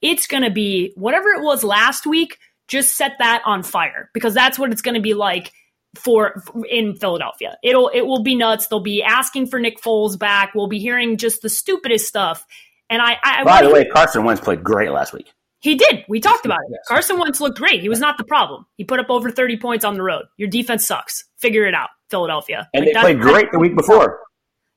it's 0.00 0.26
going 0.26 0.42
to 0.42 0.50
be 0.50 0.92
whatever 0.96 1.28
it 1.30 1.42
was 1.42 1.64
last 1.64 2.06
week, 2.06 2.38
just 2.68 2.96
set 2.96 3.12
that 3.18 3.42
on 3.44 3.62
fire 3.62 4.10
because 4.14 4.34
that's 4.34 4.58
what 4.58 4.70
it's 4.70 4.82
going 4.82 4.94
to 4.94 5.00
be 5.00 5.14
like 5.14 5.52
for 5.96 6.42
in 6.70 6.96
Philadelphia. 6.96 7.56
It'll 7.62 7.88
it 7.88 8.02
will 8.02 8.22
be 8.22 8.34
nuts. 8.34 8.66
They'll 8.68 8.80
be 8.80 9.02
asking 9.02 9.48
for 9.48 9.58
Nick 9.58 9.80
Foles 9.80 10.18
back. 10.18 10.54
We'll 10.54 10.68
be 10.68 10.78
hearing 10.78 11.16
just 11.16 11.42
the 11.42 11.48
stupidest 11.48 12.06
stuff. 12.06 12.46
And 12.90 13.02
I, 13.02 13.16
I 13.22 13.44
by 13.44 13.62
the 13.62 13.70
way, 13.70 13.84
Carson 13.86 14.24
Wentz 14.24 14.40
played 14.40 14.62
great 14.62 14.90
last 14.90 15.12
week. 15.12 15.32
He 15.60 15.74
did. 15.74 16.04
We 16.08 16.20
talked 16.20 16.46
about 16.46 16.60
it. 16.70 16.78
Carson 16.86 17.18
Wentz 17.18 17.40
looked 17.40 17.58
great. 17.58 17.80
He 17.80 17.88
was 17.88 17.98
not 17.98 18.16
the 18.16 18.24
problem. 18.24 18.64
He 18.76 18.84
put 18.84 19.00
up 19.00 19.10
over 19.10 19.30
30 19.30 19.56
points 19.56 19.84
on 19.84 19.94
the 19.94 20.02
road. 20.02 20.26
Your 20.36 20.48
defense 20.48 20.86
sucks. 20.86 21.24
Figure 21.38 21.66
it 21.66 21.74
out, 21.74 21.88
Philadelphia. 22.10 22.68
And 22.72 22.84
like 22.84 22.94
they 22.94 23.00
played 23.00 23.20
great 23.20 23.50
the 23.50 23.58
week 23.58 23.76
before. 23.76 24.20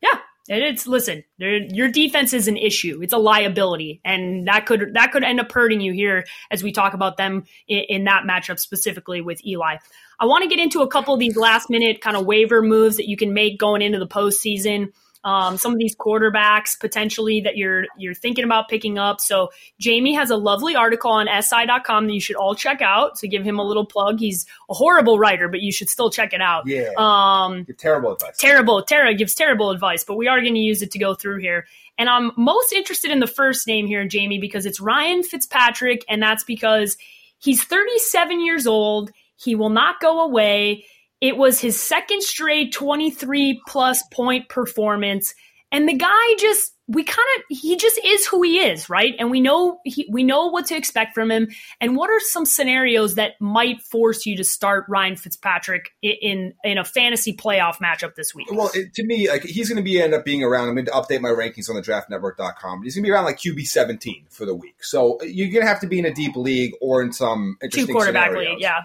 Yeah. 0.01 0.17
It's 0.47 0.88
listen, 0.88 1.23
your 1.38 1.89
defense 1.89 2.34
is 2.34 2.47
an 2.47 2.58
issue. 2.58 2.99
It's 3.04 3.13
a 3.13 3.17
liability, 3.17 4.01
and 4.04 4.47
that 4.47 4.65
could 4.65 4.95
that 4.95 5.12
could 5.12 5.23
end 5.23 5.39
up 5.39 5.51
hurting 5.51 5.82
you 5.82 5.93
here 5.93 6.25
as 6.49 6.63
we 6.63 6.71
talk 6.71 6.93
about 6.93 7.17
them 7.17 7.43
in, 7.67 7.84
in 7.89 8.04
that 8.06 8.23
matchup 8.27 8.60
specifically 8.60 9.21
with 9.21 9.45
Eli. 9.45 9.77
I 10.19 10.25
want 10.25 10.43
to 10.43 10.49
get 10.49 10.60
into 10.60 10.82
a 10.82 10.88
couple 10.88 11.13
of 11.13 11.19
these 11.19 11.38
last 11.38 11.69
minute 11.69 12.01
kind 12.01 12.17
of 12.17 12.25
waiver 12.25 12.62
moves 12.62 12.97
that 12.97 13.08
you 13.08 13.17
can 13.17 13.34
make 13.34 13.60
going 13.60 13.82
into 13.82 13.99
the 13.99 14.08
postseason 14.08 14.91
um, 15.23 15.57
some 15.57 15.73
of 15.73 15.77
these 15.77 15.95
quarterbacks 15.95 16.79
potentially 16.79 17.41
that 17.41 17.55
you're 17.55 17.86
you're 17.97 18.13
thinking 18.13 18.43
about 18.43 18.67
picking 18.69 18.97
up. 18.97 19.21
So 19.21 19.49
Jamie 19.79 20.15
has 20.15 20.31
a 20.31 20.36
lovely 20.36 20.75
article 20.75 21.12
on 21.12 21.27
SI.com 21.27 22.07
that 22.07 22.13
you 22.13 22.21
should 22.21 22.36
all 22.36 22.55
check 22.55 22.81
out. 22.81 23.19
So 23.19 23.27
give 23.27 23.43
him 23.43 23.60
a 23.60 23.63
little 23.63 23.86
plug. 23.86 24.19
He's 24.19 24.45
a 24.69 24.73
horrible 24.73 25.19
writer, 25.19 25.47
but 25.47 25.62
you 25.62 25.71
should 25.71 25.89
still 25.89 26.10
check 26.10 26.34
it 26.34 26.41
out. 26.41 26.63
Yeah. 26.65 26.89
Um, 26.97 27.67
terrible 27.77 28.13
advice. 28.13 28.38
Terrible. 28.38 28.81
Tara 28.84 29.13
gives 29.13 29.36
terrible 29.36 29.69
advice, 29.69 30.03
but 30.03 30.15
we 30.15 30.27
are 30.27 30.41
going 30.41 30.55
to 30.55 30.60
use 30.60 30.81
it 30.81 30.91
to 30.91 30.99
go 30.99 31.13
through 31.13 31.39
here. 31.39 31.65
And 31.97 32.10
I'm 32.10 32.31
most 32.36 32.73
interested 32.73 33.12
in 33.12 33.19
the 33.19 33.27
first 33.27 33.67
name 33.67 33.86
here, 33.86 34.05
Jamie, 34.07 34.39
because 34.39 34.65
it's 34.65 34.79
Ryan 34.79 35.21
Fitzpatrick, 35.21 36.03
and 36.10 36.21
that's 36.21 36.43
because 36.43 36.97
he's 37.38 37.63
37 37.63 38.43
years 38.43 38.65
old. 38.65 39.12
He 39.36 39.53
will 39.53 39.69
not 39.69 39.99
go 39.99 40.21
away. 40.21 40.86
It 41.21 41.38
was 41.38 41.60
his 41.60 41.79
second 41.79 42.23
straight 42.23 42.73
23 42.73 43.62
plus 43.67 44.03
point 44.12 44.49
performance. 44.49 45.34
And 45.71 45.88
the 45.88 45.93
guy 45.93 46.36
just, 46.38 46.73
we 46.88 47.03
kind 47.03 47.27
of, 47.38 47.43
he 47.47 47.77
just 47.77 47.97
is 48.03 48.27
who 48.27 48.41
he 48.41 48.60
is, 48.60 48.89
right? 48.89 49.13
And 49.19 49.31
we 49.31 49.39
know, 49.39 49.79
he, 49.86 50.10
we 50.12 50.23
know 50.23 50.47
what 50.47 50.65
to 50.65 50.75
expect 50.75 51.13
from 51.13 51.31
him. 51.31 51.47
And 51.79 51.95
what 51.95 52.10
are 52.10 52.19
some 52.19 52.43
scenarios 52.43 53.15
that 53.15 53.34
might 53.39 53.81
force 53.81 54.25
you 54.25 54.36
to 54.36 54.43
start 54.43 54.84
Ryan 54.89 55.15
Fitzpatrick 55.15 55.91
in, 56.01 56.53
in 56.65 56.77
a 56.77 56.84
fantasy 56.84 57.34
playoff 57.34 57.75
matchup 57.77 58.15
this 58.15 58.36
week? 58.36 58.47
Well, 58.51 58.69
it, 58.73 58.93
to 58.95 59.05
me, 59.05 59.29
like 59.29 59.43
he's 59.43 59.69
going 59.69 59.77
to 59.77 59.84
be 59.84 60.01
end 60.01 60.13
up 60.13 60.25
being 60.25 60.43
around. 60.43 60.67
I'm 60.67 60.75
going 60.75 60.88
to 60.88 60.91
update 60.91 61.21
my 61.21 61.29
rankings 61.29 61.69
on 61.69 61.77
the 61.77 61.81
draftnetwork.com. 61.81 62.84
He's 62.84 62.95
going 62.95 63.03
to 63.03 63.07
be 63.07 63.12
around 63.12 63.25
like 63.25 63.38
QB 63.38 63.65
17 63.65 64.25
for 64.29 64.45
the 64.45 64.55
week. 64.55 64.84
So 64.84 65.19
uh, 65.21 65.25
you're 65.25 65.51
going 65.51 65.62
to 65.62 65.69
have 65.69 65.79
to 65.81 65.88
be 65.88 65.99
in 65.99 66.05
a 66.05 66.13
deep 66.13 66.36
league 66.36 66.73
or 66.81 67.01
in 67.01 67.13
some 67.13 67.57
interesting 67.62 67.88
Two 67.88 67.93
quarterback 67.93 68.31
scenarios. 68.31 68.55
league, 68.55 68.62
yeah. 68.62 68.81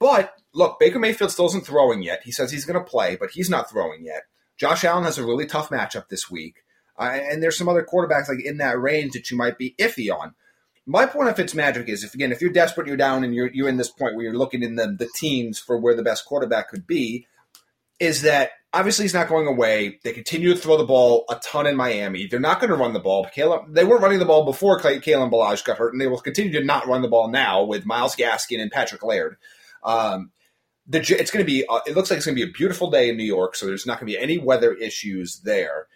But 0.00 0.34
look, 0.52 0.80
Baker 0.80 0.98
Mayfield 0.98 1.30
still 1.30 1.46
isn't 1.46 1.66
throwing 1.66 2.02
yet. 2.02 2.22
He 2.24 2.32
says 2.32 2.50
he's 2.50 2.64
going 2.64 2.82
to 2.82 2.90
play, 2.90 3.14
but 3.14 3.30
he's 3.30 3.50
not 3.50 3.70
throwing 3.70 4.04
yet. 4.04 4.22
Josh 4.56 4.82
Allen 4.84 5.04
has 5.04 5.18
a 5.18 5.24
really 5.24 5.46
tough 5.46 5.70
matchup 5.70 6.08
this 6.08 6.28
week. 6.28 6.56
Uh, 6.98 7.18
and 7.30 7.42
there's 7.42 7.56
some 7.56 7.68
other 7.68 7.86
quarterbacks 7.86 8.28
like 8.28 8.44
in 8.44 8.56
that 8.56 8.80
range 8.80 9.12
that 9.12 9.30
you 9.30 9.36
might 9.36 9.56
be 9.56 9.74
iffy 9.78 10.12
on. 10.12 10.34
My 10.86 11.06
point 11.06 11.28
of 11.28 11.36
Fitzmagic 11.36 11.88
is 11.88 12.02
if 12.02 12.14
again, 12.14 12.32
if 12.32 12.40
you're 12.40 12.50
desperate, 12.50 12.86
you're 12.86 12.96
down, 12.96 13.22
and 13.22 13.34
you're 13.34 13.50
you're 13.52 13.68
in 13.68 13.76
this 13.76 13.90
point 13.90 14.16
where 14.16 14.24
you're 14.24 14.36
looking 14.36 14.62
in 14.62 14.74
the 14.74 14.88
the 14.88 15.08
teams 15.14 15.58
for 15.58 15.78
where 15.78 15.94
the 15.94 16.02
best 16.02 16.24
quarterback 16.24 16.68
could 16.68 16.86
be, 16.86 17.26
is 18.00 18.22
that 18.22 18.52
obviously 18.72 19.04
he's 19.04 19.14
not 19.14 19.28
going 19.28 19.46
away. 19.46 19.98
They 20.02 20.12
continue 20.12 20.52
to 20.52 20.60
throw 20.60 20.76
the 20.76 20.84
ball 20.84 21.24
a 21.30 21.36
ton 21.36 21.66
in 21.66 21.76
Miami. 21.76 22.26
They're 22.26 22.40
not 22.40 22.60
going 22.60 22.70
to 22.70 22.76
run 22.76 22.92
the 22.92 23.00
ball. 23.00 23.28
Caleb, 23.32 23.72
they 23.72 23.84
weren't 23.84 24.02
running 24.02 24.18
the 24.18 24.24
ball 24.24 24.44
before 24.44 24.80
Kalen 24.80 25.30
Ballage 25.30 25.64
got 25.64 25.78
hurt, 25.78 25.92
and 25.92 26.00
they 26.00 26.06
will 26.06 26.20
continue 26.20 26.52
to 26.52 26.64
not 26.64 26.86
run 26.86 27.02
the 27.02 27.08
ball 27.08 27.28
now 27.28 27.62
with 27.62 27.86
Myles 27.86 28.16
Gaskin 28.16 28.60
and 28.60 28.70
Patrick 28.70 29.02
Laird. 29.02 29.36
Um, 29.82 30.32
the, 30.86 30.98
it's 30.98 31.30
going 31.30 31.44
to 31.44 31.50
be. 31.50 31.64
Uh, 31.68 31.80
it 31.86 31.94
looks 31.94 32.10
like 32.10 32.16
it's 32.16 32.26
going 32.26 32.36
to 32.36 32.44
be 32.44 32.50
a 32.50 32.52
beautiful 32.52 32.90
day 32.90 33.08
in 33.08 33.16
New 33.16 33.24
York, 33.24 33.54
so 33.54 33.66
there's 33.66 33.86
not 33.86 34.00
going 34.00 34.12
to 34.12 34.18
be 34.18 34.22
any 34.22 34.38
weather 34.38 34.74
issues 34.74 35.40
there. 35.40 35.86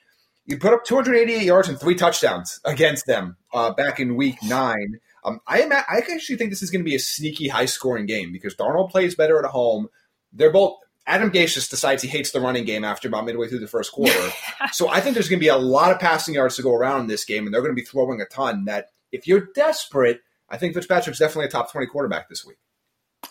You 0.47 0.59
put 0.59 0.75
up 0.75 0.85
288 0.85 1.43
yards 1.43 1.69
and 1.69 1.81
three 1.81 1.95
touchdowns 1.95 2.61
against 2.65 3.07
them 3.07 3.37
uh, 3.53 3.73
back 3.73 3.99
in 3.99 4.15
Week 4.15 4.37
Nine. 4.43 5.01
Um, 5.25 5.41
I 5.47 5.63
am. 5.63 5.73
at, 5.73 5.87
I 5.89 5.99
actually 5.99 6.37
think 6.37 6.51
this 6.51 6.63
is 6.63 6.71
going 6.71 6.85
to 6.85 6.89
be 6.89 6.95
a 6.95 7.01
sneaky, 7.01 7.49
high-scoring 7.49 8.07
game 8.07 8.31
because 8.31 8.55
Darnold 8.55 8.91
plays 8.91 9.15
better 9.15 9.39
at 9.39 9.51
home. 9.51 9.89
They're 10.33 10.53
both. 10.53 10.79
Adam 11.07 11.31
Gase 11.31 11.55
just 11.55 11.71
decides 11.71 12.03
he 12.03 12.09
hates 12.09 12.31
the 12.31 12.41
running 12.41 12.65
game 12.65 12.83
after 12.83 13.09
about 13.09 13.27
midway 13.27 13.49
through 13.49 13.59
the 13.59 13.67
first 13.67 13.93
quarter. 13.93 14.31
so 14.73 14.89
I 14.89 15.01
think 15.01 15.15
there's 15.15 15.29
going 15.29 15.39
to 15.39 15.45
be 15.45 15.49
a 15.49 15.57
lot 15.57 15.93
of 15.93 15.99
passing 15.99 16.35
yards 16.35 16.57
to 16.57 16.63
go 16.63 16.75
around 16.75 17.03
in 17.03 17.07
this 17.09 17.25
game, 17.25 17.47
and 17.47 17.53
they're 17.53 17.61
going 17.63 17.75
to 17.75 17.81
be 17.81 17.85
throwing 17.85 18.21
a 18.21 18.27
ton. 18.27 18.67
That 18.67 18.87
if 19.13 19.27
you're 19.27 19.49
desperate, 19.55 20.21
I 20.49 20.57
think 20.57 20.75
Fitzpatrick's 20.75 21.19
definitely 21.19 21.47
a 21.47 21.51
top 21.51 21.73
20 21.73 21.87
quarterback 21.89 22.29
this 22.29 22.45
week. 22.45 22.59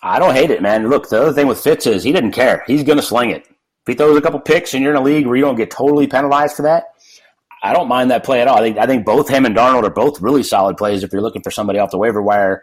I 0.01 0.19
don't 0.19 0.34
hate 0.34 0.51
it, 0.51 0.62
man. 0.62 0.89
Look, 0.89 1.10
the 1.10 1.21
other 1.21 1.34
thing 1.34 1.47
with 1.47 1.62
Fitz 1.62 1.86
is 1.86 2.03
he 2.03 2.12
didn't 2.12 2.32
care. 2.32 2.63
He's 2.67 2.84
going 2.84 2.97
to 2.97 3.03
sling 3.03 3.29
it. 3.29 3.47
If 3.47 3.88
he 3.88 3.93
throws 3.95 4.17
a 4.17 4.21
couple 4.21 4.39
picks 4.39 4.73
and 4.73 4.82
you're 4.82 4.93
in 4.93 5.01
a 5.01 5.03
league 5.03 5.25
where 5.27 5.36
you 5.36 5.43
don't 5.43 5.56
get 5.56 5.71
totally 5.71 6.08
penalized 6.08 6.56
for 6.56 6.62
that, 6.63 6.86
I 7.62 7.73
don't 7.73 7.88
mind 7.88 8.12
that 8.12 8.23
play 8.23 8.41
at 8.41 8.47
all. 8.47 8.58
I 8.58 8.62
think 8.62 8.77
I 8.77 8.86
think 8.86 9.06
both 9.06 9.29
him 9.29 9.45
and 9.45 9.56
Darnold 9.56 9.84
are 9.84 9.89
both 9.89 10.21
really 10.21 10.43
solid 10.43 10.77
plays 10.77 11.03
if 11.03 11.13
you're 11.13 11.21
looking 11.21 11.41
for 11.41 11.51
somebody 11.51 11.79
off 11.79 11.91
the 11.91 11.97
waiver 11.97 12.21
wire 12.21 12.62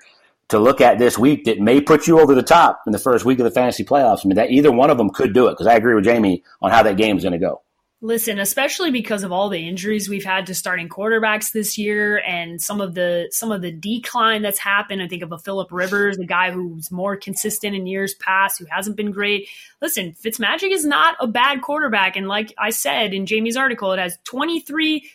to 0.49 0.59
look 0.59 0.81
at 0.81 0.99
this 0.99 1.17
week 1.17 1.45
that 1.45 1.61
may 1.61 1.81
put 1.81 2.07
you 2.07 2.21
over 2.21 2.35
the 2.35 2.43
top 2.43 2.83
in 2.87 2.93
the 2.93 2.99
first 2.99 3.25
week 3.25 3.39
of 3.39 3.45
the 3.45 3.51
fantasy 3.51 3.85
playoffs. 3.85 4.25
I 4.25 4.29
mean, 4.29 4.37
that 4.37 4.51
either 4.51 4.71
one 4.71 4.91
of 4.91 4.99
them 4.99 5.11
could 5.11 5.33
do 5.33 5.47
it 5.47 5.53
because 5.53 5.67
I 5.67 5.75
agree 5.75 5.95
with 5.95 6.05
Jamie 6.05 6.43
on 6.61 6.71
how 6.71 6.83
that 6.83 6.97
game 6.97 7.17
is 7.17 7.23
going 7.23 7.33
to 7.33 7.39
go. 7.39 7.63
Listen, 8.03 8.39
especially 8.39 8.91
because 8.91 9.25
of 9.25 9.33
all 9.33 9.51
the 9.51 9.69
injuries 9.69 10.09
we've 10.09 10.25
had 10.25 10.47
to 10.47 10.55
starting 10.55 10.89
quarterbacks 10.89 11.53
this 11.53 11.77
year 11.77 12.23
and 12.27 12.61
some 12.61 12.81
of 12.81 12.95
the 12.95 13.29
some 13.31 13.53
of 13.53 13.61
the 13.61 13.71
decline 13.71 14.41
that's 14.41 14.59
happened. 14.59 15.03
I 15.03 15.09
think 15.09 15.23
of 15.23 15.33
a 15.33 15.39
Philip 15.39 15.71
Rivers, 15.71 16.17
a 16.17 16.25
guy 16.25 16.51
who's 16.51 16.91
more 16.91 17.15
consistent 17.15 17.77
in 17.77 17.87
years 17.87 18.15
past, 18.15 18.59
who 18.59 18.65
hasn't 18.71 18.97
been 18.97 19.11
great. 19.11 19.49
Listen, 19.83 20.13
Fitzmagic 20.13 20.71
is 20.71 20.87
not 20.87 21.17
a 21.21 21.27
bad 21.27 21.61
quarterback, 21.61 22.17
and 22.17 22.27
like 22.27 22.55
I 22.57 22.71
said 22.71 23.13
in 23.13 23.27
Jamie's 23.27 23.57
article, 23.57 23.93
it 23.93 23.99
has 23.99 24.17
23 24.25 25.07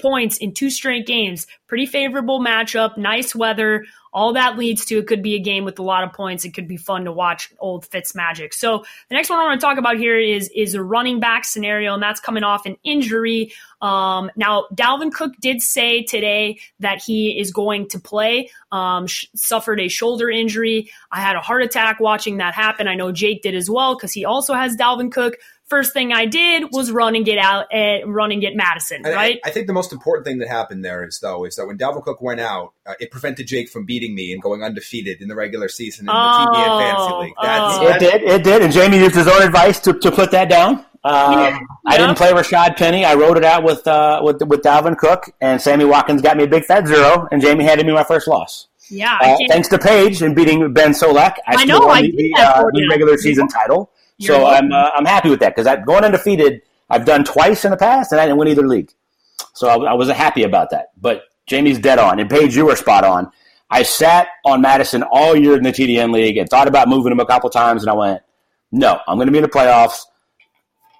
points 0.00 0.36
in 0.38 0.52
two 0.52 0.68
straight 0.68 1.06
games. 1.06 1.46
Pretty 1.68 1.86
favorable 1.86 2.40
matchup, 2.40 2.98
nice 2.98 3.36
weather 3.36 3.84
all 4.12 4.34
that 4.34 4.58
leads 4.58 4.84
to 4.86 4.98
it 4.98 5.06
could 5.06 5.22
be 5.22 5.34
a 5.34 5.38
game 5.38 5.64
with 5.64 5.78
a 5.78 5.82
lot 5.82 6.04
of 6.04 6.12
points. 6.12 6.44
It 6.44 6.52
could 6.52 6.68
be 6.68 6.76
fun 6.76 7.04
to 7.04 7.12
watch 7.12 7.50
old 7.58 7.86
Fitz 7.86 8.14
magic. 8.14 8.52
So 8.52 8.84
the 9.08 9.14
next 9.14 9.30
one 9.30 9.38
I 9.38 9.44
want 9.44 9.60
to 9.60 9.66
talk 9.66 9.78
about 9.78 9.96
here 9.96 10.18
is 10.18 10.50
is 10.54 10.74
a 10.74 10.82
running 10.82 11.20
back 11.20 11.44
scenario, 11.44 11.94
and 11.94 12.02
that's 12.02 12.20
coming 12.20 12.42
off 12.42 12.66
an 12.66 12.76
injury. 12.84 13.52
Um, 13.80 14.30
now 14.36 14.66
Dalvin 14.74 15.12
Cook 15.12 15.32
did 15.40 15.62
say 15.62 16.02
today 16.02 16.60
that 16.80 17.02
he 17.02 17.38
is 17.38 17.50
going 17.50 17.88
to 17.88 18.00
play. 18.00 18.50
Um, 18.70 19.06
sh- 19.06 19.26
suffered 19.34 19.80
a 19.80 19.88
shoulder 19.88 20.30
injury. 20.30 20.90
I 21.10 21.20
had 21.20 21.36
a 21.36 21.40
heart 21.40 21.62
attack 21.62 21.98
watching 21.98 22.36
that 22.36 22.54
happen. 22.54 22.88
I 22.88 22.94
know 22.94 23.12
Jake 23.12 23.42
did 23.42 23.54
as 23.54 23.68
well 23.68 23.96
because 23.96 24.12
he 24.12 24.24
also 24.24 24.54
has 24.54 24.76
Dalvin 24.76 25.10
Cook 25.10 25.36
first 25.72 25.94
thing 25.94 26.12
I 26.12 26.26
did 26.26 26.64
was 26.70 26.90
run 26.90 27.16
and 27.16 27.24
get 27.24 27.38
out 27.38 27.64
and 27.72 28.04
uh, 28.04 28.10
run 28.10 28.30
and 28.30 28.42
get 28.42 28.54
Mattison, 28.54 29.04
right? 29.04 29.40
I, 29.42 29.48
I, 29.48 29.50
think 29.50 29.66
the 29.66 29.72
most 29.72 29.90
important 29.90 30.26
thing 30.26 30.36
that 30.40 30.48
happened 30.48 30.84
there 30.84 31.02
is 31.02 31.18
though 31.20 31.46
is 31.46 31.56
that 31.56 31.66
when 31.66 31.78
Dalvin 31.78 32.02
Cook 32.02 32.20
went 32.20 32.40
out, 32.40 32.74
uh, 32.84 32.92
it 33.00 33.10
prevented 33.10 33.46
Jake 33.46 33.70
from 33.70 33.86
beating 33.86 34.14
me 34.14 34.34
and 34.34 34.42
going 34.42 34.62
undefeated 34.62 35.22
in 35.22 35.28
the 35.28 35.34
regular 35.34 35.68
season 35.68 36.04
in 36.04 36.10
oh, 36.10 36.12
the 36.12 36.58
TDN 36.58 36.78
Fantasy 36.78 37.14
League. 37.24 37.34
That's, 37.40 37.78
oh. 37.78 37.88
It 37.88 37.98
did, 38.00 38.22
it 38.22 38.44
did, 38.44 38.62
and 38.62 38.70
Jamie 38.70 38.98
used 38.98 39.14
his 39.14 39.26
own 39.26 39.40
advice 39.40 39.80
to, 39.80 39.94
to 39.94 40.12
put 40.12 40.30
that 40.32 40.50
down. 40.50 40.84
Um, 41.04 41.32
yeah. 41.32 41.58
I 41.86 41.96
didn't 41.96 42.16
play 42.16 42.32
Rashad 42.32 42.76
Penny. 42.76 43.06
I 43.06 43.14
wrote 43.14 43.38
it 43.38 43.44
out 43.44 43.64
with 43.64 43.86
uh, 43.88 44.20
with 44.22 44.42
with 44.42 44.60
Dalvin 44.60 44.98
Cook, 44.98 45.30
and 45.40 45.60
Sammy 45.60 45.86
Watkins 45.86 46.20
got 46.20 46.36
me 46.36 46.44
a 46.44 46.46
big 46.46 46.64
fat 46.64 46.86
zero, 46.86 47.26
and 47.32 47.40
Jamie 47.40 47.64
handed 47.64 47.86
me 47.86 47.94
my 47.94 48.04
first 48.04 48.28
loss. 48.28 48.68
Yeah, 48.90 49.18
uh, 49.20 49.36
thanks 49.48 49.68
to 49.68 49.78
Paige 49.78 50.20
and 50.20 50.36
beating 50.36 50.72
Ben 50.74 50.92
Solak, 50.92 51.36
I, 51.46 51.62
I 51.62 51.64
know 51.64 51.88
I 51.88 52.02
did 52.02 52.14
the, 52.14 52.34
uh, 52.38 52.62
the 52.72 52.86
regular 52.90 53.16
season 53.16 53.48
title 53.48 53.90
so 54.26 54.46
I'm 54.46 54.72
uh, 54.72 54.90
I'm 54.94 55.04
happy 55.04 55.30
with 55.30 55.40
that 55.40 55.54
because 55.54 55.66
I'm 55.66 55.84
going 55.84 56.04
undefeated. 56.04 56.62
I've 56.90 57.04
done 57.04 57.24
twice 57.24 57.64
in 57.64 57.70
the 57.70 57.76
past, 57.76 58.12
and 58.12 58.20
I 58.20 58.26
didn't 58.26 58.38
win 58.38 58.48
either 58.48 58.66
league. 58.66 58.90
So 59.54 59.68
I, 59.68 59.92
I 59.92 59.94
was 59.94 60.10
happy 60.10 60.42
about 60.42 60.70
that. 60.70 60.90
But 61.00 61.22
Jamie's 61.46 61.78
dead 61.78 61.98
on, 61.98 62.20
and 62.20 62.28
Paige, 62.28 62.56
you 62.56 62.66
were 62.66 62.76
spot 62.76 63.04
on. 63.04 63.30
I 63.70 63.82
sat 63.82 64.28
on 64.44 64.60
Mattison 64.60 65.02
all 65.02 65.34
year 65.34 65.56
in 65.56 65.62
the 65.62 65.72
TDN 65.72 66.12
league 66.12 66.36
and 66.36 66.48
thought 66.48 66.68
about 66.68 66.88
moving 66.88 67.10
him 67.10 67.20
a 67.20 67.26
couple 67.26 67.48
times, 67.48 67.82
and 67.82 67.90
I 67.90 67.94
went, 67.94 68.22
no, 68.70 69.00
I'm 69.08 69.16
going 69.16 69.28
to 69.28 69.32
be 69.32 69.38
in 69.38 69.42
the 69.42 69.48
playoffs. 69.48 70.00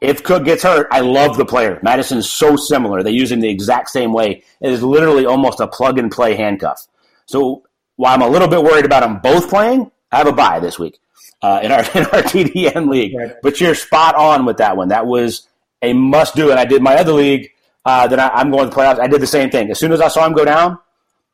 If 0.00 0.24
Cook 0.24 0.44
gets 0.44 0.62
hurt, 0.62 0.88
I 0.90 1.00
love 1.00 1.36
the 1.36 1.44
player. 1.44 1.78
Mattison's 1.82 2.30
so 2.30 2.56
similar. 2.56 3.02
They 3.02 3.10
use 3.10 3.30
him 3.30 3.40
the 3.40 3.50
exact 3.50 3.90
same 3.90 4.12
way. 4.12 4.42
It 4.60 4.72
is 4.72 4.82
literally 4.82 5.26
almost 5.26 5.60
a 5.60 5.68
plug 5.68 5.98
and 5.98 6.10
play 6.10 6.34
handcuff. 6.34 6.88
So 7.26 7.62
while 7.96 8.14
I'm 8.14 8.22
a 8.22 8.28
little 8.28 8.48
bit 8.48 8.62
worried 8.62 8.86
about 8.86 9.00
them 9.00 9.20
both 9.20 9.48
playing, 9.48 9.90
I 10.10 10.18
have 10.18 10.26
a 10.26 10.32
bye 10.32 10.58
this 10.58 10.78
week 10.78 10.98
uh, 11.42 11.60
in 11.62 11.72
our 11.72 11.80
in 11.94 12.04
our 12.06 12.22
TDN 12.22 12.88
league. 12.88 13.16
Right. 13.16 13.34
But 13.42 13.60
you're 13.60 13.74
spot 13.74 14.14
on 14.14 14.44
with 14.44 14.58
that 14.58 14.76
one. 14.76 14.88
That 14.88 15.06
was 15.06 15.48
a 15.82 15.92
must 15.92 16.34
do. 16.34 16.50
And 16.50 16.58
I 16.58 16.64
did 16.64 16.82
my 16.82 16.94
other 16.94 17.12
league 17.12 17.50
uh, 17.84 18.06
that 18.06 18.18
I, 18.18 18.40
am 18.40 18.50
going 18.50 18.70
to 18.70 18.74
playoffs. 18.74 19.00
I 19.00 19.08
did 19.08 19.20
the 19.20 19.26
same 19.26 19.50
thing. 19.50 19.70
As 19.70 19.78
soon 19.78 19.92
as 19.92 20.00
I 20.00 20.08
saw 20.08 20.26
him 20.26 20.32
go 20.32 20.44
down, 20.44 20.78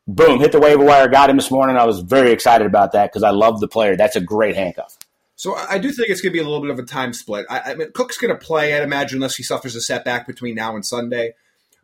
boom, 0.06 0.40
hit 0.40 0.52
the 0.52 0.60
waiver 0.60 0.84
wire, 0.84 1.08
got 1.08 1.30
him 1.30 1.36
this 1.36 1.50
morning. 1.50 1.76
I 1.76 1.84
was 1.84 2.00
very 2.00 2.32
excited 2.32 2.66
about 2.66 2.92
that 2.92 3.12
because 3.12 3.22
I 3.22 3.30
love 3.30 3.60
the 3.60 3.68
player. 3.68 3.96
That's 3.96 4.16
a 4.16 4.20
great 4.20 4.56
handcuff. 4.56 4.96
So 5.36 5.54
I 5.54 5.78
do 5.78 5.92
think 5.92 6.08
it's 6.08 6.20
going 6.20 6.32
to 6.32 6.36
be 6.36 6.40
a 6.40 6.44
little 6.44 6.60
bit 6.60 6.70
of 6.70 6.80
a 6.80 6.82
time 6.82 7.12
split. 7.12 7.46
I, 7.48 7.60
I 7.60 7.74
mean, 7.74 7.92
Cook's 7.92 8.18
going 8.18 8.36
to 8.36 8.44
play, 8.44 8.74
I'd 8.74 8.82
imagine, 8.82 9.18
unless 9.18 9.36
he 9.36 9.44
suffers 9.44 9.76
a 9.76 9.80
setback 9.80 10.26
between 10.26 10.56
now 10.56 10.74
and 10.74 10.84
Sunday. 10.84 11.34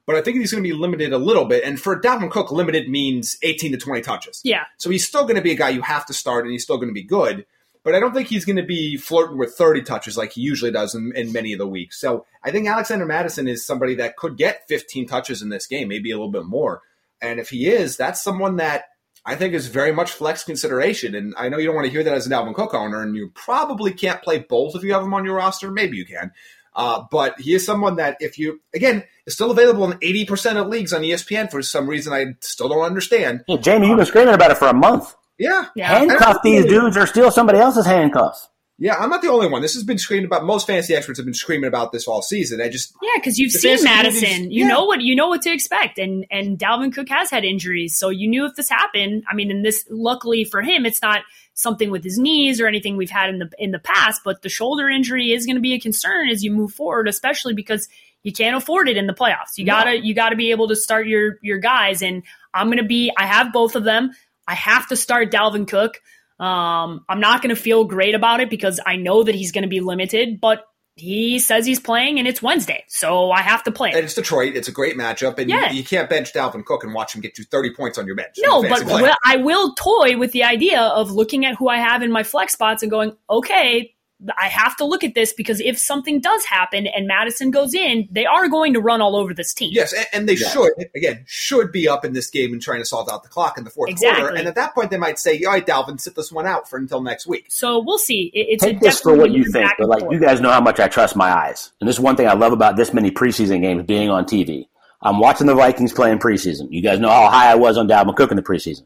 But 0.07 0.17
I 0.17 0.23
think 0.23 0.39
he's 0.39 0.51
going 0.51 0.63
to 0.63 0.69
be 0.69 0.75
limited 0.75 1.13
a 1.13 1.19
little 1.19 1.45
bit. 1.45 1.63
And 1.63 1.81
for 1.81 1.99
Dalvin 1.99 2.31
Cook, 2.31 2.51
limited 2.51 2.89
means 2.89 3.39
18 3.43 3.73
to 3.73 3.79
20 3.79 4.03
touches. 4.03 4.41
Yeah. 4.43 4.65
So 4.77 4.91
he's 4.91 5.07
still 5.07 5.23
going 5.23 5.37
to 5.37 5.43
be 5.43 5.53
a 5.53 5.55
guy 5.55 5.69
you 5.69 5.83
have 5.83 6.05
to 6.07 6.13
start, 6.13 6.45
and 6.45 6.53
he's 6.53 6.65
still 6.65 6.79
going 6.79 6.89
to 6.89 6.95
be 6.95 7.05
good. 7.05 7.47
But 7.85 7.95
I 7.95 8.01
don't 8.01 8.15
think 8.15 8.29
he's 8.29 8.47
going 8.47 8.57
to 8.57 8.65
be 8.65 8.97
flirting 8.97 9.39
with 9.39 9.55
30 9.55 9.83
touches 9.83 10.17
like 10.17 10.33
he 10.33 10.41
usually 10.41 10.71
does 10.71 10.95
in, 10.95 11.13
in 11.15 11.33
many 11.33 11.53
of 11.53 11.59
the 11.59 11.67
weeks. 11.67 12.01
So 12.01 12.25
I 12.43 12.51
think 12.51 12.67
Alexander 12.67 13.05
Mattison 13.05 13.47
is 13.47 13.65
somebody 13.65 13.95
that 13.97 14.17
could 14.17 14.39
get 14.39 14.67
15 14.69 15.07
touches 15.07 15.43
in 15.43 15.51
this 15.51 15.67
game, 15.67 15.89
maybe 15.89 16.11
a 16.11 16.17
little 16.17 16.33
bit 16.33 16.47
more. 16.47 16.81
And 17.21 17.39
if 17.39 17.51
he 17.51 17.69
is, 17.69 17.97
that's 17.97 18.23
someone 18.23 18.57
that 18.57 18.87
I 19.27 19.37
think 19.37 19.55
is 19.55 19.69
very 19.69 19.93
much 19.93 20.11
flex 20.11 20.45
consideration. 20.45 21.15
And 21.15 21.35
I 21.37 21.49
know 21.49 21.59
you 21.59 21.67
don't 21.67 21.75
want 21.75 21.87
to 21.87 21.93
hear 21.93 22.03
that 22.03 22.15
as 22.15 22.27
an 22.27 22.33
Dalvin 22.33 22.55
Cook 22.55 22.75
owner, 22.75 23.03
and 23.03 23.15
you 23.15 23.31
probably 23.35 23.93
can't 23.93 24.23
play 24.23 24.39
both 24.39 24.75
if 24.75 24.83
you 24.83 24.93
have 24.93 25.03
him 25.03 25.15
on 25.15 25.25
your 25.25 25.37
roster. 25.37 25.71
Maybe 25.71 25.97
you 25.97 26.05
can. 26.05 26.33
Uh, 26.77 27.05
but 27.11 27.41
he 27.41 27.55
is 27.55 27.65
someone 27.65 27.97
that 27.97 28.17
if 28.21 28.39
you 28.39 28.61
again 28.75 29.05
is 29.27 29.35
still 29.35 29.51
available 29.51 29.91
in 29.91 29.97
eighty 30.03 30.25
percent 30.25 30.59
of 30.59 30.67
leagues 30.67 30.93
on 30.93 31.03
ESPN 31.03 31.51
for 31.51 31.63
some 31.63 31.89
reason 31.89 32.13
I 32.13 32.35
still 32.41 32.69
don't 32.69 32.83
understand. 32.83 33.45
Hey, 33.47 33.59
Jamie, 33.59 33.87
you've 33.87 33.97
been 33.97 34.07
screaming 34.07 34.35
about 34.35 34.51
it 34.51 34.59
for 34.59 34.67
a 34.67 34.75
month. 34.75 35.15
Yeah, 35.39 35.67
Yeah. 35.75 35.99
Handcuff 35.99 36.39
these 36.43 36.65
dudes 36.67 36.97
or 36.97 37.07
steal 37.07 37.31
somebody 37.31 37.59
else's 37.59 37.87
handcuffs. 37.87 38.49
yeah. 38.79 38.95
I'm 38.97 39.11
not 39.11 39.23
the 39.23 39.29
only 39.29 39.49
one. 39.49 39.63
This 39.63 39.75
has 39.75 39.83
been 39.83 39.99
screamed 39.99 40.25
about. 40.25 40.45
Most 40.45 40.67
fantasy 40.67 40.95
experts 40.95 41.19
have 41.19 41.27
been 41.27 41.35
screaming 41.35 41.69
about 41.69 41.91
this 41.93 42.07
all 42.07 42.23
season. 42.23 42.61
I 42.61 42.69
just 42.69 42.95
Yeah, 43.03 43.11
because 43.17 43.39
you've 43.39 43.53
seen 43.53 43.83
Mattison. 43.83 44.51
You 44.51 44.63
yeah. 44.63 44.69
know 44.69 44.85
what 44.85 45.01
you 45.01 45.17
know 45.17 45.29
what 45.29 45.43
to 45.43 45.53
expect, 45.53 45.99
and 45.99 46.25
and 46.31 46.59
Dalvin 46.59 46.95
Cook 46.95 47.09
has 47.09 47.31
had 47.31 47.45
injuries, 47.45 47.97
so 47.97 48.11
you 48.11 48.29
knew 48.29 48.45
if 48.47 48.55
this 48.55 48.69
happened. 48.69 49.25
I 49.29 49.35
mean, 49.35 49.51
and 49.51 49.65
this 49.65 49.85
luckily 49.91 50.45
for 50.45 50.63
him, 50.63 50.87
it's 50.87 51.03
not 51.03 51.23
something 51.55 51.91
with 51.91 52.03
his 52.03 52.19
knees 52.19 52.61
or 52.61 52.67
anything 52.67 52.97
we've 52.97 53.11
had 53.11 53.31
in 53.31 53.39
the 53.39 53.51
in 53.59 53.71
the 53.71 53.79
past, 53.79 54.23
but 54.25 54.43
the 54.43 54.49
shoulder 54.49 54.89
injury 54.89 55.33
is 55.33 55.47
going 55.47 55.57
to 55.57 55.63
be 55.63 55.75
a 55.75 55.81
concern 55.81 56.29
as 56.29 56.43
you 56.45 56.51
move 56.53 56.73
forward, 56.73 57.09
especially 57.09 57.55
because 57.55 57.89
you 58.23 58.33
can't 58.33 58.57
afford 58.57 58.89
it 58.89 58.97
in 58.97 59.07
the 59.07 59.13
playoffs. 59.15 59.57
You 59.57 59.67
gotta 59.67 59.99
you 60.05 60.15
gotta 60.15 60.37
be 60.37 60.51
able 60.51 60.69
to 60.69 60.77
start 60.77 61.07
your 61.07 61.39
your 61.43 61.59
guys, 61.59 62.03
and 62.03 62.23
I'm 62.53 62.69
going 62.69 62.79
to 62.79 62.85
be. 62.85 63.13
I 63.17 63.27
have 63.27 63.53
both 63.53 63.75
of 63.77 63.85
them. 63.85 64.13
I 64.47 64.55
have 64.55 64.89
to 64.89 64.97
start 64.97 65.31
Dalvin 65.33 65.69
Cook. 65.69 66.01
Um, 66.39 67.05
I'm 67.09 67.21
not 67.21 67.43
going 67.43 67.55
to 67.55 67.61
feel 67.61 67.85
great 67.85 68.15
about 68.15 68.41
it 68.41 68.51
because 68.51 68.81
I 68.85 68.97
know 68.97 69.23
that 69.23 69.35
he's 69.35 69.53
going 69.53 69.63
to 69.63 69.69
be 69.69 69.81
limited, 69.81 70.41
but 70.41 70.65
he 70.97 71.39
says 71.41 71.67
he's 71.67 71.81
playing 71.81 72.19
and 72.19 72.29
it's 72.29 72.41
Wednesday, 72.43 72.85
so 72.89 73.31
I 73.31 73.41
have 73.41 73.65
to 73.65 73.73
play. 73.73 73.91
and 73.91 73.99
it's 74.05 74.15
Detroit. 74.15 74.55
It's 74.55 74.69
a 74.69 74.73
great 74.73 74.97
matchup, 74.97 75.39
and 75.39 75.49
Yeah. 75.51 75.71
you, 75.71 75.79
you 75.79 75.85
can't 75.85 76.09
bench 76.09 76.33
Dalvin 76.33 76.65
Cook 76.65 76.85
and 76.85 76.93
watch 76.95 77.15
him 77.15 77.21
get 77.21 77.39
you 77.39 77.45
30 77.45 77.75
points 77.75 77.99
on 77.99 78.07
your 78.07 78.15
bench. 78.17 78.35
no, 78.39 78.63
but 78.63 78.85
will, 78.85 79.15
I 79.25 79.37
will 79.37 79.75
toy 79.75 80.17
with 80.19 80.33
the 80.33 80.45
idea 80.45 80.81
of 80.81 81.11
looking 81.11 81.47
at 81.47 81.57
who 81.57 81.69
I 81.69 81.79
have 81.79 82.03
in 82.03 82.13
my 82.13 82.23
flex 82.23 82.53
spots 82.53 82.83
and 82.83 82.91
going, 82.91 83.17
okay, 83.31 83.94
I 84.39 84.49
have 84.49 84.77
to 84.79 84.85
look 84.85 85.05
at 85.05 85.15
this 85.15 85.33
because 85.33 85.61
if 85.61 85.79
something 85.79 86.21
does 86.21 86.45
happen 86.45 86.87
and 86.87 87.07
Mattison 87.07 87.51
goes 87.51 87.75
in, 87.75 88.09
they 88.11 88.27
are 88.27 88.49
going 88.49 88.73
to 88.75 88.81
run 88.81 89.01
all 89.01 89.17
over 89.17 89.35
this 89.35 89.53
team. 89.55 89.71
Yes, 89.73 89.93
and, 89.93 90.07
and 90.13 90.29
they 90.29 90.37
should 90.37 90.73
again 90.95 91.25
should 91.27 91.73
be 91.73 91.89
up 91.89 92.05
in 92.05 92.13
this 92.13 92.31
game 92.31 92.53
and 92.53 92.63
trying 92.63 92.81
to 92.81 92.87
solve 92.87 93.09
out 93.11 93.23
the 93.23 93.29
clock 93.29 93.59
in 93.59 93.65
the 93.65 93.71
fourth 93.71 93.95
quarter. 93.97 94.29
And 94.35 94.49
at 94.49 94.55
that 94.55 94.75
point, 94.75 94.91
they 94.91 94.99
might 94.99 95.19
say, 95.19 95.43
"All 95.45 95.53
right, 95.53 95.67
Dalvin, 95.67 96.01
sit 96.01 96.15
this 96.15 96.31
one 96.33 96.47
out 96.47 96.69
for 96.69 96.79
until 96.79 97.01
next 97.03 97.27
week." 97.27 97.47
So 97.49 97.79
we'll 97.85 97.99
see. 97.99 98.31
It- 98.35 98.47
it's 98.55 98.63
Take 98.65 98.77
a 98.77 98.81
this 98.81 99.01
for 99.01 99.17
what 99.17 99.31
you 99.31 99.45
think, 99.45 99.71
but 99.79 99.89
like 99.89 100.01
forth. 100.01 100.13
you 100.13 100.21
guys 100.21 100.41
know 100.41 100.51
how 100.51 100.61
much 100.61 100.81
I 100.81 100.89
trust 100.89 101.17
my 101.17 101.31
eyes, 101.31 101.73
and 101.81 101.89
this 101.89 101.97
is 101.97 102.01
one 102.01 102.17
thing 102.17 102.29
I 102.29 102.35
love 102.35 102.53
about 102.53 102.77
this 102.77 102.93
many 102.95 103.11
preseason 103.11 103.61
games 103.63 103.85
being 103.85 104.11
on 104.11 104.25
TV. 104.25 104.69
I'm 105.03 105.19
watching 105.19 105.47
the 105.47 105.55
Vikings 105.55 105.93
play 105.93 106.11
in 106.11 106.19
preseason. 106.19 106.69
You 106.71 106.81
guys 106.81 106.99
know 106.99 107.11
how 107.11 107.29
high 107.29 107.51
I 107.51 107.57
was 107.57 107.77
on 107.77 107.87
Dalvin 107.89 108.17
Cook 108.17 108.31
in 108.31 108.37
the 108.37 108.43
preseason. 108.43 108.83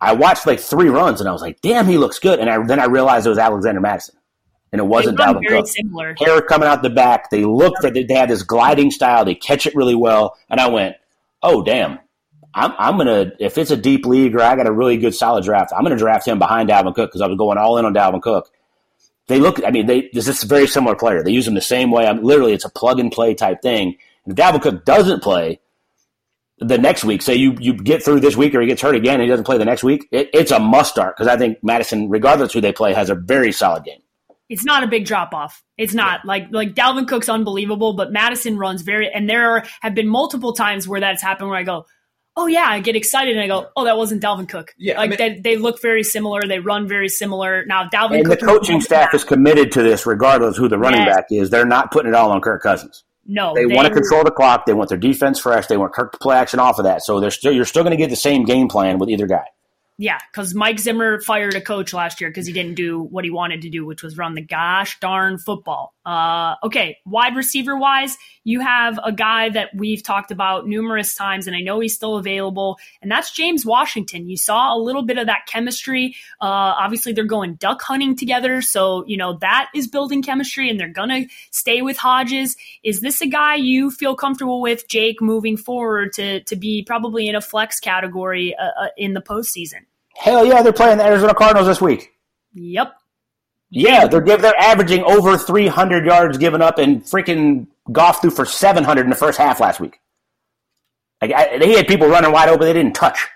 I 0.00 0.12
watched 0.14 0.46
like 0.46 0.58
three 0.60 0.88
runs, 0.88 1.20
and 1.20 1.28
I 1.28 1.32
was 1.32 1.42
like, 1.42 1.60
"Damn, 1.62 1.86
he 1.86 1.96
looks 1.98 2.18
good." 2.18 2.38
And 2.40 2.50
I, 2.50 2.64
then 2.64 2.80
I 2.80 2.84
realized 2.86 3.26
it 3.26 3.30
was 3.30 3.38
Alexander 3.38 3.80
Mattison, 3.80 4.16
and 4.72 4.80
it 4.80 4.84
wasn't 4.84 5.18
Dalvin 5.18 5.42
very 5.46 5.60
Cook. 5.60 5.68
similar. 5.68 6.14
Hair 6.18 6.42
coming 6.42 6.68
out 6.68 6.82
the 6.82 6.90
back. 6.90 7.30
They 7.30 7.44
look 7.44 7.74
that 7.82 7.92
they 7.94 8.14
had 8.14 8.30
this 8.30 8.42
gliding 8.42 8.90
style. 8.90 9.24
They 9.24 9.34
catch 9.34 9.66
it 9.66 9.74
really 9.74 9.94
well, 9.94 10.36
and 10.50 10.58
I 10.60 10.68
went, 10.68 10.96
"Oh, 11.42 11.62
damn." 11.62 11.98
I'm, 12.54 12.74
I'm 12.78 12.98
gonna 12.98 13.32
if 13.38 13.56
it's 13.56 13.70
a 13.70 13.78
deep 13.78 14.04
league 14.04 14.34
or 14.34 14.42
I 14.42 14.56
got 14.56 14.66
a 14.66 14.72
really 14.72 14.98
good 14.98 15.14
solid 15.14 15.44
draft, 15.44 15.72
I'm 15.74 15.82
gonna 15.84 15.96
draft 15.96 16.28
him 16.28 16.38
behind 16.38 16.68
Dalvin 16.68 16.94
Cook 16.94 17.10
because 17.10 17.22
I 17.22 17.26
was 17.26 17.38
going 17.38 17.56
all 17.56 17.78
in 17.78 17.86
on 17.86 17.94
Dalvin 17.94 18.20
Cook. 18.20 18.50
They 19.28 19.40
look, 19.40 19.64
I 19.64 19.70
mean, 19.70 19.86
they 19.86 20.10
this 20.12 20.28
is 20.28 20.42
a 20.42 20.46
very 20.46 20.66
similar 20.66 20.94
player. 20.94 21.22
They 21.22 21.30
use 21.30 21.48
him 21.48 21.54
the 21.54 21.62
same 21.62 21.90
way. 21.90 22.06
I'm 22.06 22.22
literally 22.22 22.52
it's 22.52 22.66
a 22.66 22.70
plug 22.70 23.00
and 23.00 23.10
play 23.10 23.34
type 23.34 23.62
thing. 23.62 23.96
And 24.26 24.38
if 24.38 24.44
Dalvin 24.44 24.60
Cook 24.60 24.84
doesn't 24.84 25.22
play 25.22 25.60
the 26.58 26.76
next 26.76 27.04
week, 27.04 27.22
say 27.22 27.36
you 27.36 27.56
you 27.58 27.72
get 27.72 28.02
through 28.02 28.20
this 28.20 28.36
week 28.36 28.54
or 28.54 28.60
he 28.60 28.66
gets 28.66 28.82
hurt 28.82 28.96
again 28.96 29.14
and 29.14 29.22
he 29.22 29.28
doesn't 29.28 29.46
play 29.46 29.56
the 29.56 29.64
next 29.64 29.82
week, 29.82 30.06
it, 30.10 30.28
it's 30.34 30.50
a 30.50 30.58
must 30.58 30.90
start 30.90 31.16
because 31.16 31.28
I 31.28 31.38
think 31.38 31.64
Mattison, 31.64 32.10
regardless 32.10 32.52
who 32.52 32.60
they 32.60 32.72
play, 32.72 32.92
has 32.92 33.08
a 33.08 33.14
very 33.14 33.52
solid 33.52 33.84
game. 33.84 34.00
It's 34.52 34.64
not 34.64 34.84
a 34.84 34.86
big 34.86 35.06
drop 35.06 35.32
off. 35.32 35.62
It's 35.78 35.94
not 35.94 36.26
like 36.26 36.48
like 36.50 36.74
Dalvin 36.74 37.08
Cook's 37.08 37.30
unbelievable, 37.30 37.94
but 37.94 38.12
Mattison 38.12 38.58
runs 38.58 38.82
very 38.82 39.10
and 39.10 39.28
there 39.28 39.50
are, 39.52 39.64
have 39.80 39.94
been 39.94 40.06
multiple 40.08 40.52
times 40.52 40.86
where 40.86 41.00
that's 41.00 41.22
happened 41.22 41.48
where 41.48 41.58
I 41.58 41.62
go, 41.62 41.86
oh 42.36 42.46
yeah, 42.46 42.66
I 42.68 42.80
get 42.80 42.94
excited 42.94 43.34
and 43.34 43.42
I 43.42 43.48
go, 43.48 43.68
oh 43.76 43.84
that 43.84 43.96
wasn't 43.96 44.22
Dalvin 44.22 44.46
Cook. 44.48 44.74
Yeah, 44.76 44.94
I 44.94 45.06
like 45.06 45.10
mean- 45.18 45.18
they, 45.18 45.40
they 45.40 45.56
look 45.56 45.80
very 45.80 46.02
similar. 46.02 46.42
They 46.46 46.58
run 46.58 46.86
very 46.86 47.08
similar. 47.08 47.64
Now 47.66 47.88
Dalvin 47.88 48.20
And 48.20 48.26
the 48.30 48.36
Cook 48.36 48.46
coaching 48.48 48.80
staff 48.82 49.14
is 49.14 49.24
committed 49.24 49.72
to 49.72 49.82
this, 49.82 50.04
regardless 50.04 50.58
who 50.58 50.68
the 50.68 50.76
running 50.78 51.00
Yes. 51.06 51.16
back 51.16 51.24
is. 51.30 51.48
They're 51.50 51.64
not 51.64 51.90
putting 51.90 52.10
it 52.10 52.14
all 52.14 52.30
on 52.30 52.42
Kirk 52.42 52.62
Cousins. 52.62 53.04
no 53.26 53.54
They, 53.54 53.64
want 53.64 53.88
to 53.88 53.94
control 53.94 54.22
the 54.22 54.30
clock. 54.30 54.66
They 54.66 54.74
want 54.74 54.90
their 54.90 54.98
defense 54.98 55.38
fresh. 55.40 55.66
They 55.66 55.78
want 55.78 55.94
Kirk 55.94 56.12
to 56.12 56.18
play 56.18 56.36
action 56.36 56.60
off 56.60 56.78
of 56.78 56.84
that. 56.84 57.02
So 57.02 57.20
they're 57.20 57.30
still 57.30 57.52
you're 57.52 57.64
still 57.64 57.84
going 57.84 57.96
to 57.96 58.02
get 58.02 58.10
the 58.10 58.16
same 58.16 58.44
game 58.44 58.68
plan 58.68 58.98
with 58.98 59.08
either 59.08 59.26
guy. 59.26 59.44
Yeah, 59.98 60.18
because 60.32 60.54
Mike 60.54 60.80
Zimmer 60.80 61.20
fired 61.20 61.54
a 61.54 61.60
coach 61.60 61.92
last 61.92 62.20
year 62.20 62.30
because 62.30 62.46
he 62.46 62.52
didn't 62.52 62.74
do 62.74 63.00
what 63.02 63.24
he 63.24 63.30
wanted 63.30 63.62
to 63.62 63.68
do, 63.68 63.84
which 63.84 64.02
was 64.02 64.16
run 64.16 64.34
the 64.34 64.40
gosh 64.40 64.98
darn 65.00 65.36
football. 65.36 65.94
Uh, 66.04 66.56
okay, 66.64 66.96
wide 67.04 67.36
receiver 67.36 67.76
wise, 67.76 68.16
you 68.42 68.60
have 68.60 68.98
a 69.04 69.12
guy 69.12 69.50
that 69.50 69.68
we've 69.76 70.02
talked 70.02 70.32
about 70.32 70.66
numerous 70.66 71.14
times, 71.14 71.46
and 71.46 71.54
I 71.54 71.60
know 71.60 71.78
he's 71.78 71.94
still 71.94 72.16
available, 72.16 72.78
and 73.02 73.10
that's 73.10 73.30
James 73.32 73.66
Washington. 73.66 74.28
You 74.28 74.36
saw 74.36 74.74
a 74.74 74.80
little 74.80 75.02
bit 75.02 75.18
of 75.18 75.26
that 75.26 75.46
chemistry. 75.46 76.16
Uh, 76.40 76.46
obviously, 76.46 77.12
they're 77.12 77.24
going 77.24 77.54
duck 77.54 77.82
hunting 77.82 78.16
together, 78.16 78.62
so 78.62 79.04
you 79.06 79.18
know 79.18 79.36
that 79.42 79.68
is 79.74 79.86
building 79.86 80.22
chemistry, 80.22 80.70
and 80.70 80.80
they're 80.80 80.88
gonna 80.88 81.26
stay 81.52 81.82
with 81.82 81.98
Hodges. 81.98 82.56
Is 82.82 83.02
this 83.02 83.20
a 83.20 83.26
guy 83.26 83.56
you 83.56 83.90
feel 83.90 84.16
comfortable 84.16 84.60
with, 84.62 84.88
Jake, 84.88 85.20
moving 85.20 85.56
forward 85.56 86.14
to 86.14 86.40
to 86.44 86.56
be 86.56 86.82
probably 86.82 87.28
in 87.28 87.36
a 87.36 87.40
flex 87.42 87.78
category 87.78 88.56
uh, 88.56 88.84
uh, 88.84 88.88
in 88.96 89.12
the 89.12 89.22
postseason? 89.22 89.84
Hell 90.16 90.44
yeah, 90.44 90.62
they're 90.62 90.72
playing 90.72 90.98
the 90.98 91.04
Arizona 91.04 91.34
Cardinals 91.34 91.66
this 91.66 91.80
week. 91.80 92.12
Yep. 92.54 92.92
Yeah, 93.70 94.06
they're 94.06 94.20
they're 94.20 94.58
averaging 94.58 95.02
over 95.04 95.38
300 95.38 96.04
yards 96.04 96.36
given 96.38 96.60
up, 96.60 96.78
and 96.78 97.02
freaking 97.02 97.68
Goff 97.90 98.20
threw 98.20 98.30
for 98.30 98.44
700 98.44 99.02
in 99.04 99.10
the 99.10 99.16
first 99.16 99.38
half 99.38 99.60
last 99.60 99.80
week. 99.80 99.98
Like 101.22 101.32
I, 101.32 101.58
they 101.58 101.72
had 101.72 101.88
people 101.88 102.08
running 102.08 102.32
wide 102.32 102.48
open, 102.48 102.66
they 102.66 102.72
didn't 102.72 102.94
touch. 102.94 103.26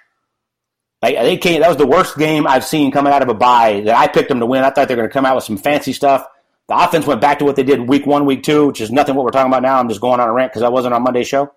Like 1.03 1.15
they 1.15 1.37
came, 1.37 1.61
that 1.61 1.69
was 1.69 1.77
the 1.77 1.87
worst 1.87 2.19
game 2.19 2.47
I've 2.47 2.65
seen 2.65 2.91
coming 2.91 3.13
out 3.13 3.23
of 3.23 3.29
a 3.29 3.35
bye 3.35 3.81
that 3.83 3.97
I 3.97 4.09
picked 4.09 4.29
them 4.29 4.41
to 4.41 4.47
win. 4.47 4.65
I 4.65 4.71
thought 4.71 4.89
they 4.89 4.95
were 4.95 5.03
going 5.03 5.11
to 5.11 5.13
come 5.15 5.25
out 5.25 5.37
with 5.37 5.45
some 5.45 5.57
fancy 5.57 5.93
stuff. 5.93 6.27
The 6.69 6.77
offense 6.77 7.07
went 7.07 7.21
back 7.21 7.39
to 7.39 7.45
what 7.45 7.55
they 7.55 7.63
did 7.63 7.81
week 7.89 8.07
one, 8.07 8.27
week 8.27 8.43
two, 8.43 8.67
which 8.67 8.81
is 8.81 8.91
nothing 8.91 9.15
what 9.15 9.25
we're 9.25 9.31
talking 9.31 9.51
about 9.51 9.63
now. 9.63 9.79
I'm 9.79 9.89
just 9.89 10.01
going 10.01 10.21
on 10.21 10.29
a 10.29 10.33
rant 10.33 10.53
because 10.53 10.63
I 10.63 10.69
wasn't 10.69 10.95
on 10.95 11.03
Monday's 11.03 11.29
show. 11.29 11.53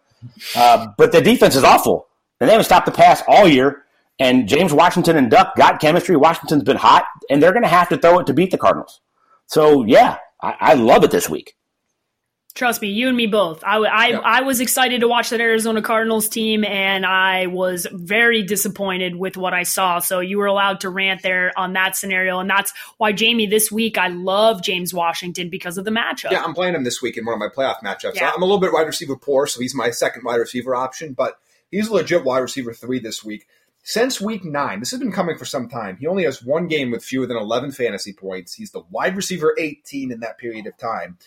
Uh, 0.55 0.87
but 0.97 1.11
the 1.11 1.21
defense 1.21 1.55
is 1.55 1.63
awful, 1.63 2.07
and 2.39 2.47
they 2.47 2.53
haven't 2.53 2.65
stopped 2.65 2.85
the 2.85 2.91
pass 2.91 3.23
all 3.27 3.47
year. 3.47 3.83
And 4.19 4.47
James 4.49 4.73
Washington 4.73 5.15
and 5.15 5.31
Duck 5.31 5.55
got 5.55 5.79
chemistry. 5.79 6.17
Washington's 6.17 6.63
been 6.63 6.77
hot, 6.77 7.05
and 7.29 7.41
they're 7.41 7.53
going 7.53 7.63
to 7.63 7.69
have 7.69 7.89
to 7.89 7.97
throw 7.97 8.19
it 8.19 8.27
to 8.27 8.33
beat 8.33 8.51
the 8.51 8.57
Cardinals. 8.57 8.99
So 9.45 9.85
yeah, 9.85 10.17
I, 10.41 10.55
I 10.59 10.73
love 10.73 11.03
it 11.03 11.11
this 11.11 11.29
week. 11.29 11.55
Trust 12.55 12.81
me, 12.81 12.89
you 12.89 13.07
and 13.07 13.15
me 13.15 13.27
both. 13.27 13.63
I, 13.63 13.77
I, 13.77 14.07
Yeah. 14.07 14.19
I 14.19 14.41
was 14.41 14.59
excited 14.59 15.01
to 15.01 15.07
watch 15.07 15.29
that 15.29 15.39
Arizona 15.39 15.81
Cardinals 15.81 16.27
team, 16.27 16.65
and 16.65 17.05
I 17.05 17.45
was 17.47 17.87
very 17.89 18.43
disappointed 18.43 19.15
with 19.15 19.37
what 19.37 19.53
I 19.53 19.63
saw. 19.63 19.99
So 19.99 20.19
you 20.19 20.39
were 20.39 20.47
allowed 20.47 20.81
to 20.81 20.89
rant 20.89 21.21
there 21.21 21.53
on 21.55 21.73
that 21.73 21.95
scenario, 21.95 22.39
and 22.39 22.49
that's 22.49 22.73
why 22.97 23.13
Jamie 23.13 23.45
this 23.45 23.71
week 23.71 23.97
I 23.97 24.07
love 24.07 24.61
James 24.61 24.93
Washington 24.93 25.49
because 25.49 25.77
of 25.77 25.85
the 25.85 25.91
matchup. 25.91 26.31
Yeah, 26.31 26.43
I'm 26.43 26.53
playing 26.53 26.75
him 26.75 26.83
this 26.83 27.01
week 27.01 27.15
in 27.17 27.25
one 27.25 27.33
of 27.35 27.39
my 27.39 27.47
playoff 27.47 27.81
matchups. 27.81 28.15
Yeah. 28.15 28.31
I'm 28.35 28.41
a 28.41 28.45
little 28.45 28.59
bit 28.59 28.73
wide 28.73 28.87
receiver 28.87 29.15
poor, 29.15 29.47
so 29.47 29.61
he's 29.61 29.75
my 29.75 29.91
second 29.91 30.23
wide 30.25 30.37
receiver 30.37 30.75
option, 30.75 31.13
but 31.13 31.39
he's 31.71 31.87
a 31.87 31.93
legit 31.93 32.25
wide 32.25 32.39
receiver 32.39 32.73
three 32.73 32.99
this 32.99 33.23
week. 33.23 33.47
Since 33.83 34.21
week 34.21 34.45
nine, 34.45 34.79
this 34.79 34.91
has 34.91 34.99
been 34.99 35.11
coming 35.11 35.37
for 35.37 35.45
some 35.45 35.67
time. 35.67 35.97
He 35.97 36.07
only 36.07 36.23
has 36.25 36.43
one 36.43 36.67
game 36.67 36.91
with 36.91 37.03
fewer 37.03 37.25
than 37.25 37.37
11 37.37 37.71
fantasy 37.71 38.13
points. 38.13 38.53
He's 38.53 38.71
the 38.71 38.83
wide 38.91 39.15
receiver 39.15 39.55
18 39.57 40.11
in 40.11 40.19
that 40.19 40.37
period 40.37 40.67
of 40.67 40.77
time. 40.77 41.17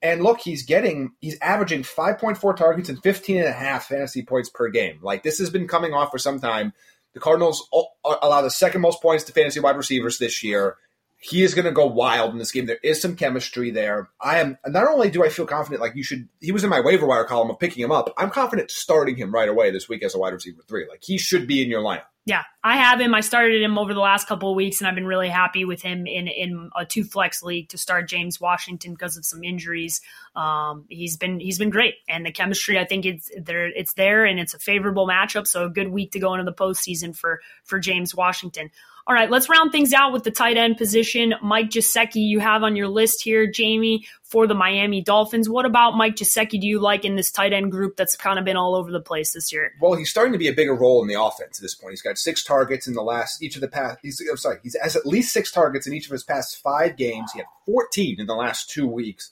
And 0.00 0.22
look, 0.22 0.40
he's 0.40 0.64
getting, 0.64 1.12
he's 1.20 1.38
averaging 1.40 1.82
5.4 1.82 2.56
targets 2.56 2.88
and 2.88 3.02
15 3.02 3.38
and 3.38 3.46
a 3.46 3.52
half 3.52 3.86
fantasy 3.86 4.22
points 4.22 4.48
per 4.48 4.68
game. 4.68 4.98
Like 5.02 5.22
this 5.22 5.38
has 5.38 5.50
been 5.50 5.68
coming 5.68 5.92
off 5.92 6.10
for 6.10 6.18
some 6.18 6.40
time. 6.40 6.72
The 7.14 7.20
Cardinals 7.20 7.68
allow 8.04 8.42
the 8.42 8.50
second 8.50 8.80
most 8.80 9.02
points 9.02 9.24
to 9.24 9.32
fantasy 9.32 9.60
wide 9.60 9.76
receivers 9.76 10.18
this 10.18 10.42
year. 10.42 10.76
He 11.20 11.42
is 11.42 11.54
going 11.54 11.64
to 11.64 11.72
go 11.72 11.86
wild 11.86 12.32
in 12.32 12.38
this 12.38 12.52
game. 12.52 12.66
There 12.66 12.78
is 12.82 13.02
some 13.02 13.16
chemistry 13.16 13.70
there. 13.70 14.08
I 14.20 14.38
am 14.38 14.56
not 14.66 14.86
only 14.86 15.10
do 15.10 15.24
I 15.24 15.28
feel 15.28 15.46
confident, 15.46 15.80
like 15.80 15.96
you 15.96 16.04
should. 16.04 16.28
He 16.40 16.52
was 16.52 16.62
in 16.62 16.70
my 16.70 16.80
waiver 16.80 17.06
wire 17.06 17.24
column 17.24 17.50
of 17.50 17.58
picking 17.58 17.82
him 17.82 17.90
up. 17.90 18.14
I'm 18.16 18.30
confident 18.30 18.70
starting 18.70 19.16
him 19.16 19.34
right 19.34 19.48
away 19.48 19.70
this 19.70 19.88
week 19.88 20.04
as 20.04 20.14
a 20.14 20.18
wide 20.18 20.32
receiver 20.32 20.62
three. 20.68 20.86
Like 20.88 21.02
he 21.02 21.18
should 21.18 21.48
be 21.48 21.62
in 21.62 21.68
your 21.68 21.82
lineup. 21.82 22.04
Yeah, 22.28 22.42
I 22.62 22.76
have 22.76 23.00
him. 23.00 23.14
I 23.14 23.22
started 23.22 23.62
him 23.62 23.78
over 23.78 23.94
the 23.94 24.00
last 24.00 24.28
couple 24.28 24.50
of 24.50 24.56
weeks, 24.56 24.80
and 24.80 24.86
I've 24.86 24.94
been 24.94 25.06
really 25.06 25.30
happy 25.30 25.64
with 25.64 25.80
him 25.80 26.06
in 26.06 26.28
in 26.28 26.68
a 26.76 26.84
two 26.84 27.02
flex 27.02 27.42
league 27.42 27.70
to 27.70 27.78
start 27.78 28.06
James 28.06 28.38
Washington 28.38 28.92
because 28.92 29.16
of 29.16 29.24
some 29.24 29.42
injuries. 29.42 30.02
Um, 30.36 30.84
he's 30.90 31.16
been 31.16 31.40
he's 31.40 31.58
been 31.58 31.70
great, 31.70 31.94
and 32.06 32.26
the 32.26 32.30
chemistry 32.30 32.78
I 32.78 32.84
think 32.84 33.06
it's 33.06 33.30
there 33.40 33.66
it's 33.66 33.94
there, 33.94 34.26
and 34.26 34.38
it's 34.38 34.52
a 34.52 34.58
favorable 34.58 35.08
matchup. 35.08 35.46
So 35.46 35.64
a 35.64 35.70
good 35.70 35.88
week 35.88 36.12
to 36.12 36.20
go 36.20 36.34
into 36.34 36.44
the 36.44 36.52
postseason 36.52 37.16
for 37.16 37.40
for 37.64 37.78
James 37.78 38.14
Washington. 38.14 38.70
All 39.08 39.14
right, 39.14 39.30
let's 39.30 39.48
round 39.48 39.72
things 39.72 39.94
out 39.94 40.12
with 40.12 40.24
the 40.24 40.30
tight 40.30 40.58
end 40.58 40.76
position. 40.76 41.34
Mike 41.40 41.70
Gesicki, 41.70 42.16
you 42.16 42.40
have 42.40 42.62
on 42.62 42.76
your 42.76 42.88
list 42.88 43.22
here, 43.22 43.46
Jamie, 43.46 44.06
for 44.22 44.46
the 44.46 44.54
Miami 44.54 45.00
Dolphins. 45.00 45.48
What 45.48 45.64
about 45.64 45.96
Mike 45.96 46.16
Gesicki 46.16 46.60
do 46.60 46.66
you 46.66 46.78
like 46.78 47.06
in 47.06 47.16
this 47.16 47.30
tight 47.30 47.54
end 47.54 47.70
group 47.70 47.96
that's 47.96 48.16
kind 48.16 48.38
of 48.38 48.44
been 48.44 48.58
all 48.58 48.74
over 48.74 48.92
the 48.92 49.00
place 49.00 49.32
this 49.32 49.50
year? 49.50 49.72
Well, 49.80 49.94
he's 49.94 50.10
starting 50.10 50.34
to 50.34 50.38
be 50.38 50.48
a 50.48 50.52
bigger 50.52 50.74
role 50.74 51.00
in 51.00 51.08
the 51.08 51.18
offense 51.18 51.58
at 51.58 51.62
this 51.62 51.74
point. 51.74 51.92
He's 51.92 52.02
got 52.02 52.18
six 52.18 52.44
targets 52.44 52.86
in 52.86 52.92
the 52.92 53.02
last 53.02 53.42
each 53.42 53.54
of 53.54 53.62
the 53.62 53.68
past. 53.68 54.00
He's 54.02 54.22
I'm 54.30 54.36
sorry, 54.36 54.58
he's 54.62 54.76
has 54.78 54.94
at 54.94 55.06
least 55.06 55.32
six 55.32 55.50
targets 55.50 55.86
in 55.86 55.94
each 55.94 56.04
of 56.04 56.12
his 56.12 56.22
past 56.22 56.58
five 56.58 56.98
games. 56.98 57.32
He 57.32 57.38
had 57.38 57.48
14 57.64 58.20
in 58.20 58.26
the 58.26 58.34
last 58.34 58.68
two 58.68 58.86
weeks. 58.86 59.30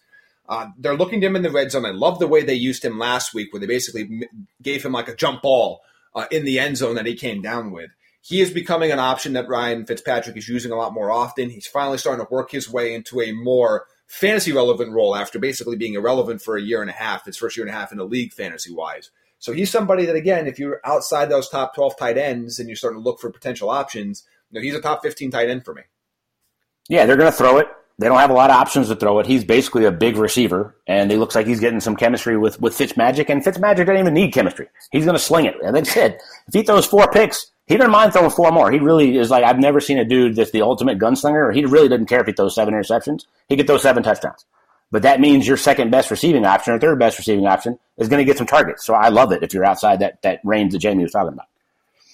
Uh, 0.48 0.68
they're 0.78 0.96
looking 0.96 1.20
to 1.20 1.26
him 1.26 1.36
in 1.36 1.42
the 1.42 1.50
red 1.50 1.70
zone. 1.70 1.84
I 1.84 1.90
love 1.90 2.18
the 2.18 2.26
way 2.26 2.42
they 2.42 2.54
used 2.54 2.82
him 2.82 2.98
last 2.98 3.34
week, 3.34 3.52
where 3.52 3.60
they 3.60 3.66
basically 3.66 4.26
gave 4.62 4.82
him 4.82 4.92
like 4.92 5.08
a 5.08 5.14
jump 5.14 5.42
ball 5.42 5.82
uh, 6.14 6.24
in 6.30 6.46
the 6.46 6.58
end 6.58 6.78
zone 6.78 6.94
that 6.94 7.04
he 7.04 7.14
came 7.14 7.42
down 7.42 7.72
with 7.72 7.90
he 8.26 8.40
is 8.40 8.50
becoming 8.50 8.90
an 8.90 8.98
option 8.98 9.34
that 9.34 9.48
Ryan 9.48 9.86
Fitzpatrick 9.86 10.36
is 10.36 10.48
using 10.48 10.72
a 10.72 10.76
lot 10.76 10.92
more 10.92 11.12
often. 11.12 11.48
He's 11.48 11.68
finally 11.68 11.96
starting 11.96 12.26
to 12.26 12.32
work 12.32 12.50
his 12.50 12.68
way 12.68 12.92
into 12.92 13.20
a 13.20 13.30
more 13.30 13.86
fantasy 14.08 14.50
relevant 14.50 14.90
role 14.90 15.14
after 15.14 15.38
basically 15.38 15.76
being 15.76 15.94
irrelevant 15.94 16.42
for 16.42 16.56
a 16.56 16.62
year 16.62 16.80
and 16.80 16.90
a 16.90 16.92
half, 16.92 17.24
his 17.24 17.36
first 17.36 17.56
year 17.56 17.64
and 17.64 17.72
a 17.72 17.78
half 17.78 17.92
in 17.92 17.98
the 17.98 18.04
league 18.04 18.32
fantasy 18.32 18.74
wise. 18.74 19.12
So 19.38 19.52
he's 19.52 19.70
somebody 19.70 20.06
that, 20.06 20.16
again, 20.16 20.48
if 20.48 20.58
you're 20.58 20.80
outside 20.84 21.26
those 21.26 21.48
top 21.48 21.76
12 21.76 21.96
tight 21.96 22.18
ends 22.18 22.58
and 22.58 22.68
you're 22.68 22.74
starting 22.74 23.00
to 23.00 23.04
look 23.04 23.20
for 23.20 23.30
potential 23.30 23.70
options, 23.70 24.24
you 24.50 24.58
know, 24.58 24.62
he's 24.64 24.74
a 24.74 24.80
top 24.80 25.02
15 25.02 25.30
tight 25.30 25.48
end 25.48 25.64
for 25.64 25.74
me. 25.74 25.82
Yeah, 26.88 27.06
they're 27.06 27.16
going 27.16 27.30
to 27.30 27.38
throw 27.38 27.58
it. 27.58 27.68
They 28.00 28.08
don't 28.08 28.18
have 28.18 28.30
a 28.30 28.34
lot 28.34 28.50
of 28.50 28.56
options 28.56 28.88
to 28.88 28.96
throw 28.96 29.20
it. 29.20 29.26
He's 29.26 29.44
basically 29.44 29.84
a 29.84 29.92
big 29.92 30.16
receiver, 30.16 30.74
and 30.88 31.12
he 31.12 31.16
looks 31.16 31.36
like 31.36 31.46
he's 31.46 31.60
getting 31.60 31.80
some 31.80 31.94
chemistry 31.94 32.36
with 32.36 32.60
with 32.60 32.76
Fitzmagic, 32.76 33.30
and 33.30 33.42
Fitzmagic 33.42 33.86
doesn't 33.86 33.96
even 33.96 34.12
need 34.12 34.34
chemistry. 34.34 34.68
He's 34.90 35.04
going 35.04 35.16
to 35.16 35.22
sling 35.22 35.46
it. 35.46 35.54
And 35.64 35.74
they 35.74 35.84
said, 35.84 36.18
if 36.48 36.52
he 36.52 36.62
throws 36.62 36.84
four 36.84 37.10
picks, 37.10 37.52
he 37.66 37.76
doesn't 37.76 37.90
mind 37.90 38.12
throwing 38.12 38.30
four 38.30 38.52
more. 38.52 38.70
He 38.70 38.78
really 38.78 39.18
is 39.18 39.30
like 39.30 39.44
I've 39.44 39.58
never 39.58 39.80
seen 39.80 39.98
a 39.98 40.04
dude 40.04 40.36
that's 40.36 40.52
the 40.52 40.62
ultimate 40.62 40.98
gunslinger. 40.98 41.54
He 41.54 41.64
really 41.64 41.88
doesn't 41.88 42.06
care 42.06 42.20
if 42.20 42.26
he 42.26 42.32
throws 42.32 42.54
seven 42.54 42.74
interceptions. 42.74 43.26
He 43.48 43.56
could 43.56 43.66
throw 43.66 43.78
seven 43.78 44.02
touchdowns. 44.02 44.44
But 44.92 45.02
that 45.02 45.20
means 45.20 45.48
your 45.48 45.56
second 45.56 45.90
best 45.90 46.10
receiving 46.10 46.44
option 46.46 46.72
or 46.72 46.78
third 46.78 46.98
best 46.98 47.18
receiving 47.18 47.46
option 47.46 47.78
is 47.98 48.08
going 48.08 48.20
to 48.20 48.24
get 48.24 48.38
some 48.38 48.46
targets. 48.46 48.86
So 48.86 48.94
I 48.94 49.08
love 49.08 49.32
it 49.32 49.42
if 49.42 49.52
you're 49.52 49.64
outside 49.64 49.98
that 49.98 50.22
that 50.22 50.40
range 50.44 50.72
that 50.72 50.78
Jamie 50.78 51.02
was 51.02 51.12
talking 51.12 51.32
about. 51.32 51.46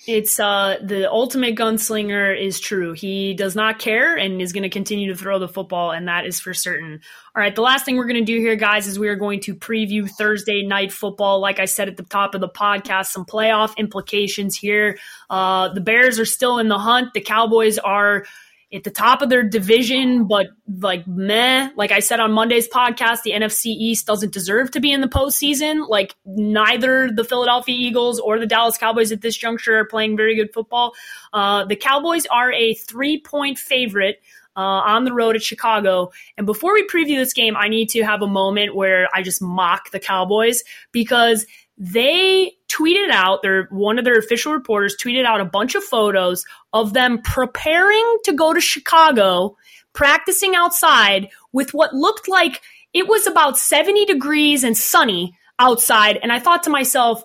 It's 0.06 0.40
uh, 0.40 0.78
the 0.82 1.08
ultimate 1.08 1.54
gunslinger 1.54 2.36
is 2.36 2.58
true. 2.58 2.92
He 2.92 3.34
does 3.34 3.54
not 3.54 3.78
care 3.78 4.16
and 4.16 4.42
is 4.42 4.52
going 4.52 4.64
to 4.64 4.68
continue 4.68 5.12
to 5.12 5.16
throw 5.16 5.38
the 5.38 5.46
football, 5.46 5.92
and 5.92 6.08
that 6.08 6.26
is 6.26 6.40
for 6.40 6.52
certain. 6.52 7.00
All 7.36 7.40
right, 7.40 7.54
the 7.54 7.62
last 7.62 7.84
thing 7.84 7.96
we're 7.96 8.08
going 8.08 8.24
to 8.24 8.32
do 8.32 8.38
here, 8.40 8.56
guys, 8.56 8.88
is 8.88 8.98
we 8.98 9.08
are 9.08 9.16
going 9.16 9.38
to 9.40 9.54
preview 9.54 10.10
Thursday 10.10 10.66
night 10.66 10.92
football. 10.92 11.40
Like 11.40 11.60
I 11.60 11.66
said 11.66 11.88
at 11.88 11.96
the 11.96 12.02
top 12.02 12.34
of 12.34 12.40
the 12.40 12.48
podcast, 12.48 13.06
some 13.06 13.24
playoff 13.24 13.76
implications 13.76 14.56
here. 14.56 14.98
Uh, 15.30 15.72
the 15.72 15.80
Bears 15.80 16.18
are 16.18 16.24
still 16.24 16.58
in 16.58 16.66
the 16.66 16.78
hunt. 16.78 17.14
The 17.14 17.20
Cowboys 17.20 17.78
are 17.78 18.24
at 18.72 18.84
the 18.84 18.90
top 18.90 19.20
of 19.20 19.28
their 19.28 19.42
division, 19.42 20.26
but 20.26 20.48
like 20.80 21.06
meh. 21.06 21.70
Like 21.76 21.92
I 21.92 22.00
said 22.00 22.20
on 22.20 22.32
Monday's 22.32 22.68
podcast, 22.68 23.22
the 23.22 23.32
NFC 23.32 23.66
East 23.66 24.06
doesn't 24.06 24.32
deserve 24.32 24.70
to 24.72 24.80
be 24.80 24.92
in 24.92 25.00
the 25.00 25.08
postseason. 25.08 25.88
Like 25.88 26.14
neither 26.24 27.10
the 27.10 27.24
Philadelphia 27.24 27.74
Eagles 27.76 28.18
or 28.18 28.38
the 28.38 28.46
Dallas 28.46 28.78
Cowboys 28.78 29.12
at 29.12 29.20
this 29.20 29.36
juncture 29.36 29.78
are 29.78 29.84
playing 29.84 30.16
very 30.16 30.34
good 30.34 30.52
football. 30.52 30.94
Uh, 31.32 31.64
the 31.64 31.76
Cowboys 31.76 32.26
are 32.26 32.52
a 32.52 32.74
three 32.74 33.20
point 33.20 33.58
favorite. 33.58 34.20
Uh, 34.54 34.60
on 34.84 35.04
the 35.04 35.14
road 35.14 35.34
at 35.34 35.42
Chicago. 35.42 36.12
And 36.36 36.44
before 36.44 36.74
we 36.74 36.86
preview 36.86 37.16
this 37.16 37.32
game, 37.32 37.56
I 37.56 37.68
need 37.68 37.88
to 37.92 38.02
have 38.02 38.20
a 38.20 38.26
moment 38.26 38.74
where 38.74 39.08
I 39.14 39.22
just 39.22 39.40
mock 39.40 39.90
the 39.92 39.98
Cowboys 39.98 40.62
because 40.92 41.46
they 41.84 42.52
tweeted 42.68 43.10
out 43.10 43.42
their 43.42 43.66
one 43.72 43.98
of 43.98 44.04
their 44.04 44.16
official 44.16 44.52
reporters 44.52 44.94
tweeted 44.96 45.24
out 45.24 45.40
a 45.40 45.44
bunch 45.44 45.74
of 45.74 45.82
photos 45.82 46.44
of 46.72 46.92
them 46.92 47.20
preparing 47.22 48.18
to 48.22 48.32
go 48.32 48.54
to 48.54 48.60
Chicago, 48.60 49.56
practicing 49.92 50.54
outside 50.54 51.28
with 51.50 51.74
what 51.74 51.92
looked 51.92 52.28
like 52.28 52.62
it 52.94 53.08
was 53.08 53.26
about 53.26 53.58
70 53.58 54.04
degrees 54.04 54.62
and 54.62 54.78
sunny 54.78 55.36
outside. 55.58 56.20
And 56.22 56.30
I 56.30 56.38
thought 56.38 56.62
to 56.64 56.70
myself, 56.70 57.24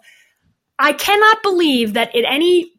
I 0.79 0.93
cannot 0.93 1.41
believe 1.41 1.93
that 1.93 2.13
in 2.15 2.23
any 2.23 2.71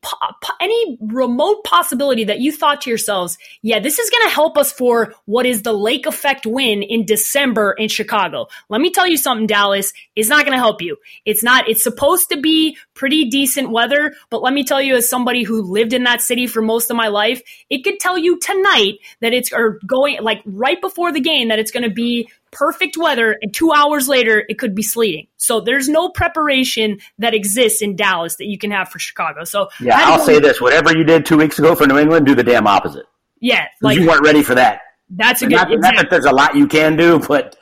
any 0.61 0.99
remote 1.01 1.65
possibility 1.65 2.25
that 2.25 2.39
you 2.39 2.53
thought 2.53 2.83
to 2.83 2.91
yourselves, 2.91 3.39
yeah, 3.61 3.81
this 3.81 3.99
is 3.99 4.09
going 4.09 4.29
to 4.29 4.35
help 4.35 4.57
us 4.57 4.73
for 4.73 5.15
what 5.25 5.47
is 5.47 5.63
the 5.63 5.73
lake 5.73 6.07
effect 6.07 6.47
win 6.47 6.83
in 6.85 7.05
December 7.05 7.75
in 7.77 7.89
Chicago. 7.89 8.47
Let 8.69 8.81
me 8.81 8.91
tell 8.91 9.07
you 9.07 9.17
something, 9.17 9.49
Dallas, 9.49 9.93
it's 10.15 10.29
not 10.29 10.45
going 10.45 10.57
to 10.57 10.63
help 10.63 10.81
you. 10.81 10.97
It's 11.25 11.43
not. 11.43 11.69
It's 11.69 11.83
supposed 11.83 12.29
to 12.31 12.41
be 12.41 12.77
pretty 12.95 13.31
decent 13.31 13.71
weather, 13.71 14.15
but 14.31 14.43
let 14.43 14.55
me 14.55 14.63
tell 14.63 14.81
you, 14.81 14.95
as 14.95 15.09
somebody 15.09 15.43
who 15.43 15.63
lived 15.63 15.93
in 15.93 16.05
that 16.05 16.23
city 16.23 16.47
for 16.47 16.63
most 16.63 16.91
of 16.91 16.97
my 16.97 17.09
life, 17.09 17.43
it 17.69 17.83
could 17.83 17.99
tell 17.99 18.17
you 18.17 18.39
tonight 18.39 18.95
that 19.21 19.33
it's 19.33 19.53
or 19.53 19.81
going 19.87 20.23
like 20.23 20.41
right 20.47 20.81
before 20.81 21.11
the 21.11 21.21
game 21.21 21.49
that 21.49 21.59
it's 21.59 21.73
going 21.73 21.83
to 21.83 21.91
be 21.91 22.31
perfect 22.51 22.97
weather, 22.97 23.37
and 23.41 23.53
two 23.53 23.73
hours 23.73 24.09
later, 24.09 24.45
it 24.49 24.59
could 24.59 24.75
be 24.75 24.83
sleeting. 24.83 25.27
So 25.37 25.61
there's 25.61 25.89
no 25.89 26.09
preparation 26.09 26.99
that 27.19 27.35
exists 27.35 27.83
in 27.83 27.97
Dallas 27.97 28.37
that 28.37 28.47
you 28.47 28.59
can 28.59 28.71
have 28.71 28.89
for 28.89 28.99
Chicago. 28.99 29.45
So 29.45 29.69
yeah, 29.81 29.99
I'll 29.99 30.19
say 30.19 30.39
this: 30.41 30.61
whatever 30.61 30.97
you 30.97 31.05
did 31.05 31.27
two 31.27 31.37
weeks 31.37 31.59
ago 31.59 31.75
for 31.75 31.87
New 31.87 31.99
England, 31.99 32.27
do 32.27 32.35
the 32.35 32.45
damn 32.45 32.67
opposite. 32.67 33.07
Yeah, 33.41 33.67
like 33.83 33.99
you 33.99 34.07
weren't 34.07 34.25
ready 34.25 34.43
for 34.43 34.55
that. 34.55 34.83
That's 35.11 35.43
a 35.43 35.47
good. 35.47 35.57
Not, 35.57 35.73
exactly. 35.73 35.97
not 35.97 36.03
that 36.03 36.11
there's 36.11 36.25
a 36.25 36.33
lot 36.33 36.57
you 36.57 36.67
can 36.67 36.97
do, 36.97 37.19
but 37.21 37.57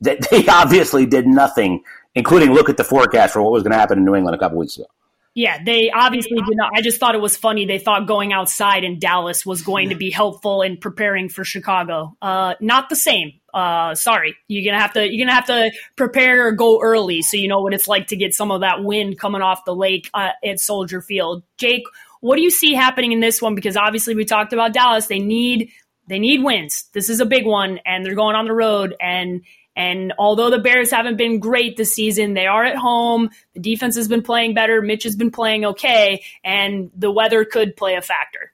they 0.00 0.46
obviously 0.48 1.06
did 1.06 1.26
nothing, 1.26 1.82
including 2.14 2.52
look 2.52 2.68
at 2.68 2.76
the 2.76 2.84
forecast 2.84 3.32
for 3.32 3.42
what 3.42 3.52
was 3.52 3.62
going 3.62 3.72
to 3.72 3.78
happen 3.78 3.98
in 3.98 4.04
New 4.04 4.14
England 4.14 4.34
a 4.34 4.38
couple 4.38 4.58
weeks 4.58 4.76
ago. 4.76 4.86
Yeah, 5.34 5.62
they 5.62 5.90
obviously 5.90 6.38
did 6.38 6.56
not. 6.56 6.72
I 6.74 6.80
just 6.80 6.98
thought 6.98 7.14
it 7.14 7.20
was 7.20 7.36
funny. 7.36 7.64
They 7.64 7.78
thought 7.78 8.08
going 8.08 8.32
outside 8.32 8.82
in 8.82 8.98
Dallas 8.98 9.46
was 9.46 9.62
going 9.62 9.90
to 9.90 9.94
be 9.94 10.10
helpful 10.10 10.62
in 10.62 10.78
preparing 10.78 11.28
for 11.28 11.44
Chicago. 11.44 12.16
Uh, 12.20 12.54
not 12.60 12.88
the 12.88 12.96
same. 12.96 13.37
Uh, 13.54 13.94
sorry, 13.94 14.36
you're 14.46 14.64
gonna 14.70 14.80
have 14.80 14.92
to 14.92 15.10
you're 15.10 15.24
gonna 15.24 15.34
have 15.34 15.46
to 15.46 15.70
prepare 15.96 16.46
or 16.46 16.52
go 16.52 16.80
early 16.82 17.22
so 17.22 17.36
you 17.36 17.48
know 17.48 17.60
what 17.62 17.72
it's 17.72 17.88
like 17.88 18.06
to 18.08 18.16
get 18.16 18.34
some 18.34 18.50
of 18.50 18.60
that 18.60 18.84
wind 18.84 19.18
coming 19.18 19.42
off 19.42 19.64
the 19.64 19.74
lake 19.74 20.10
uh, 20.14 20.30
at 20.44 20.60
Soldier 20.60 21.00
Field. 21.00 21.42
Jake, 21.56 21.84
what 22.20 22.36
do 22.36 22.42
you 22.42 22.50
see 22.50 22.74
happening 22.74 23.12
in 23.12 23.20
this 23.20 23.40
one? 23.40 23.54
Because 23.54 23.76
obviously 23.76 24.14
we 24.14 24.24
talked 24.24 24.52
about 24.52 24.72
Dallas. 24.72 25.06
They 25.06 25.18
need 25.18 25.70
they 26.08 26.18
need 26.18 26.42
wins. 26.42 26.84
This 26.92 27.08
is 27.08 27.20
a 27.20 27.26
big 27.26 27.46
one, 27.46 27.80
and 27.86 28.04
they're 28.04 28.14
going 28.14 28.36
on 28.36 28.46
the 28.46 28.54
road 28.54 28.94
and 29.00 29.42
and 29.78 30.12
although 30.18 30.50
the 30.50 30.58
Bears 30.58 30.90
haven't 30.90 31.16
been 31.16 31.38
great 31.38 31.76
this 31.76 31.94
season, 31.94 32.34
they 32.34 32.48
are 32.48 32.64
at 32.64 32.74
home. 32.74 33.30
The 33.54 33.60
defense 33.60 33.94
has 33.94 34.08
been 34.08 34.22
playing 34.22 34.54
better. 34.54 34.82
Mitch 34.82 35.04
has 35.04 35.14
been 35.14 35.30
playing 35.30 35.64
okay, 35.66 36.24
and 36.42 36.90
the 36.96 37.12
weather 37.12 37.44
could 37.44 37.76
play 37.76 37.94
a 37.94 38.02
factor. 38.02 38.52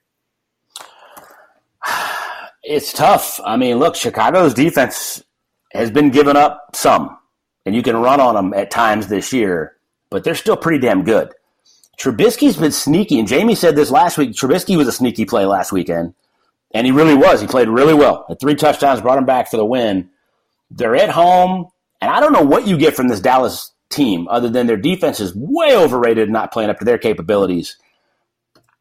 It's 2.67 2.91
tough. 2.91 3.39
I 3.45 3.57
mean, 3.57 3.77
look, 3.77 3.95
Chicago's 3.95 4.55
defense 4.55 5.23
has 5.71 5.91
been 5.91 6.09
giving 6.09 6.35
up 6.35 6.75
some, 6.75 7.15
and 7.63 7.75
you 7.75 7.83
can 7.83 7.95
run 7.95 8.19
on 8.19 8.33
them 8.33 8.55
at 8.55 8.71
times 8.71 9.05
this 9.05 9.31
year, 9.31 9.77
but 10.09 10.23
they're 10.23 10.33
still 10.33 10.57
pretty 10.57 10.79
damn 10.79 11.03
good. 11.03 11.29
Trubisky's 11.99 12.57
been 12.57 12.71
sneaky, 12.71 13.19
and 13.19 13.27
Jamie 13.27 13.53
said 13.53 13.75
this 13.75 13.91
last 13.91 14.17
week. 14.17 14.31
Trubisky 14.31 14.75
was 14.75 14.87
a 14.87 14.91
sneaky 14.91 15.25
play 15.25 15.45
last 15.45 15.71
weekend, 15.71 16.15
and 16.73 16.87
he 16.87 16.91
really 16.91 17.13
was. 17.13 17.39
He 17.39 17.45
played 17.45 17.69
really 17.69 17.93
well. 17.93 18.25
Had 18.27 18.39
three 18.39 18.55
touchdowns, 18.55 18.99
brought 18.99 19.19
him 19.19 19.25
back 19.25 19.51
for 19.51 19.57
the 19.57 19.65
win. 19.65 20.09
They're 20.71 20.95
at 20.95 21.11
home, 21.11 21.67
and 22.01 22.09
I 22.09 22.19
don't 22.19 22.33
know 22.33 22.41
what 22.41 22.65
you 22.65 22.79
get 22.79 22.95
from 22.95 23.09
this 23.09 23.21
Dallas 23.21 23.73
team 23.89 24.27
other 24.27 24.49
than 24.49 24.65
their 24.65 24.75
defense 24.75 25.19
is 25.19 25.35
way 25.35 25.77
overrated, 25.77 26.23
and 26.23 26.33
not 26.33 26.51
playing 26.51 26.71
up 26.71 26.79
to 26.79 26.85
their 26.85 26.97
capabilities. 26.97 27.77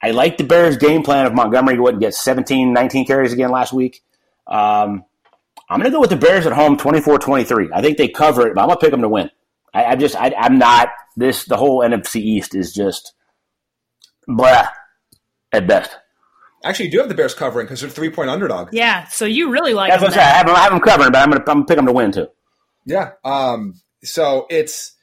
I 0.04 0.10
like 0.10 0.36
the 0.36 0.44
Bears' 0.44 0.76
game 0.76 1.02
plan 1.02 1.24
of 1.24 1.32
Montgomery 1.32 1.80
wouldn't 1.80 2.02
get 2.02 2.12
17, 2.12 2.74
19 2.74 3.06
carries 3.06 3.32
again 3.32 3.50
last 3.50 3.72
week. 3.72 4.02
Um, 4.46 5.06
I'm 5.70 5.80
going 5.80 5.84
to 5.84 5.90
go 5.90 6.00
with 6.00 6.10
the 6.10 6.16
Bears 6.16 6.44
at 6.44 6.52
home 6.52 6.76
24 6.76 7.20
23. 7.20 7.70
I 7.72 7.80
think 7.80 7.96
they 7.96 8.08
cover 8.08 8.46
it, 8.46 8.54
but 8.54 8.60
I'm 8.60 8.66
going 8.66 8.76
to 8.76 8.80
pick 8.82 8.90
them 8.90 9.00
to 9.00 9.08
win. 9.08 9.30
I, 9.72 9.84
I 9.86 9.96
just, 9.96 10.14
I, 10.14 10.34
am 10.36 10.58
not, 10.58 10.90
this, 11.16 11.46
the 11.46 11.56
whole 11.56 11.80
NFC 11.80 12.16
East 12.16 12.54
is 12.54 12.74
just 12.74 13.14
blah 14.28 14.68
at 15.52 15.66
best. 15.66 15.96
Actually, 16.62 16.86
you 16.86 16.92
do 16.92 16.98
have 16.98 17.08
the 17.08 17.14
Bears 17.14 17.32
covering 17.32 17.64
because 17.64 17.80
they're 17.80 17.88
three 17.88 18.10
point 18.10 18.28
underdog. 18.28 18.74
Yeah, 18.74 19.06
so 19.08 19.24
you 19.24 19.50
really 19.50 19.72
like. 19.72 19.90
That's 19.90 20.02
what 20.02 20.14
I 20.18 20.20
I 20.20 20.24
have, 20.24 20.48
I 20.50 20.58
have 20.58 20.72
them 20.72 20.80
covering, 20.80 21.12
but 21.12 21.18
I'm 21.18 21.30
going 21.30 21.42
to 21.42 21.50
I'm 21.50 21.64
pick 21.64 21.76
them 21.76 21.86
to 21.86 21.92
win 21.92 22.12
too. 22.12 22.28
Yeah. 22.84 23.12
Um. 23.24 23.80
So 24.02 24.46
it's 24.50 24.96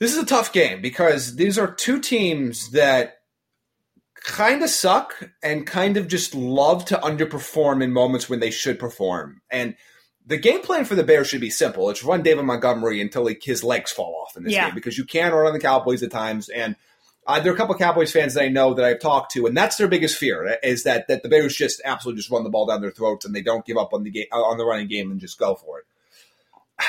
this 0.00 0.12
is 0.12 0.22
a 0.22 0.26
tough 0.26 0.52
game 0.52 0.82
because 0.82 1.36
these 1.36 1.56
are 1.56 1.72
two 1.72 2.00
teams 2.00 2.70
that 2.70 3.17
kind 4.24 4.62
of 4.62 4.70
suck 4.70 5.14
and 5.42 5.66
kind 5.66 5.96
of 5.96 6.08
just 6.08 6.34
love 6.34 6.84
to 6.86 6.96
underperform 6.98 7.82
in 7.82 7.92
moments 7.92 8.28
when 8.28 8.40
they 8.40 8.50
should 8.50 8.78
perform. 8.78 9.40
And 9.50 9.76
the 10.26 10.36
game 10.36 10.60
plan 10.60 10.84
for 10.84 10.94
the 10.94 11.04
Bears 11.04 11.28
should 11.28 11.40
be 11.40 11.50
simple. 11.50 11.88
It's 11.90 12.04
run 12.04 12.22
David 12.22 12.44
Montgomery 12.44 13.00
until 13.00 13.26
he, 13.26 13.38
his 13.42 13.64
legs 13.64 13.90
fall 13.92 14.14
off 14.26 14.36
in 14.36 14.44
this 14.44 14.52
Yeah. 14.52 14.66
game 14.66 14.74
because 14.74 14.98
you 14.98 15.04
can 15.04 15.32
run 15.32 15.46
on 15.46 15.52
the 15.54 15.58
Cowboys 15.58 16.02
at 16.02 16.10
times. 16.10 16.48
And 16.48 16.76
uh, 17.26 17.40
there 17.40 17.52
are 17.52 17.54
a 17.54 17.58
couple 17.58 17.74
of 17.74 17.80
Cowboys 17.80 18.10
fans 18.12 18.34
that 18.34 18.42
I 18.44 18.48
know 18.48 18.74
that 18.74 18.84
I've 18.84 19.00
talked 19.00 19.32
to, 19.32 19.46
and 19.46 19.54
that's 19.56 19.76
their 19.76 19.88
biggest 19.88 20.16
fear 20.16 20.58
is 20.62 20.84
that 20.84 21.08
that 21.08 21.22
the 21.22 21.28
Bears 21.28 21.54
just 21.54 21.80
absolutely 21.84 22.20
just 22.20 22.30
run 22.30 22.42
the 22.42 22.48
ball 22.50 22.66
down 22.66 22.80
their 22.80 22.90
throats 22.90 23.26
and 23.26 23.34
they 23.34 23.42
don't 23.42 23.66
give 23.66 23.76
up 23.76 23.92
on 23.92 24.02
the 24.02 24.10
game 24.10 24.26
uh, 24.32 24.36
on 24.42 24.56
the 24.56 24.64
running 24.64 24.88
game 24.88 25.10
and 25.10 25.20
just 25.20 25.38
go 25.38 25.54
for 25.54 25.78
it. 25.80 25.84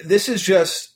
This 0.00 0.28
is 0.28 0.42
just 0.42 0.90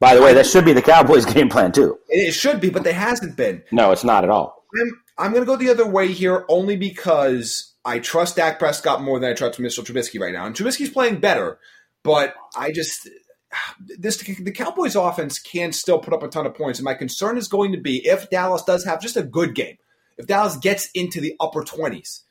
By 0.00 0.14
the 0.14 0.22
way, 0.22 0.32
that 0.34 0.46
should 0.46 0.64
be 0.64 0.72
the 0.72 0.82
Cowboys' 0.82 1.26
game 1.32 1.48
plan 1.48 1.72
too. 1.72 1.98
it 2.08 2.32
should 2.32 2.60
be, 2.60 2.70
but 2.70 2.84
they 2.84 2.92
hasn't 2.92 3.36
been. 3.36 3.62
No, 3.72 3.90
it's 3.90 4.04
not 4.04 4.24
at 4.24 4.30
all. 4.30 4.64
I'm 4.80 5.02
I'm 5.18 5.32
going 5.32 5.42
to 5.42 5.46
go 5.46 5.56
the 5.56 5.70
other 5.70 5.86
way 5.86 6.08
here 6.12 6.44
only 6.48 6.76
because 6.76 7.74
I 7.84 7.98
trust 7.98 8.36
Dak 8.36 8.58
Prescott 8.58 9.02
more 9.02 9.18
than 9.18 9.30
I 9.30 9.34
trust 9.34 9.58
Mr. 9.58 9.84
Trubisky 9.84 10.20
right 10.20 10.32
now. 10.32 10.46
And 10.46 10.54
Trubisky's 10.54 10.90
playing 10.90 11.20
better, 11.20 11.58
but 12.04 12.34
I 12.56 12.70
just 12.70 13.08
this 13.98 14.18
the 14.18 14.52
Cowboys 14.52 14.96
offense 14.96 15.38
can 15.38 15.72
still 15.72 15.98
put 15.98 16.14
up 16.14 16.22
a 16.22 16.28
ton 16.28 16.46
of 16.46 16.54
points. 16.54 16.78
And 16.78 16.84
my 16.84 16.94
concern 16.94 17.36
is 17.36 17.48
going 17.48 17.72
to 17.72 17.80
be 17.80 18.06
if 18.06 18.30
Dallas 18.30 18.62
does 18.62 18.84
have 18.84 19.00
just 19.00 19.16
a 19.16 19.22
good 19.22 19.54
game, 19.54 19.78
if 20.16 20.26
Dallas 20.26 20.56
gets 20.56 20.90
into 20.94 21.20
the 21.20 21.34
upper 21.40 21.62
20s, 21.62 22.22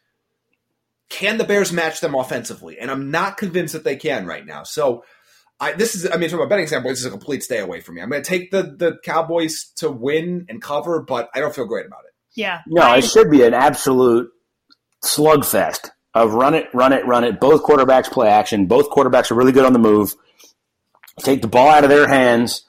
can 1.09 1.37
the 1.37 1.43
Bears 1.43 1.71
match 1.71 2.01
them 2.01 2.15
offensively? 2.15 2.77
And 2.79 2.91
I'm 2.91 3.11
not 3.11 3.37
convinced 3.37 3.73
that 3.73 3.83
they 3.83 3.95
can 3.95 4.25
right 4.25 4.45
now. 4.45 4.63
So 4.63 5.03
I, 5.59 5.71
this 5.73 5.95
is, 5.95 6.07
I 6.11 6.17
mean, 6.17 6.29
from 6.29 6.41
a 6.41 6.47
betting 6.47 6.67
standpoint, 6.67 6.93
this 6.93 6.99
is 6.99 7.05
a 7.07 7.09
complete 7.11 7.43
stay 7.43 7.59
away 7.59 7.79
from 7.81 7.95
me. 7.95 8.01
I'm 8.01 8.09
going 8.09 8.21
to 8.21 8.29
take 8.29 8.51
the, 8.51 8.61
the 8.63 8.97
Cowboys 9.03 9.71
to 9.77 9.89
win 9.89 10.45
and 10.49 10.61
cover, 10.61 11.01
but 11.01 11.29
I 11.33 11.39
don't 11.39 11.53
feel 11.55 11.65
great 11.65 11.85
about 11.87 12.01
it. 12.05 12.13
Yeah. 12.35 12.61
No, 12.67 12.83
I- 12.83 12.97
it 12.97 13.05
should 13.05 13.31
be 13.31 13.43
an 13.43 13.53
absolute 13.55 14.31
slugfest 15.03 15.89
of 16.13 16.33
run 16.33 16.53
it, 16.53 16.67
run 16.73 16.93
it, 16.93 17.05
run 17.05 17.23
it. 17.23 17.39
Both 17.39 17.63
quarterbacks 17.63 18.09
play 18.11 18.27
action. 18.29 18.65
Both 18.67 18.89
quarterbacks 18.89 19.31
are 19.31 19.35
really 19.35 19.51
good 19.51 19.65
on 19.65 19.73
the 19.73 19.79
move. 19.79 20.15
Take 21.19 21.41
the 21.41 21.47
ball 21.47 21.69
out 21.69 21.83
of 21.83 21.89
their 21.89 22.07
hands. 22.07 22.63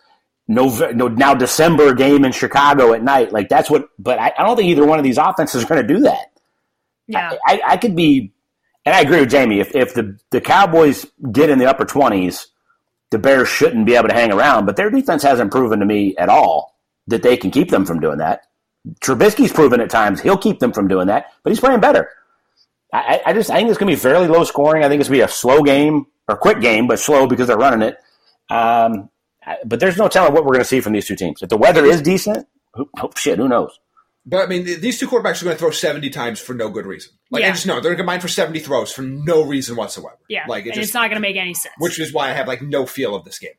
No, 0.46 0.68
no 0.92 1.08
now 1.08 1.34
December 1.34 1.92
game 1.94 2.24
in 2.24 2.32
Chicago 2.32 2.94
at 2.94 3.02
night. 3.02 3.32
Like 3.32 3.50
that's 3.50 3.68
what. 3.68 3.88
But 3.98 4.18
I, 4.18 4.32
I 4.38 4.44
don't 4.44 4.56
think 4.56 4.68
either 4.70 4.86
one 4.86 4.98
of 4.98 5.04
these 5.04 5.18
offenses 5.18 5.62
are 5.62 5.66
going 5.66 5.86
to 5.86 5.94
do 5.94 6.00
that. 6.00 6.28
yeah. 7.06 7.34
I, 7.46 7.60
I 7.66 7.76
could 7.76 7.94
be, 7.94 8.32
and 8.86 8.94
I 8.94 9.00
agree 9.02 9.20
with 9.20 9.30
Jamie. 9.30 9.60
If 9.60 9.74
if 9.76 9.92
the 9.92 10.18
the 10.30 10.40
Cowboys 10.40 11.04
get 11.30 11.50
in 11.50 11.58
the 11.58 11.66
upper 11.66 11.84
twenties, 11.84 12.46
the 13.10 13.18
Bears 13.18 13.48
shouldn't 13.48 13.86
be 13.86 13.94
able 13.94 14.08
to 14.08 14.14
hang 14.14 14.32
around. 14.32 14.66
But 14.66 14.76
their 14.76 14.90
defense 14.90 15.22
hasn't 15.22 15.50
proven 15.50 15.80
to 15.80 15.86
me 15.86 16.16
at 16.16 16.28
all 16.28 16.78
that 17.06 17.22
they 17.22 17.36
can 17.36 17.50
keep 17.50 17.70
them 17.70 17.84
from 17.84 18.00
doing 18.00 18.18
that. 18.18 18.42
Trubisky's 19.00 19.52
proven 19.52 19.80
at 19.80 19.90
times 19.90 20.20
he'll 20.20 20.38
keep 20.38 20.60
them 20.60 20.72
from 20.72 20.88
doing 20.88 21.08
that, 21.08 21.26
but 21.42 21.50
he's 21.50 21.60
playing 21.60 21.80
better. 21.80 22.10
I, 22.92 23.20
I 23.26 23.32
just 23.34 23.50
I 23.50 23.56
think 23.56 23.68
it's 23.68 23.78
going 23.78 23.90
to 23.90 23.96
be 23.96 24.00
fairly 24.00 24.28
low 24.28 24.44
scoring. 24.44 24.82
I 24.82 24.88
think 24.88 25.00
it's 25.00 25.08
going 25.08 25.20
to 25.20 25.26
be 25.26 25.30
a 25.30 25.34
slow 25.34 25.62
game 25.62 26.06
or 26.26 26.36
quick 26.36 26.60
game, 26.60 26.86
but 26.86 26.98
slow 26.98 27.26
because 27.26 27.48
they're 27.48 27.58
running 27.58 27.86
it. 27.86 27.98
Um, 28.50 29.10
but 29.64 29.80
there's 29.80 29.98
no 29.98 30.08
telling 30.08 30.32
what 30.32 30.44
we're 30.44 30.52
going 30.52 30.60
to 30.60 30.68
see 30.68 30.80
from 30.80 30.92
these 30.92 31.06
two 31.06 31.16
teams. 31.16 31.42
If 31.42 31.48
the 31.48 31.56
weather 31.56 31.84
is 31.84 32.00
decent, 32.00 32.46
oh, 32.76 33.10
shit, 33.16 33.38
who 33.38 33.48
knows? 33.48 33.78
But 34.28 34.44
I 34.44 34.46
mean, 34.46 34.64
these 34.64 34.98
two 34.98 35.08
quarterbacks 35.08 35.40
are 35.40 35.46
going 35.46 35.56
to 35.56 35.58
throw 35.58 35.70
70 35.70 36.10
times 36.10 36.38
for 36.38 36.52
no 36.52 36.68
good 36.68 36.84
reason. 36.84 37.12
Like, 37.30 37.44
I 37.44 37.48
just 37.50 37.66
know 37.66 37.74
they're 37.74 37.84
going 37.84 37.96
to 37.96 38.02
combine 38.02 38.20
for 38.20 38.28
70 38.28 38.58
throws 38.58 38.92
for 38.92 39.00
no 39.00 39.42
reason 39.42 39.74
whatsoever. 39.74 40.18
Yeah. 40.28 40.44
Like, 40.46 40.66
it 40.66 40.70
and 40.70 40.74
just, 40.74 40.88
it's 40.88 40.94
not 40.94 41.08
going 41.08 41.16
to 41.16 41.26
make 41.26 41.36
any 41.36 41.54
sense. 41.54 41.74
which 41.78 41.98
is 41.98 42.12
why 42.12 42.28
I 42.28 42.32
have 42.32 42.46
like 42.46 42.60
no 42.60 42.84
feel 42.84 43.14
of 43.14 43.24
this 43.24 43.38
game. 43.38 43.52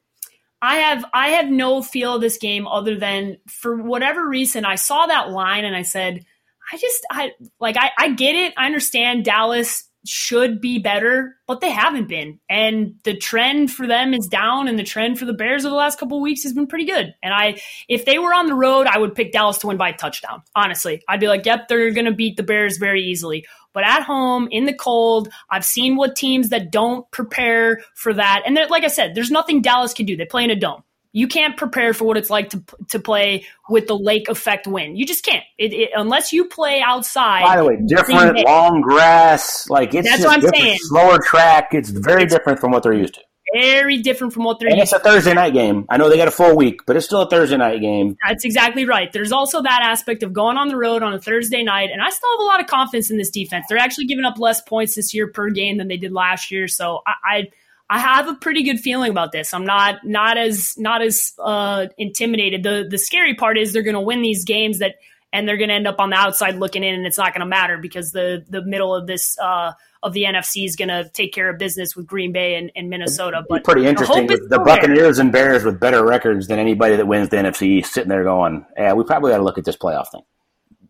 I 0.61 0.75
have 0.75 1.05
I 1.11 1.29
have 1.29 1.49
no 1.49 1.81
feel 1.81 2.15
of 2.15 2.21
this 2.21 2.37
game 2.37 2.67
other 2.67 2.97
than 2.97 3.37
for 3.47 3.77
whatever 3.77 4.27
reason 4.27 4.63
I 4.63 4.75
saw 4.75 5.07
that 5.07 5.31
line 5.31 5.65
and 5.65 5.75
I 5.75 5.83
said 5.83 6.23
I 6.71 6.77
just 6.77 7.05
I 7.09 7.31
like 7.59 7.77
I, 7.79 7.91
I 7.97 8.11
get 8.11 8.35
it 8.35 8.53
I 8.57 8.65
understand 8.65 9.25
Dallas 9.25 9.88
should 10.09 10.59
be 10.59 10.79
better 10.79 11.35
but 11.47 11.61
they 11.61 11.69
haven't 11.69 12.07
been 12.07 12.39
and 12.49 12.95
the 13.03 13.15
trend 13.15 13.71
for 13.71 13.87
them 13.87 14.13
is 14.13 14.27
down 14.27 14.67
and 14.67 14.77
the 14.77 14.83
trend 14.83 15.19
for 15.19 15.25
the 15.25 15.33
Bears 15.33 15.65
over 15.65 15.71
the 15.71 15.75
last 15.75 15.99
couple 15.99 16.19
weeks 16.21 16.43
has 16.43 16.53
been 16.53 16.67
pretty 16.67 16.85
good 16.85 17.13
and 17.21 17.33
I 17.33 17.61
if 17.87 18.05
they 18.05 18.19
were 18.19 18.33
on 18.33 18.47
the 18.47 18.55
road 18.55 18.87
I 18.87 18.97
would 18.97 19.15
pick 19.15 19.31
Dallas 19.31 19.57
to 19.59 19.67
win 19.67 19.77
by 19.77 19.89
a 19.89 19.97
touchdown 19.97 20.41
honestly 20.55 21.03
I'd 21.07 21.19
be 21.19 21.27
like 21.27 21.45
yep 21.45 21.67
they're 21.67 21.91
gonna 21.91 22.13
beat 22.13 22.37
the 22.37 22.43
Bears 22.43 22.77
very 22.77 23.03
easily 23.03 23.45
but 23.73 23.83
at 23.83 24.03
home 24.03 24.47
in 24.51 24.65
the 24.65 24.73
cold, 24.73 25.29
I've 25.49 25.63
seen 25.63 25.95
what 25.95 26.15
teams 26.15 26.49
that 26.49 26.71
don't 26.71 27.09
prepare 27.11 27.81
for 27.93 28.13
that. 28.13 28.41
And 28.45 28.59
like 28.69 28.83
I 28.83 28.87
said, 28.87 29.13
there's 29.13 29.31
nothing 29.31 29.61
Dallas 29.61 29.93
can 29.93 30.05
do. 30.05 30.17
They 30.17 30.25
play 30.25 30.43
in 30.43 30.49
a 30.49 30.55
dome. 30.55 30.83
You 31.11 31.27
can't 31.27 31.57
prepare 31.57 31.93
for 31.93 32.05
what 32.05 32.17
it's 32.17 32.29
like 32.29 32.51
to 32.51 32.63
to 32.89 32.99
play 32.99 33.45
with 33.67 33.87
the 33.87 33.97
lake 33.97 34.29
effect 34.29 34.67
wind. 34.67 34.97
You 34.99 35.05
just 35.07 35.25
can't. 35.25 35.43
It, 35.57 35.73
it, 35.73 35.89
unless 35.95 36.31
you 36.31 36.45
play 36.45 36.81
outside. 36.81 37.43
By 37.43 37.57
the 37.57 37.65
way, 37.65 37.77
different 37.83 38.37
long 38.45 38.81
grass, 38.81 39.67
like 39.69 39.95
it's 39.95 40.07
That's 40.07 40.23
what 40.23 40.43
I'm 40.43 40.49
saying. 40.53 40.77
slower 40.81 41.17
track. 41.19 41.69
It's 41.71 41.89
very 41.89 42.25
different 42.27 42.59
from 42.59 42.71
what 42.71 42.83
they're 42.83 42.93
used 42.93 43.15
to. 43.15 43.21
very 43.55 43.97
different 43.97 44.33
from 44.33 44.43
what 44.43 44.59
they're 44.59 44.69
And 44.69 44.77
used 44.77 44.93
it's 44.93 45.01
a 45.01 45.03
Thursday 45.03 45.33
night 45.33 45.53
game. 45.53 45.87
I 45.89 45.97
know 45.97 46.09
they 46.09 46.17
got 46.17 46.27
a 46.27 46.31
full 46.31 46.55
week, 46.55 46.81
but 46.85 46.95
it's 46.95 47.07
still 47.07 47.21
a 47.21 47.29
Thursday 47.29 47.57
night 47.57 47.81
game. 47.81 48.15
That's 48.27 48.45
exactly 48.45 48.85
right. 48.85 49.11
There's 49.11 49.31
also 49.31 49.63
that 49.63 49.81
aspect 49.81 50.21
of 50.21 50.31
going 50.33 50.57
on 50.57 50.67
the 50.67 50.77
road 50.77 51.01
on 51.01 51.15
a 51.15 51.19
Thursday 51.19 51.63
night, 51.63 51.89
and 51.91 52.03
I 52.03 52.11
still 52.11 52.29
have 52.33 52.39
a 52.41 52.43
lot 52.43 52.61
of 52.61 52.67
confidence 52.67 53.09
in 53.09 53.17
this 53.17 53.31
defense. 53.31 53.65
They're 53.67 53.79
actually 53.79 54.05
giving 54.05 54.25
up 54.25 54.37
less 54.37 54.61
points 54.61 54.93
this 54.93 55.11
year 55.15 55.27
per 55.27 55.49
game 55.49 55.77
than 55.77 55.87
they 55.87 55.97
did 55.97 56.11
last 56.11 56.51
year, 56.51 56.67
so 56.67 57.01
I. 57.07 57.13
I 57.23 57.49
I 57.89 57.97
have 57.99 58.27
a 58.27 58.35
pretty 58.35 58.63
good 58.63 58.79
feeling 58.79 59.09
about 59.09 59.31
this. 59.31 59.53
I'm 59.53 59.65
not 59.65 60.05
not 60.05 60.37
as 60.37 60.77
not 60.77 61.01
as 61.01 61.33
uh, 61.39 61.87
intimidated. 61.97 62.63
The 62.63 62.87
the 62.89 62.97
scary 62.97 63.33
part 63.33 63.57
is 63.57 63.73
they're 63.73 63.81
going 63.81 63.95
to 63.95 64.01
win 64.01 64.21
these 64.21 64.45
games 64.45 64.79
that, 64.79 64.95
and 65.33 65.47
they're 65.47 65.57
going 65.57 65.69
to 65.69 65.75
end 65.75 65.87
up 65.87 65.99
on 65.99 66.11
the 66.11 66.15
outside 66.15 66.55
looking 66.55 66.83
in, 66.83 66.93
and 66.93 67.07
it's 67.07 67.17
not 67.17 67.33
going 67.33 67.41
to 67.41 67.47
matter 67.47 67.77
because 67.77 68.11
the 68.11 68.45
the 68.47 68.63
middle 68.63 68.93
of 68.93 69.07
this 69.07 69.35
uh, 69.39 69.71
of 70.03 70.13
the 70.13 70.23
NFC 70.23 70.65
is 70.65 70.75
going 70.75 70.89
to 70.89 71.09
take 71.09 71.33
care 71.33 71.49
of 71.49 71.57
business 71.57 71.95
with 71.95 72.07
Green 72.07 72.31
Bay 72.31 72.55
and, 72.55 72.71
and 72.75 72.89
Minnesota. 72.89 73.43
But 73.49 73.63
Pretty 73.63 73.85
interesting. 73.85 74.21
hope 74.21 74.31
is 74.31 74.39
With 74.39 74.49
the 74.49 74.57
there. 74.57 74.65
Buccaneers 74.65 75.19
and 75.19 75.31
Bears 75.31 75.63
with 75.63 75.79
better 75.79 76.05
records 76.05 76.47
than 76.47 76.59
anybody 76.59 76.95
that 76.95 77.07
wins 77.07 77.29
the 77.29 77.37
NFC 77.37 77.63
East 77.63 77.93
sitting 77.93 78.09
there 78.09 78.23
going, 78.23 78.65
yeah, 78.77 78.93
we 78.93 79.03
probably 79.03 79.31
got 79.31 79.37
to 79.37 79.43
look 79.43 79.57
at 79.57 79.65
this 79.65 79.75
playoff 79.75 80.09
thing. 80.09 80.21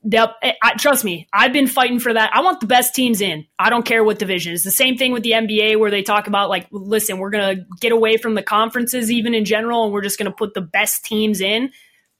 Yep. 0.04 0.36
Eh, 0.41 0.54
I, 0.62 0.70
I- 0.70 0.74
trust 0.76 1.04
me, 1.04 1.28
I've 1.34 1.54
been 1.54 1.68
fighting 1.68 2.00
for 2.00 2.14
that. 2.14 2.32
I 2.34 2.41
want 2.41 2.60
the 2.62 2.68
best 2.68 2.95
teams 2.95 3.22
in. 3.22 3.45
I 3.58 3.70
don't 3.70 3.86
care 3.86 4.04
what 4.04 4.20
division. 4.20 4.54
It's 4.54 4.64
the 4.64 4.72
same 4.72 4.97
thing 4.97 5.12
with 5.12 5.24
the 5.24 5.32
NBA 5.32 5.78
where 5.80 5.91
they 5.91 6.02
talk 6.04 6.28
about 6.28 6.50
like, 6.50 6.68
listen, 6.72 7.18
we're 7.18 7.30
gonna 7.32 7.66
get 7.80 7.91
away 7.91 8.18
from 8.18 8.36
the 8.36 8.43
conferences 8.43 9.12
even 9.12 9.34
in 9.34 9.45
general, 9.45 9.84
and 9.84 9.93
we're 9.93 10.02
just 10.04 10.18
gonna 10.18 10.32
put 10.32 10.54
the 10.54 10.62
best 10.62 11.06
teams 11.06 11.41
in. 11.41 11.72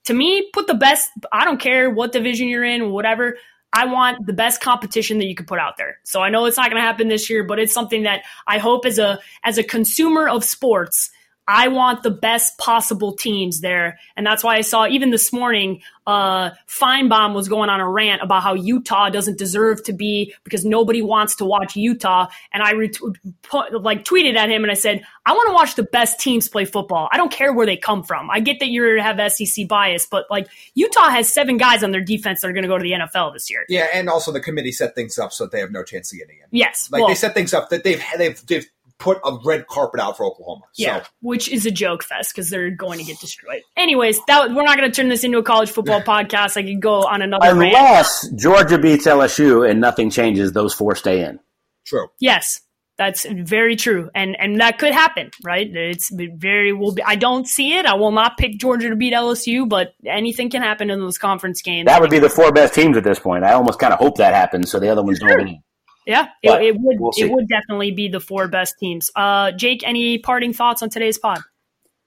To 0.06 0.14
me, 0.14 0.50
put 0.54 0.68
the 0.68 0.74
best. 0.74 1.10
I 1.32 1.46
don't 1.46 1.60
care 1.60 1.90
what 1.90 2.12
division 2.12 2.48
you're 2.48 2.64
in, 2.64 2.92
whatever. 2.92 3.38
I 3.72 3.86
want 3.86 4.26
the 4.26 4.34
best 4.34 4.62
competition 4.62 5.20
that 5.20 5.26
you 5.26 5.36
can 5.36 5.46
put 5.46 5.60
out 5.60 5.78
there. 5.78 6.00
So 6.04 6.22
I 6.22 6.30
know 6.30 6.46
it's 6.46 6.58
not 6.58 6.72
going 6.72 6.82
to 6.82 6.88
happen 6.88 7.08
this 7.08 7.30
year, 7.30 7.44
but 7.44 7.60
it's 7.60 7.74
something 7.74 8.04
that 8.04 8.24
I 8.48 8.58
hope 8.58 8.86
as 8.86 8.98
a 8.98 9.20
as 9.44 9.58
a 9.60 9.64
consumer 9.64 10.28
of 10.28 10.44
sports, 10.44 11.12
I 11.50 11.68
want 11.70 12.04
the 12.04 12.12
best 12.12 12.60
possible 12.60 13.16
teams 13.16 13.62
there, 13.62 13.98
and 14.16 14.24
that's 14.24 14.44
why 14.44 14.56
I 14.56 14.62
saw 14.62 14.86
even 14.86 15.10
this 15.10 15.34
morning, 15.34 15.82
uh, 16.06 16.52
Finebaum 16.68 17.34
was 17.34 17.50
going 17.50 17.72
on 17.72 17.80
a 17.80 17.90
rant 17.90 18.22
about 18.22 18.44
how 18.44 18.54
Utah 18.54 19.10
doesn't 19.10 19.40
deserve 19.40 19.84
to 19.86 19.94
be 19.94 20.36
because 20.44 20.64
nobody 20.64 21.02
wants 21.02 21.38
to 21.38 21.46
watch 21.46 21.76
Utah, 21.76 22.28
and 22.54 22.62
I 22.62 22.74
ret- 22.74 23.00
put, 23.42 23.82
like 23.82 24.06
tweeted 24.06 24.36
at 24.36 24.48
him 24.50 24.64
and 24.64 24.70
I 24.70 24.76
said, 24.76 25.04
I 25.26 25.34
want 25.34 25.50
to 25.50 25.54
watch 25.54 25.74
the 25.74 25.84
best 25.84 26.20
teams 26.20 26.48
play 26.48 26.66
football. 26.66 27.10
I 27.12 27.18
don't 27.18 27.32
care 27.32 27.52
where 27.52 27.66
they 27.66 27.78
come 27.78 28.04
from. 28.04 28.30
I 28.30 28.42
get 28.42 28.60
that 28.60 28.70
you 28.70 29.00
have 29.00 29.20
SEC 29.32 29.68
bias, 29.68 30.06
but 30.06 30.26
like 30.30 30.48
Utah 30.76 31.10
has 31.10 31.34
seven 31.34 31.58
guys 31.58 31.84
on 31.84 31.90
their 31.90 32.02
defense 32.02 32.42
that 32.42 32.48
are 32.48 32.54
going 32.54 32.64
to 32.64 32.70
go 32.70 32.78
to 32.78 32.84
the 32.84 32.92
NFL 32.92 33.34
this 33.34 33.50
year. 33.50 33.66
Yeah, 33.70 33.88
and 33.92 34.08
also 34.08 34.32
the 34.32 34.40
committee 34.40 34.72
set 34.72 34.94
things 34.94 35.18
up 35.18 35.34
so 35.34 35.46
that 35.46 35.52
they 35.52 35.60
have 35.60 35.72
no 35.72 35.84
chance 35.84 36.14
of 36.14 36.20
getting 36.20 36.38
in. 36.38 36.46
Yes, 36.52 36.90
Like 36.92 37.00
well, 37.00 37.10
they 37.10 37.16
set 37.16 37.34
things 37.34 37.56
up 37.56 37.70
that 37.70 37.84
they've 37.84 38.04
they've 38.18 38.46
they've 38.46 38.70
put 39.00 39.18
a 39.26 39.38
red 39.46 39.66
carpet 39.68 40.00
out 40.00 40.18
for 40.18 40.26
Oklahoma. 40.26 40.66
Yeah, 40.76 41.02
So 41.02 41.08
which 41.22 41.50
is 41.50 41.66
a 41.66 41.72
joke 41.72 42.04
fest 42.04 42.34
because 42.36 42.50
they're 42.50 42.70
going 42.70 43.00
to 43.00 43.06
get 43.06 43.20
destroyed. 43.20 43.62
Anyways, 43.78 44.20
that 44.28 44.50
we're 44.52 44.64
not 44.64 44.78
going 44.78 44.92
to 44.92 44.96
turn 44.96 45.10
this 45.10 45.24
into 45.24 45.38
a 45.38 45.44
college 45.44 45.72
football 45.72 46.02
podcast. 46.04 46.58
I 46.58 46.64
could 46.64 46.82
go 46.82 47.04
on 47.06 47.22
another 47.22 47.56
rant. 47.56 47.76
Unless 47.76 48.30
Georgia 48.32 48.78
beats 48.78 49.08
LSU 49.08 49.68
and 49.70 49.80
nothing 49.82 50.10
changes, 50.10 50.52
those 50.52 50.74
four 50.74 50.96
stay 50.96 51.24
in. 51.24 51.40
true. 51.86 52.08
Yes, 52.20 52.62
that's 52.98 53.26
very 53.26 53.78
true, 53.78 54.10
and 54.14 54.36
and 54.38 54.60
that 54.60 54.78
could 54.78 54.92
happen, 54.92 55.32
right? 55.42 55.66
It's 55.74 56.12
very 56.14 56.74
will 56.74 56.94
be. 56.94 57.02
I 57.02 57.16
don't 57.16 57.48
see 57.48 57.78
it. 57.78 57.86
I 57.86 57.94
will 57.94 58.12
not 58.12 58.38
pick 58.38 58.60
Georgia 58.60 58.90
to 58.90 58.96
beat 58.98 59.14
LSU, 59.14 59.68
but 59.70 59.94
anything 60.06 60.50
can 60.50 60.62
happen 60.62 60.90
in 60.90 61.00
those 61.00 61.18
conference 61.18 61.62
games. 61.62 61.86
That 61.86 62.02
would 62.02 62.10
be 62.10 62.20
the 62.20 62.30
four 62.30 62.52
best 62.52 62.74
teams 62.74 62.98
at 62.98 63.06
this 63.06 63.18
point. 63.18 63.46
I 63.46 63.54
almost 63.54 63.80
kind 63.80 63.94
of 63.94 64.00
hope 64.00 64.18
that 64.18 64.34
happens 64.34 64.70
so 64.70 64.80
the 64.82 64.90
other 64.90 65.02
ones 65.02 65.20
don't 65.20 65.30
get 65.30 65.40
in. 65.48 65.64
Yeah, 66.06 66.28
it, 66.42 66.62
it 66.62 66.76
would. 66.80 67.00
we'll 67.00 67.12
it 67.18 67.32
would 67.32 67.48
definitely 67.48 67.92
be 67.92 68.08
the 68.08 68.20
four 68.20 68.48
best 68.48 68.76
teams. 68.80 69.12
Uh, 69.16 69.52
Jake, 69.52 69.84
any 69.86 70.18
parting 70.18 70.54
thoughts 70.54 70.82
on 70.82 70.90
today's 70.90 71.18
pod? 71.18 71.40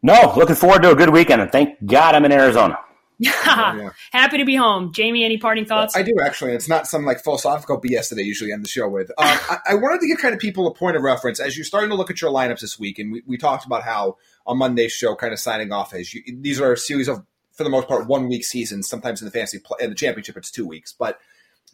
No, 0.03 0.33
looking 0.37 0.57
forward 0.57 0.83
to 0.83 0.91
a 0.91 0.97
good 0.97 1.11
weekend, 1.11 1.41
and 1.41 1.53
thank 1.53 1.85
God 1.85 2.15
I'm 2.15 2.25
in 2.25 2.33
Arizona. 2.33 2.79
yeah. 3.19 3.91
Happy 4.11 4.39
to 4.39 4.45
be 4.45 4.57
home. 4.57 4.93
Jamie, 4.93 5.25
any 5.25 5.39
parting 5.39 5.65
thoughts? 5.65 5.95
I 5.95 6.03
do 6.03 6.13
actually. 6.25 6.53
It's 6.53 6.69
not 6.69 6.89
some 6.89 7.05
like 7.05 7.23
philosophical 7.23 7.81
BS 7.81 8.09
that 8.09 8.19
I 8.19 8.23
usually 8.23 8.51
end 8.51 8.65
the 8.65 8.69
show 8.69 8.89
with. 8.89 9.11
Um, 9.11 9.15
I, 9.27 9.59
I 9.71 9.75
wanted 9.75 10.01
to 10.01 10.09
give 10.09 10.19
kind 10.19 10.35
of 10.35 10.41
people 10.41 10.67
a 10.67 10.75
point 10.75 10.97
of 10.97 11.03
reference 11.03 11.39
as 11.39 11.57
you're 11.57 11.65
starting 11.65 11.91
to 11.91 11.97
look 11.97 12.11
at 12.11 12.21
your 12.21 12.33
lineups 12.33 12.61
this 12.61 12.81
week, 12.81 12.99
and 12.99 13.13
we, 13.13 13.23
we 13.27 13.37
talked 13.37 13.65
about 13.65 13.85
how 13.85 14.17
on 14.45 14.59
Monday's 14.59 14.93
show, 14.93 15.15
kind 15.15 15.33
of 15.33 15.39
signing 15.39 15.73
off 15.73 15.95
as 15.95 16.13
you, 16.13 16.23
these 16.41 16.61
are 16.61 16.73
a 16.73 16.77
series 16.77 17.07
of 17.07 17.25
for 17.53 17.63
the 17.63 17.71
most 17.71 17.87
part 17.87 18.09
one 18.09 18.29
week 18.29 18.45
seasons. 18.45 18.89
Sometimes 18.89 19.21
in 19.21 19.27
the 19.27 19.31
fantasy 19.31 19.61
play, 19.61 19.79
in 19.81 19.91
the 19.91 19.97
championship 19.97 20.37
it's 20.37 20.51
two 20.51 20.67
weeks, 20.67 20.93
but 20.93 21.21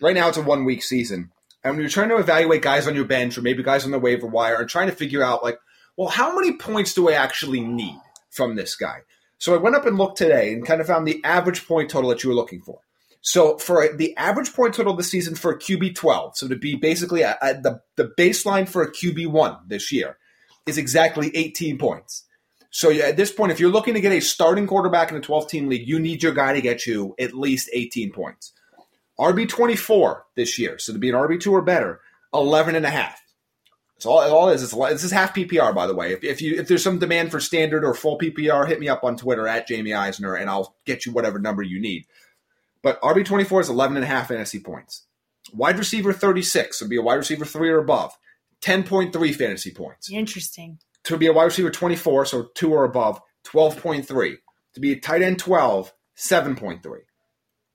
right 0.02 0.14
now 0.14 0.28
it's 0.28 0.36
a 0.36 0.42
one 0.42 0.66
week 0.66 0.82
season. 0.82 1.30
And 1.68 1.76
when 1.76 1.82
you're 1.82 1.90
trying 1.90 2.08
to 2.08 2.16
evaluate 2.16 2.62
guys 2.62 2.86
on 2.86 2.94
your 2.94 3.04
bench 3.04 3.36
or 3.36 3.42
maybe 3.42 3.62
guys 3.62 3.84
on 3.84 3.90
the 3.90 3.98
waiver 3.98 4.26
wire 4.26 4.58
and 4.58 4.68
trying 4.68 4.88
to 4.88 4.94
figure 4.94 5.22
out 5.22 5.42
like, 5.42 5.58
well, 5.98 6.08
how 6.08 6.34
many 6.34 6.56
points 6.56 6.94
do 6.94 7.10
I 7.10 7.12
actually 7.12 7.60
need 7.60 8.00
from 8.30 8.56
this 8.56 8.74
guy? 8.74 9.00
So 9.36 9.54
I 9.54 9.58
went 9.58 9.76
up 9.76 9.84
and 9.84 9.98
looked 9.98 10.16
today 10.16 10.52
and 10.52 10.64
kind 10.64 10.80
of 10.80 10.86
found 10.86 11.06
the 11.06 11.22
average 11.24 11.68
point 11.68 11.90
total 11.90 12.08
that 12.08 12.24
you 12.24 12.30
were 12.30 12.34
looking 12.34 12.62
for. 12.62 12.80
So 13.20 13.58
for 13.58 13.94
the 13.94 14.16
average 14.16 14.54
point 14.54 14.74
total 14.74 14.96
this 14.96 15.10
season 15.10 15.34
for 15.34 15.52
a 15.52 15.58
QB 15.58 15.94
12, 15.94 16.38
so 16.38 16.48
to 16.48 16.56
be 16.56 16.74
basically 16.74 17.22
at, 17.22 17.36
at 17.42 17.62
the, 17.62 17.82
the 17.96 18.10
baseline 18.16 18.66
for 18.66 18.82
a 18.82 18.90
QB 18.90 19.26
1 19.26 19.58
this 19.66 19.92
year 19.92 20.16
is 20.64 20.78
exactly 20.78 21.30
18 21.36 21.76
points. 21.76 22.24
So 22.70 22.90
at 22.90 23.18
this 23.18 23.30
point, 23.30 23.52
if 23.52 23.60
you're 23.60 23.70
looking 23.70 23.92
to 23.92 24.00
get 24.00 24.12
a 24.12 24.20
starting 24.20 24.66
quarterback 24.66 25.10
in 25.10 25.18
a 25.18 25.20
12 25.20 25.48
team 25.48 25.68
league, 25.68 25.86
you 25.86 25.98
need 26.00 26.22
your 26.22 26.32
guy 26.32 26.54
to 26.54 26.62
get 26.62 26.86
you 26.86 27.14
at 27.18 27.34
least 27.34 27.68
18 27.74 28.10
points. 28.12 28.54
RB 29.18 29.48
24 29.48 30.26
this 30.36 30.58
year, 30.58 30.78
so 30.78 30.92
to 30.92 30.98
be 30.98 31.08
an 31.08 31.14
RB 31.14 31.40
2 31.40 31.52
or 31.52 31.62
better, 31.62 32.00
11 32.32 32.76
and 32.76 32.86
a 32.86 32.90
half. 32.90 33.20
All, 34.04 34.20
all 34.20 34.48
is, 34.48 34.70
this 34.70 35.04
is 35.04 35.10
half 35.10 35.34
PPR, 35.34 35.74
by 35.74 35.86
the 35.88 35.94
way. 35.94 36.12
If, 36.12 36.22
if 36.22 36.40
you 36.40 36.54
if 36.56 36.68
there's 36.68 36.84
some 36.84 37.00
demand 37.00 37.32
for 37.32 37.40
standard 37.40 37.84
or 37.84 37.94
full 37.94 38.16
PPR, 38.16 38.68
hit 38.68 38.78
me 38.78 38.88
up 38.88 39.02
on 39.02 39.16
Twitter 39.16 39.48
at 39.48 39.66
Jamie 39.66 39.92
Eisner, 39.92 40.34
and 40.34 40.48
I'll 40.48 40.76
get 40.84 41.04
you 41.04 41.10
whatever 41.10 41.40
number 41.40 41.64
you 41.64 41.80
need. 41.80 42.06
But 42.80 43.00
RB 43.02 43.24
twenty 43.24 43.42
four 43.42 43.60
is 43.60 43.68
eleven 43.68 43.96
and 43.96 44.04
a 44.04 44.08
half 44.08 44.28
fantasy 44.28 44.60
points. 44.60 45.04
Wide 45.52 45.78
receiver 45.78 46.12
thirty 46.12 46.42
six 46.42 46.80
would 46.80 46.90
be 46.90 46.96
a 46.96 47.02
wide 47.02 47.16
receiver 47.16 47.44
three 47.44 47.70
or 47.70 47.78
above, 47.78 48.16
ten 48.60 48.84
point 48.84 49.12
three 49.12 49.32
fantasy 49.32 49.72
points. 49.72 50.08
Interesting. 50.12 50.78
To 51.02 51.16
be 51.16 51.26
a 51.26 51.32
wide 51.32 51.46
receiver 51.46 51.70
twenty 51.70 51.96
four, 51.96 52.24
so 52.24 52.50
two 52.54 52.72
or 52.72 52.84
above, 52.84 53.20
twelve 53.42 53.78
point 53.78 54.06
three. 54.06 54.38
To 54.74 54.80
be 54.80 54.92
a 54.92 55.00
tight 55.00 55.22
end 55.22 55.40
12, 55.40 55.92
7.3. 56.16 56.80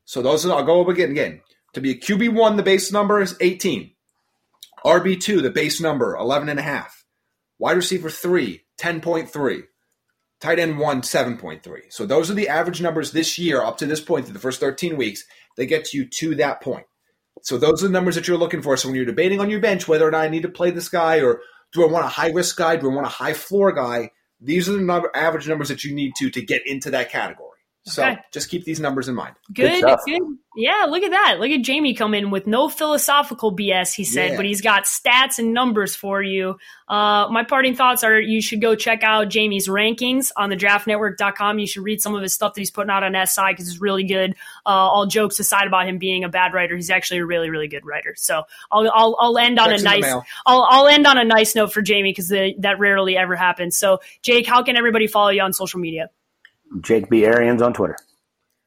So 0.05 0.21
those 0.21 0.45
are, 0.45 0.53
I'll 0.53 0.63
go 0.63 0.79
over 0.79 0.91
again 0.91 1.11
again. 1.11 1.41
To 1.73 1.81
be 1.81 1.91
a 1.91 1.95
QB 1.95 2.33
one, 2.33 2.57
the 2.57 2.63
base 2.63 2.91
number 2.91 3.21
is 3.21 3.35
eighteen. 3.39 3.93
RB2, 4.85 5.41
the 5.41 5.49
base 5.49 5.79
number, 5.79 6.15
11.5. 6.17 6.87
Wide 7.57 7.77
receiver 7.77 8.09
3, 8.09 8.61
10.3. 8.77 9.63
Tight 10.41 10.59
end 10.59 10.77
1, 10.77 11.01
7.3. 11.01 11.79
So 11.89 12.05
those 12.05 12.29
are 12.29 12.33
the 12.33 12.49
average 12.49 12.81
numbers 12.81 13.11
this 13.11 13.39
year 13.39 13.63
up 13.63 13.77
to 13.77 13.85
this 13.85 14.01
point 14.01 14.25
through 14.25 14.33
the 14.33 14.41
first 14.41 14.59
13 14.59 14.97
weeks 14.97 15.23
that 15.55 15.67
gets 15.67 15.93
you 15.93 16.05
to 16.05 16.35
that 16.35 16.61
point. 16.61 16.85
So 17.43 17.57
those 17.57 17.81
are 17.81 17.87
the 17.87 17.93
numbers 17.93 18.15
that 18.15 18.27
you're 18.27 18.37
looking 18.37 18.61
for. 18.61 18.75
So 18.75 18.89
when 18.89 18.95
you're 18.95 19.05
debating 19.05 19.39
on 19.39 19.49
your 19.49 19.61
bench 19.61 19.87
whether 19.87 20.05
or 20.05 20.11
not 20.11 20.25
I 20.25 20.29
need 20.29 20.43
to 20.43 20.49
play 20.49 20.71
this 20.71 20.89
guy 20.89 21.21
or 21.21 21.39
do 21.71 21.87
I 21.87 21.91
want 21.91 22.05
a 22.05 22.09
high 22.09 22.31
risk 22.31 22.57
guy, 22.57 22.75
do 22.75 22.91
I 22.91 22.93
want 22.93 23.07
a 23.07 23.09
high 23.09 23.33
floor 23.33 23.71
guy, 23.71 24.11
these 24.41 24.67
are 24.67 24.73
the 24.73 24.81
number, 24.81 25.09
average 25.15 25.47
numbers 25.47 25.69
that 25.69 25.85
you 25.85 25.95
need 25.95 26.13
to 26.17 26.29
to 26.29 26.41
get 26.41 26.67
into 26.67 26.91
that 26.91 27.09
category. 27.09 27.52
So 27.85 28.01
Okay. 28.01 28.17
just 28.31 28.49
keep 28.49 28.63
these 28.63 28.79
numbers 28.79 29.09
in 29.09 29.15
mind. 29.15 29.35
Good, 29.53 29.79
stuff. 29.79 29.99
good. 30.05 30.21
Yeah, 30.55 30.85
look 30.87 31.03
at 31.03 31.11
that. 31.11 31.37
Look 31.39 31.49
at 31.49 31.63
Jamie 31.63 31.93
come 31.95 32.13
in 32.13 32.29
with 32.29 32.47
no 32.47 32.69
philosophical 32.69 33.53
BS, 33.53 33.93
he 33.93 34.03
said, 34.05 34.31
Yeah. 34.31 34.35
but 34.37 34.45
he's 34.45 34.61
got 34.61 34.83
stats 34.85 35.37
and 35.37 35.53
numbers 35.53 35.93
for 35.95 36.21
you. 36.21 36.57
Uh, 36.87 37.27
my 37.29 37.43
parting 37.43 37.75
thoughts 37.75 38.03
are 38.03 38.17
you 38.19 38.41
should 38.41 38.61
go 38.61 38.75
check 38.75 39.03
out 39.03 39.27
Jamie's 39.29 39.67
rankings 39.67 40.31
on 40.37 40.49
the 40.49 40.55
draftnetwork.com. 40.55 41.59
You 41.59 41.67
should 41.67 41.83
read 41.83 42.01
some 42.01 42.15
of 42.15 42.21
his 42.21 42.33
stuff 42.33 42.53
that 42.53 42.61
he's 42.61 42.71
putting 42.71 42.89
out 42.91 43.03
on 43.03 43.15
SI 43.27 43.47
because 43.49 43.67
it's 43.67 43.81
really 43.81 44.03
good. 44.05 44.31
Uh, 44.65 44.69
all 44.69 45.05
jokes 45.05 45.39
aside 45.39 45.67
about 45.67 45.87
him 45.87 45.97
being 45.97 46.23
a 46.23 46.29
bad 46.29 46.53
writer, 46.53 46.75
he's 46.75 46.89
actually 46.89 47.19
a 47.19 47.25
really, 47.25 47.49
really 47.49 47.67
good 47.67 47.85
writer. 47.85 48.13
So 48.15 48.43
I'll, 48.71 48.89
I'll, 48.93 49.17
I'll 49.19 49.37
end 49.37 49.59
on 49.59 49.69
Checks 49.71 49.81
a 49.81 49.85
nice. 49.85 50.13
I'll, 50.45 50.67
I'll 50.69 50.87
end 50.87 51.05
on 51.05 51.17
a 51.17 51.25
nice 51.25 51.55
note 51.55 51.73
for 51.73 51.81
Jamie 51.81 52.11
because 52.11 52.29
that 52.29 52.75
rarely 52.79 53.17
ever 53.17 53.35
happens. 53.35 53.77
So 53.77 53.99
Jake, 54.21 54.47
how 54.47 54.63
can 54.63 54.77
everybody 54.77 55.07
follow 55.07 55.29
you 55.29 55.41
on 55.41 55.51
social 55.51 55.79
media? 55.81 56.09
Jake 56.81 57.09
B. 57.09 57.25
Arians 57.25 57.61
on 57.61 57.73
Twitter. 57.73 57.97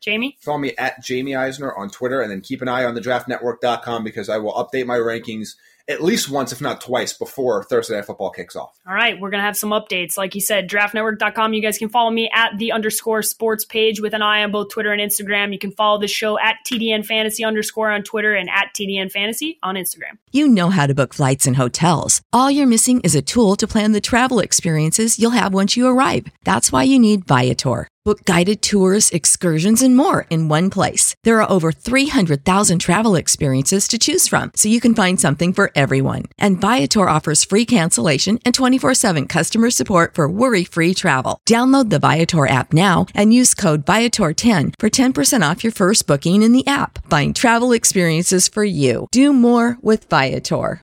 Jamie? 0.00 0.36
Follow 0.40 0.58
me 0.58 0.72
at 0.78 1.02
Jamie 1.02 1.34
Eisner 1.34 1.74
on 1.74 1.90
Twitter, 1.90 2.20
and 2.20 2.30
then 2.30 2.40
keep 2.40 2.62
an 2.62 2.68
eye 2.68 2.84
on 2.84 2.94
the 2.94 3.00
draftnetwork.com 3.00 4.04
because 4.04 4.28
I 4.28 4.38
will 4.38 4.52
update 4.52 4.86
my 4.86 4.98
rankings 4.98 5.56
at 5.88 6.02
least 6.02 6.30
once, 6.30 6.52
if 6.52 6.60
not 6.60 6.80
twice, 6.80 7.12
before 7.12 7.62
Thursday 7.62 7.94
Night 7.94 8.06
Football 8.06 8.30
kicks 8.30 8.56
off. 8.56 8.76
All 8.86 8.94
right, 8.94 9.18
we're 9.20 9.30
going 9.30 9.40
to 9.40 9.44
have 9.44 9.56
some 9.56 9.70
updates. 9.70 10.16
Like 10.16 10.34
you 10.34 10.40
said, 10.40 10.68
draftnetwork.com. 10.68 11.54
You 11.54 11.62
guys 11.62 11.78
can 11.78 11.88
follow 11.88 12.10
me 12.10 12.28
at 12.32 12.58
the 12.58 12.72
underscore 12.72 13.22
sports 13.22 13.64
page 13.64 14.00
with 14.00 14.12
an 14.12 14.22
eye 14.22 14.42
on 14.42 14.50
both 14.50 14.70
Twitter 14.70 14.92
and 14.92 15.00
Instagram. 15.00 15.52
You 15.52 15.58
can 15.58 15.70
follow 15.70 16.00
the 16.00 16.08
show 16.08 16.38
at 16.38 16.56
TDN 16.66 17.06
Fantasy 17.06 17.44
underscore 17.44 17.90
on 17.90 18.02
Twitter 18.02 18.34
and 18.34 18.50
at 18.50 18.74
TDN 18.74 19.12
Fantasy 19.12 19.58
on 19.62 19.76
Instagram. 19.76 20.18
You 20.32 20.48
know 20.48 20.70
how 20.70 20.86
to 20.86 20.94
book 20.94 21.14
flights 21.14 21.46
and 21.46 21.56
hotels. 21.56 22.20
All 22.32 22.50
you're 22.50 22.66
missing 22.66 23.00
is 23.02 23.14
a 23.14 23.22
tool 23.22 23.56
to 23.56 23.66
plan 23.66 23.92
the 23.92 24.00
travel 24.00 24.40
experiences 24.40 25.18
you'll 25.18 25.30
have 25.30 25.54
once 25.54 25.76
you 25.76 25.86
arrive. 25.86 26.26
That's 26.44 26.72
why 26.72 26.82
you 26.82 26.98
need 26.98 27.26
Viator. 27.26 27.88
Book 28.06 28.24
guided 28.24 28.62
tours, 28.62 29.10
excursions, 29.10 29.82
and 29.82 29.96
more 29.96 30.26
in 30.30 30.46
one 30.46 30.70
place. 30.70 31.16
There 31.24 31.42
are 31.42 31.50
over 31.50 31.72
300,000 31.72 32.78
travel 32.78 33.16
experiences 33.16 33.88
to 33.88 33.98
choose 33.98 34.28
from, 34.28 34.52
so 34.54 34.68
you 34.68 34.80
can 34.80 34.94
find 34.94 35.18
something 35.18 35.52
for 35.52 35.72
everyone. 35.74 36.26
And 36.38 36.60
Viator 36.60 37.08
offers 37.08 37.42
free 37.42 37.66
cancellation 37.66 38.38
and 38.44 38.54
24 38.54 38.94
7 38.94 39.26
customer 39.26 39.70
support 39.70 40.14
for 40.14 40.30
worry 40.30 40.62
free 40.62 40.94
travel. 40.94 41.40
Download 41.50 41.90
the 41.90 41.98
Viator 41.98 42.46
app 42.46 42.72
now 42.72 43.06
and 43.12 43.34
use 43.34 43.54
code 43.54 43.84
Viator10 43.84 44.74
for 44.78 44.88
10% 44.88 45.50
off 45.50 45.64
your 45.64 45.72
first 45.72 46.06
booking 46.06 46.42
in 46.42 46.52
the 46.52 46.64
app. 46.68 47.04
Find 47.10 47.34
travel 47.34 47.72
experiences 47.72 48.46
for 48.46 48.64
you. 48.64 49.08
Do 49.10 49.32
more 49.32 49.78
with 49.82 50.08
Viator. 50.08 50.80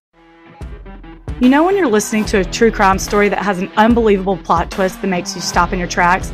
You 1.39 1.47
know, 1.47 1.63
when 1.63 1.77
you're 1.77 1.87
listening 1.87 2.25
to 2.25 2.39
a 2.39 2.43
true 2.43 2.69
crime 2.69 2.99
story 2.99 3.29
that 3.29 3.39
has 3.39 3.59
an 3.59 3.71
unbelievable 3.77 4.35
plot 4.35 4.71
twist 4.71 5.01
that 5.01 5.07
makes 5.07 5.35
you 5.35 5.39
stop 5.41 5.71
in 5.71 5.79
your 5.79 5.87
tracks? 5.87 6.33